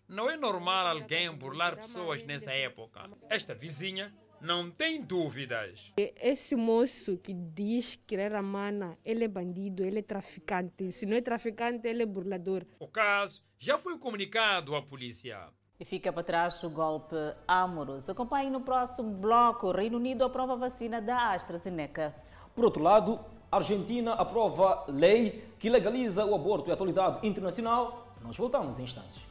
Não 0.08 0.30
é 0.30 0.36
normal 0.36 0.88
alguém 0.88 1.32
burlar 1.32 1.78
pessoas 1.78 2.22
nessa 2.24 2.52
época. 2.52 3.10
Esta 3.30 3.56
vizinha 3.56 4.14
não 4.42 4.70
tem 4.70 5.02
dúvidas. 5.02 5.94
Esse 5.98 6.56
moço 6.56 7.18
que 7.18 7.34
diz 7.34 7.98
que 8.06 8.16
era 8.16 8.42
mana, 8.42 8.98
ele 9.04 9.24
é 9.24 9.28
bandido, 9.28 9.84
ele 9.84 10.00
é 10.00 10.04
traficante. 10.04 10.92
Se 10.92 11.06
não 11.06 11.16
é 11.16 11.22
traficante, 11.22 11.88
ele 11.88 12.04
é 12.04 12.06
burlador. 12.06 12.66
O 12.78 12.88
caso 12.88 13.42
já 13.58 13.78
foi 13.78 13.98
comunicado 13.98 14.76
à 14.76 14.82
polícia. 14.82 15.50
E 15.78 15.84
fica 15.84 16.14
para 16.14 16.24
trás 16.24 16.64
o 16.64 16.70
golpe 16.70 17.16
amoroso. 17.48 18.12
Acompanhe 18.12 18.50
no 18.50 18.62
próximo 18.62 19.12
bloco. 19.12 19.72
Reino 19.72 19.98
Unido 19.98 20.24
aprova 20.24 20.54
a 20.54 20.56
vacina 20.56 21.02
da 21.02 21.34
AstraZeneca. 21.34 22.16
Por 22.56 22.64
outro 22.64 22.82
lado, 22.82 23.20
A 23.52 23.58
Argentina 23.58 24.14
aprova 24.14 24.86
lei 24.88 25.48
que 25.60 25.70
legaliza 25.70 26.26
o 26.26 26.34
aborto 26.36 26.68
e 26.68 26.72
a 26.72 26.74
atualidade 26.74 27.26
internacional. 27.26 28.08
Nós 28.22 28.36
voltamos 28.36 28.78
em 28.80 28.84
instantes. 28.84 29.24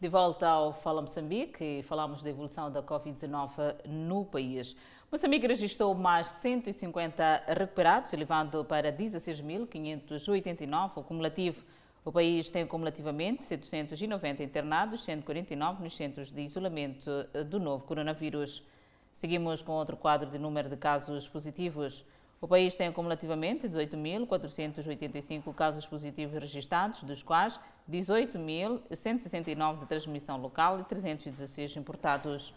De 0.00 0.08
volta 0.08 0.48
ao 0.48 0.72
Fala 0.72 1.02
Moçambique 1.02 1.62
e 1.62 1.82
falamos 1.82 2.22
da 2.22 2.30
evolução 2.30 2.70
da 2.70 2.82
Covid-19 2.82 3.86
no 3.86 4.24
país. 4.24 4.76
Moçambique 5.12 5.46
registrou 5.46 5.94
mais 5.94 6.28
150 6.28 7.44
recuperados, 7.48 8.12
elevando 8.12 8.64
para 8.64 8.92
16.589 8.92 10.92
o 10.96 11.02
cumulativo. 11.02 11.64
O 12.08 12.10
país 12.10 12.48
tem 12.48 12.66
cumulativamente 12.66 13.44
790 13.44 14.42
internados, 14.42 15.04
149 15.04 15.82
nos 15.82 15.94
centros 15.94 16.32
de 16.32 16.40
isolamento 16.40 17.10
do 17.50 17.60
novo 17.60 17.84
coronavírus. 17.84 18.62
Seguimos 19.12 19.60
com 19.60 19.72
outro 19.72 19.94
quadro 19.94 20.30
de 20.30 20.38
número 20.38 20.70
de 20.70 20.76
casos 20.78 21.28
positivos. 21.28 22.02
O 22.40 22.48
país 22.48 22.74
tem 22.76 22.90
cumulativamente 22.90 23.68
18.485 23.68 25.54
casos 25.54 25.84
positivos 25.84 26.32
registrados, 26.40 27.02
dos 27.02 27.22
quais 27.22 27.60
18.169 27.86 29.80
de 29.80 29.84
transmissão 29.84 30.38
local 30.38 30.80
e 30.80 30.84
316 30.84 31.76
importados. 31.76 32.54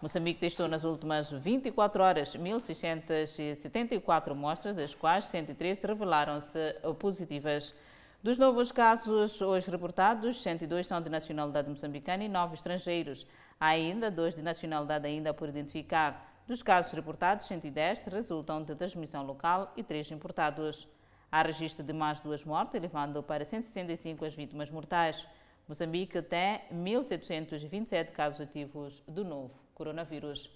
Moçambique 0.00 0.38
testou 0.38 0.68
nas 0.68 0.84
últimas 0.84 1.32
24 1.32 2.00
horas 2.00 2.36
1.674 2.36 4.30
amostras, 4.30 4.76
das 4.76 4.94
quais 4.94 5.24
103 5.24 5.82
revelaram-se 5.82 6.76
positivas. 7.00 7.74
Dos 8.24 8.38
novos 8.38 8.72
casos 8.72 9.42
hoje 9.42 9.70
reportados, 9.70 10.42
102 10.42 10.86
são 10.86 10.98
de 10.98 11.10
nacionalidade 11.10 11.68
moçambicana 11.68 12.24
e 12.24 12.28
9 12.28 12.54
estrangeiros. 12.54 13.26
Há 13.60 13.66
ainda 13.66 14.10
dois 14.10 14.34
de 14.34 14.40
nacionalidade 14.40 15.06
ainda 15.06 15.34
por 15.34 15.46
identificar. 15.46 16.42
Dos 16.46 16.62
casos 16.62 16.90
reportados, 16.94 17.46
110 17.46 18.06
resultam 18.06 18.62
de 18.62 18.74
transmissão 18.74 19.26
local 19.26 19.74
e 19.76 19.82
3 19.82 20.12
importados. 20.12 20.88
Há 21.30 21.42
registro 21.42 21.84
de 21.84 21.92
mais 21.92 22.18
duas 22.18 22.42
mortes, 22.46 22.76
elevando 22.76 23.22
para 23.22 23.44
165 23.44 24.24
as 24.24 24.34
vítimas 24.34 24.70
mortais. 24.70 25.28
Moçambique 25.68 26.22
tem 26.22 26.62
1.727 26.72 28.10
casos 28.12 28.40
ativos 28.40 29.02
do 29.06 29.22
novo 29.22 29.52
coronavírus. 29.74 30.50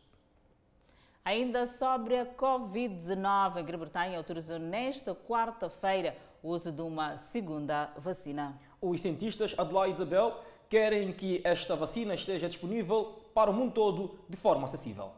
Ainda 1.22 1.66
sobre 1.66 2.16
a 2.16 2.24
Covid-19, 2.24 3.58
a 3.58 3.60
Grã-Bretanha 3.60 4.16
autorizou 4.16 4.58
nesta 4.58 5.14
quarta-feira 5.14 6.16
o 6.42 6.50
uso 6.50 6.70
de 6.70 6.82
uma 6.82 7.16
segunda 7.16 7.92
vacina. 7.96 8.58
Os 8.80 9.00
cientistas 9.00 9.54
Adelaide 9.58 9.96
Isabel 9.96 10.40
querem 10.68 11.12
que 11.12 11.40
esta 11.44 11.74
vacina 11.74 12.14
esteja 12.14 12.48
disponível 12.48 13.20
para 13.34 13.50
o 13.50 13.54
mundo 13.54 13.72
todo 13.72 14.18
de 14.28 14.36
forma 14.36 14.64
acessível. 14.64 15.12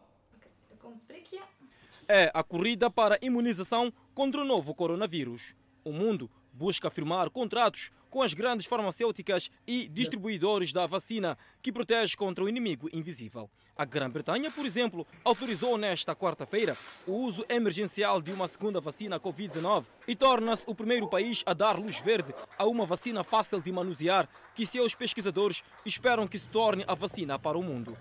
É 2.09 2.31
a 2.35 2.43
corrida 2.43 2.91
para 2.91 3.15
a 3.15 3.19
imunização 3.23 3.93
contra 4.15 4.41
o 4.41 4.45
novo 4.45 4.75
coronavírus. 4.75 5.55
O 5.85 5.93
mundo 5.93 6.31
busca 6.61 6.91
firmar 6.91 7.31
contratos 7.31 7.91
com 8.11 8.21
as 8.21 8.35
grandes 8.35 8.67
farmacêuticas 8.67 9.51
e 9.67 9.89
distribuidores 9.89 10.75
da 10.75 10.87
vacina 10.87 11.39
que 11.63 11.73
protege 11.73 12.15
contra 12.15 12.45
o 12.45 12.49
inimigo 12.51 12.87
invisível. 12.93 13.49
A 13.75 13.87
Grã-Bretanha, 13.87 14.51
por 14.51 14.67
exemplo, 14.67 15.07
autorizou 15.25 15.79
nesta 15.79 16.15
quarta-feira 16.15 16.77
o 17.07 17.13
uso 17.13 17.47
emergencial 17.49 18.21
de 18.21 18.31
uma 18.31 18.47
segunda 18.47 18.79
vacina 18.79 19.19
Covid-19 19.19 19.87
e 20.07 20.15
torna-se 20.15 20.67
o 20.69 20.75
primeiro 20.75 21.09
país 21.09 21.43
a 21.47 21.55
dar 21.55 21.79
luz 21.79 21.99
verde 21.99 22.35
a 22.59 22.67
uma 22.67 22.85
vacina 22.85 23.25
fácil 23.25 23.63
de 23.63 23.73
manusear 23.73 24.29
que 24.55 24.67
seus 24.67 24.95
pesquisadores 24.95 25.65
esperam 25.87 26.29
que 26.29 26.39
se 26.39 26.47
torne 26.47 26.85
a 26.87 26.95
vacina 26.95 27.39
para 27.39 27.57
o 27.57 27.63
mundo. 27.63 27.97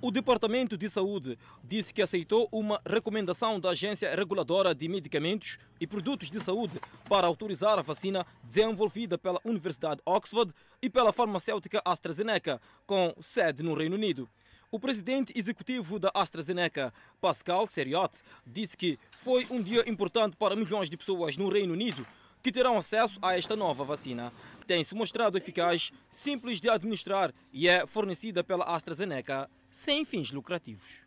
O 0.00 0.12
Departamento 0.12 0.78
de 0.78 0.88
Saúde 0.88 1.36
disse 1.64 1.92
que 1.92 2.00
aceitou 2.00 2.48
uma 2.52 2.80
recomendação 2.86 3.58
da 3.58 3.70
Agência 3.70 4.14
Reguladora 4.14 4.72
de 4.72 4.88
Medicamentos 4.88 5.58
e 5.80 5.88
Produtos 5.88 6.30
de 6.30 6.38
Saúde 6.38 6.80
para 7.08 7.26
autorizar 7.26 7.80
a 7.80 7.82
vacina 7.82 8.24
desenvolvida 8.44 9.18
pela 9.18 9.40
Universidade 9.44 10.00
Oxford 10.06 10.54
e 10.80 10.88
pela 10.88 11.12
farmacêutica 11.12 11.82
AstraZeneca, 11.84 12.60
com 12.86 13.12
sede 13.20 13.64
no 13.64 13.74
Reino 13.74 13.96
Unido. 13.96 14.28
O 14.70 14.78
presidente 14.78 15.36
executivo 15.36 15.98
da 15.98 16.12
AstraZeneca, 16.14 16.94
Pascal 17.20 17.66
Seriot, 17.66 18.20
disse 18.46 18.76
que 18.76 19.00
foi 19.10 19.48
um 19.50 19.60
dia 19.60 19.82
importante 19.90 20.36
para 20.36 20.54
milhões 20.54 20.88
de 20.88 20.96
pessoas 20.96 21.36
no 21.36 21.48
Reino 21.48 21.72
Unido 21.72 22.06
que 22.40 22.52
terão 22.52 22.76
acesso 22.76 23.18
a 23.20 23.36
esta 23.36 23.56
nova 23.56 23.84
vacina. 23.84 24.32
Tem 24.64 24.84
se 24.84 24.94
mostrado 24.94 25.36
eficaz, 25.36 25.90
simples 26.08 26.60
de 26.60 26.68
administrar 26.68 27.34
e 27.52 27.68
é 27.68 27.84
fornecida 27.84 28.44
pela 28.44 28.64
AstraZeneca 28.64 29.50
sem 29.78 30.04
fins 30.04 30.32
lucrativos. 30.32 31.06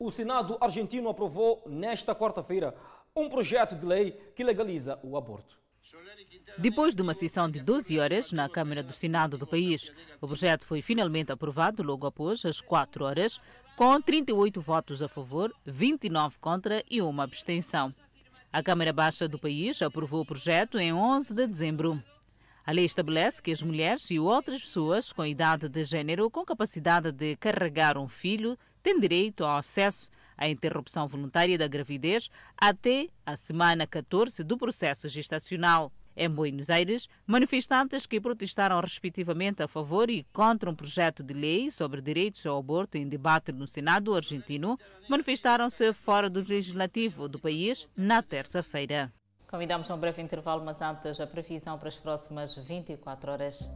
O 0.00 0.10
Senado 0.10 0.56
argentino 0.58 1.10
aprovou 1.10 1.62
nesta 1.66 2.14
quarta-feira 2.14 2.74
um 3.14 3.28
projeto 3.28 3.76
de 3.76 3.84
lei 3.84 4.12
que 4.34 4.42
legaliza 4.42 4.98
o 5.02 5.18
aborto. 5.18 5.58
Depois 6.56 6.94
de 6.94 7.02
uma 7.02 7.12
sessão 7.12 7.48
de 7.48 7.60
12 7.60 7.98
horas 7.98 8.32
na 8.32 8.48
Câmara 8.48 8.82
do 8.82 8.94
Senado 8.94 9.36
do 9.36 9.46
país, 9.46 9.92
o 10.18 10.26
projeto 10.26 10.64
foi 10.66 10.80
finalmente 10.80 11.30
aprovado 11.30 11.82
logo 11.82 12.06
após 12.06 12.42
as 12.46 12.58
4 12.58 13.04
horas, 13.04 13.38
com 13.76 14.00
38 14.00 14.62
votos 14.62 15.02
a 15.02 15.08
favor, 15.08 15.52
29 15.66 16.38
contra 16.38 16.82
e 16.90 17.02
uma 17.02 17.24
abstenção. 17.24 17.94
A 18.50 18.62
Câmara 18.62 18.94
Baixa 18.94 19.28
do 19.28 19.38
país 19.38 19.82
aprovou 19.82 20.22
o 20.22 20.26
projeto 20.26 20.78
em 20.78 20.90
11 20.90 21.34
de 21.34 21.46
dezembro. 21.46 22.02
A 22.66 22.72
lei 22.72 22.84
estabelece 22.84 23.40
que 23.40 23.52
as 23.52 23.62
mulheres 23.62 24.10
e 24.10 24.18
outras 24.18 24.60
pessoas 24.60 25.12
com 25.12 25.24
idade 25.24 25.68
de 25.68 25.84
gênero 25.84 26.28
com 26.28 26.44
capacidade 26.44 27.12
de 27.12 27.36
carregar 27.36 27.96
um 27.96 28.08
filho 28.08 28.58
têm 28.82 28.98
direito 28.98 29.44
ao 29.44 29.58
acesso 29.58 30.10
à 30.36 30.48
interrupção 30.48 31.06
voluntária 31.06 31.56
da 31.56 31.68
gravidez 31.68 32.28
até 32.56 33.08
a 33.24 33.36
semana 33.36 33.86
14 33.86 34.42
do 34.42 34.58
processo 34.58 35.08
gestacional. 35.08 35.92
Em 36.16 36.28
Buenos 36.28 36.68
Aires, 36.68 37.08
manifestantes 37.24 38.04
que 38.04 38.20
protestaram 38.20 38.80
respectivamente 38.80 39.62
a 39.62 39.68
favor 39.68 40.10
e 40.10 40.26
contra 40.32 40.68
um 40.68 40.74
projeto 40.74 41.22
de 41.22 41.34
lei 41.34 41.70
sobre 41.70 42.00
direitos 42.00 42.44
ao 42.46 42.58
aborto 42.58 42.98
em 42.98 43.06
debate 43.06 43.52
no 43.52 43.68
Senado 43.68 44.12
argentino 44.12 44.76
manifestaram-se 45.08 45.92
fora 45.92 46.28
do 46.28 46.40
legislativo 46.40 47.28
do 47.28 47.38
país 47.38 47.86
na 47.94 48.22
terça-feira. 48.22 49.12
Convidamos 49.48 49.88
a 49.88 49.94
um 49.94 49.98
breve 49.98 50.20
intervalo, 50.20 50.64
mas 50.64 50.82
antes 50.82 51.20
a 51.20 51.26
previsão 51.26 51.78
para 51.78 51.88
as 51.88 51.96
próximas 51.96 52.56
24 52.56 53.30
horas. 53.30 53.70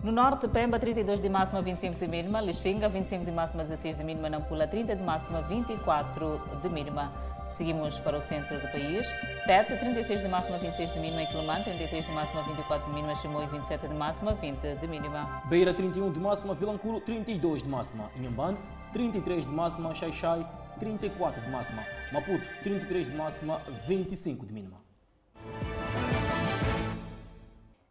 No 0.00 0.12
norte, 0.12 0.46
Pemba, 0.46 0.78
32 0.78 1.20
de 1.20 1.28
máxima, 1.28 1.60
25 1.60 1.98
de 1.98 2.06
mínima. 2.06 2.40
Lixinga, 2.40 2.88
25 2.88 3.24
de 3.24 3.32
máxima, 3.32 3.64
16 3.64 3.96
de 3.96 4.04
mínima. 4.04 4.30
Nampula, 4.30 4.68
30 4.68 4.94
de 4.94 5.02
máxima, 5.02 5.40
24 5.42 6.40
de 6.62 6.68
mínima. 6.68 7.12
Seguimos 7.48 7.98
para 7.98 8.16
o 8.16 8.22
centro 8.22 8.60
do 8.60 8.68
país. 8.68 9.08
Tete, 9.44 9.76
36 9.76 10.22
de 10.22 10.28
máxima, 10.28 10.56
26 10.56 10.94
de 10.94 11.00
mínima. 11.00 11.26
Quilomã, 11.26 11.60
33 11.64 12.06
de 12.06 12.12
máxima, 12.12 12.42
24 12.42 12.86
de 12.86 12.94
mínima. 12.94 13.14
Chimoio, 13.16 13.48
27 13.48 13.88
de 13.88 13.94
máxima, 13.94 14.32
20 14.34 14.76
de 14.76 14.86
mínima. 14.86 15.42
Beira, 15.46 15.74
31 15.74 16.12
de 16.12 16.20
máxima. 16.20 16.54
Vilanculo, 16.54 17.00
32 17.00 17.64
de 17.64 17.68
máxima. 17.68 18.08
Inhambane, 18.16 18.56
33 18.92 19.44
de 19.44 19.50
máxima. 19.50 19.92
Xaixai, 19.92 20.46
34 20.80 21.42
de 21.42 21.50
máxima. 21.50 21.84
Maputo, 22.10 22.44
33 22.62 23.06
de 23.06 23.16
máxima, 23.16 23.58
25 23.86 24.46
de 24.46 24.52
mínima. 24.52 24.80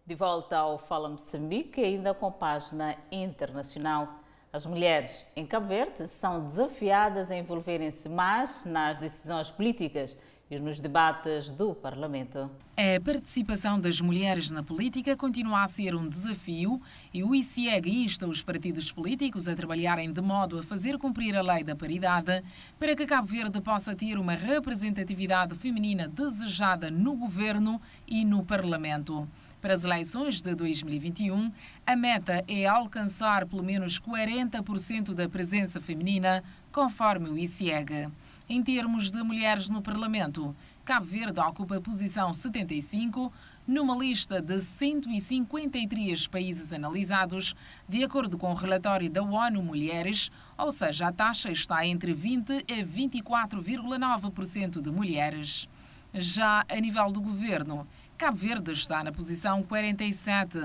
De 0.05 0.15
volta 0.15 0.57
ao 0.57 0.79
Fala 0.79 1.07
Moçambique, 1.07 1.79
ainda 1.81 2.15
com 2.15 2.31
página 2.31 2.97
internacional. 3.11 4.15
As 4.51 4.65
mulheres 4.65 5.23
em 5.35 5.45
Cabo 5.45 5.67
Verde 5.67 6.07
são 6.07 6.43
desafiadas 6.43 7.29
a 7.29 7.35
envolverem-se 7.37 8.09
mais 8.09 8.65
nas 8.65 8.97
decisões 8.97 9.51
políticas 9.51 10.17
e 10.49 10.57
nos 10.57 10.79
debates 10.79 11.51
do 11.51 11.75
Parlamento. 11.75 12.49
A 12.75 12.99
participação 13.03 13.79
das 13.79 14.01
mulheres 14.01 14.49
na 14.49 14.63
política 14.63 15.15
continua 15.15 15.63
a 15.63 15.67
ser 15.67 15.93
um 15.93 16.09
desafio 16.09 16.81
e 17.13 17.23
o 17.23 17.35
ICIEG 17.35 18.03
insta 18.03 18.25
os 18.25 18.41
partidos 18.41 18.91
políticos 18.91 19.47
a 19.47 19.55
trabalharem 19.55 20.11
de 20.11 20.21
modo 20.21 20.57
a 20.57 20.63
fazer 20.63 20.97
cumprir 20.97 21.35
a 21.35 21.41
lei 21.41 21.63
da 21.63 21.75
paridade 21.75 22.43
para 22.79 22.95
que 22.95 23.05
Cabo 23.05 23.27
Verde 23.27 23.61
possa 23.61 23.95
ter 23.95 24.17
uma 24.17 24.33
representatividade 24.33 25.55
feminina 25.55 26.07
desejada 26.07 26.89
no 26.89 27.15
governo 27.15 27.79
e 28.07 28.25
no 28.25 28.43
Parlamento. 28.43 29.27
Para 29.61 29.73
as 29.73 29.83
eleições 29.83 30.41
de 30.41 30.55
2021, 30.55 31.51
a 31.85 31.95
meta 31.95 32.43
é 32.47 32.65
alcançar 32.65 33.45
pelo 33.45 33.61
menos 33.61 33.99
40% 33.99 35.13
da 35.13 35.27
presença 35.27 35.81
feminina, 35.81 36.43
conforme 36.71 37.29
o 37.29 37.37
ICIEG. 37.37 38.07
Em 38.51 38.63
termos 38.63 39.11
de 39.11 39.21
mulheres 39.21 39.69
no 39.69 39.79
Parlamento, 39.79 40.55
Cabo 40.83 41.05
Verde 41.05 41.39
ocupa 41.39 41.77
a 41.77 41.81
posição 41.81 42.33
75 42.33 43.31
numa 43.67 43.95
lista 43.95 44.41
de 44.41 44.59
153 44.59 46.25
países 46.25 46.73
analisados, 46.73 47.55
de 47.87 48.03
acordo 48.03 48.39
com 48.39 48.49
o 48.51 48.55
relatório 48.55 49.07
da 49.07 49.21
ONU 49.21 49.61
Mulheres, 49.61 50.31
ou 50.57 50.71
seja, 50.71 51.09
a 51.09 51.13
taxa 51.13 51.51
está 51.51 51.85
entre 51.85 52.11
20 52.11 52.51
a 52.53 52.83
24,9% 52.83 54.81
de 54.81 54.89
mulheres. 54.89 55.69
Já 56.11 56.65
a 56.67 56.75
nível 56.77 57.11
do 57.11 57.21
governo, 57.21 57.87
Cabo 58.17 58.37
Verde 58.37 58.71
está 58.71 59.03
na 59.03 59.11
posição 59.11 59.61
47, 59.61 60.57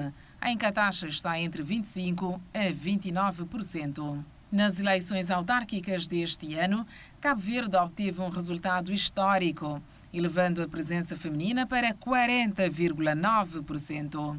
em 0.42 0.56
que 0.56 0.64
a 0.64 0.72
taxa 0.72 1.06
está 1.06 1.38
entre 1.38 1.62
25% 1.62 2.40
a 2.54 2.72
29%. 2.72 4.24
Nas 4.54 4.78
eleições 4.78 5.30
autárquicas 5.32 6.06
deste 6.06 6.54
ano, 6.54 6.86
Cabo 7.20 7.40
Verde 7.40 7.76
obteve 7.76 8.20
um 8.20 8.28
resultado 8.28 8.92
histórico, 8.92 9.82
elevando 10.12 10.62
a 10.62 10.68
presença 10.68 11.16
feminina 11.16 11.66
para 11.66 11.92
40,9%. 11.92 14.38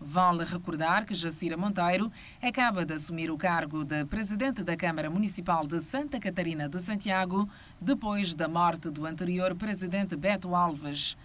Vale 0.00 0.44
recordar 0.44 1.04
que 1.04 1.14
Jacira 1.14 1.56
Monteiro 1.56 2.12
acaba 2.40 2.86
de 2.86 2.94
assumir 2.94 3.28
o 3.28 3.36
cargo 3.36 3.84
de 3.84 4.04
presidente 4.04 4.62
da 4.62 4.76
Câmara 4.76 5.10
Municipal 5.10 5.66
de 5.66 5.80
Santa 5.80 6.20
Catarina 6.20 6.68
de 6.68 6.80
Santiago, 6.80 7.48
depois 7.80 8.36
da 8.36 8.46
morte 8.46 8.88
do 8.88 9.04
anterior 9.04 9.52
presidente 9.56 10.14
Beto 10.14 10.54
Alves. 10.54 11.16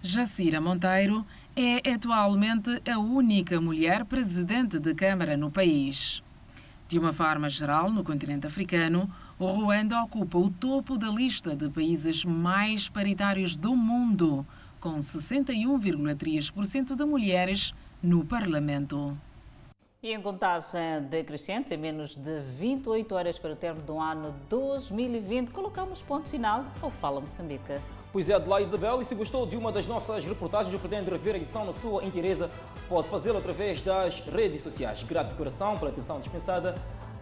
Jacira 0.00 0.60
Monteiro 0.60 1.26
é 1.56 1.90
atualmente 1.90 2.70
a 2.88 3.00
única 3.00 3.60
mulher 3.60 4.04
presidente 4.04 4.78
de 4.78 4.94
Câmara 4.94 5.36
no 5.36 5.50
país. 5.50 6.22
De 6.86 6.98
uma 6.98 7.12
forma 7.12 7.48
geral, 7.48 7.90
no 7.90 8.04
continente 8.04 8.46
africano, 8.46 9.10
o 9.38 9.46
Ruanda 9.46 10.02
ocupa 10.02 10.36
o 10.38 10.50
topo 10.50 10.98
da 10.98 11.08
lista 11.08 11.56
de 11.56 11.68
países 11.68 12.24
mais 12.24 12.88
paritários 12.88 13.56
do 13.56 13.74
mundo, 13.74 14.46
com 14.80 14.98
61,3% 14.98 16.94
de 16.94 17.04
mulheres 17.04 17.74
no 18.02 18.24
Parlamento. 18.24 19.16
E 20.02 20.12
em 20.12 20.20
contagem 20.20 21.02
decrescente, 21.08 21.72
em 21.72 21.78
menos 21.78 22.14
de 22.16 22.40
28 22.58 23.14
horas 23.14 23.38
para 23.38 23.54
o 23.54 23.56
término 23.56 23.86
do 23.86 23.98
ano 23.98 24.34
2020, 24.50 25.50
colocamos 25.50 26.02
ponto 26.02 26.28
final 26.28 26.66
ao 26.82 26.90
Fala 26.90 27.22
Moçambique. 27.22 27.80
Pois 28.14 28.30
é, 28.30 28.34
Adelaide 28.34 28.68
Isabel, 28.68 29.02
e 29.02 29.04
se 29.04 29.12
gostou 29.12 29.44
de 29.44 29.56
uma 29.56 29.72
das 29.72 29.88
nossas 29.88 30.24
reportagens 30.24 30.72
ou 30.72 30.78
pretende 30.78 31.10
rever 31.10 31.34
a 31.34 31.36
edição 31.36 31.64
na 31.64 31.72
sua 31.72 32.04
inteireza, 32.04 32.48
pode 32.88 33.08
fazê-lo 33.08 33.38
através 33.38 33.82
das 33.82 34.20
redes 34.20 34.62
sociais. 34.62 35.02
Grato 35.02 35.30
de 35.30 35.34
coração 35.34 35.76
pela 35.76 35.90
atenção 35.90 36.20
dispensada. 36.20 36.76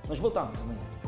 Nós 0.06 0.18
voltamos 0.18 0.60
amanhã. 0.60 1.01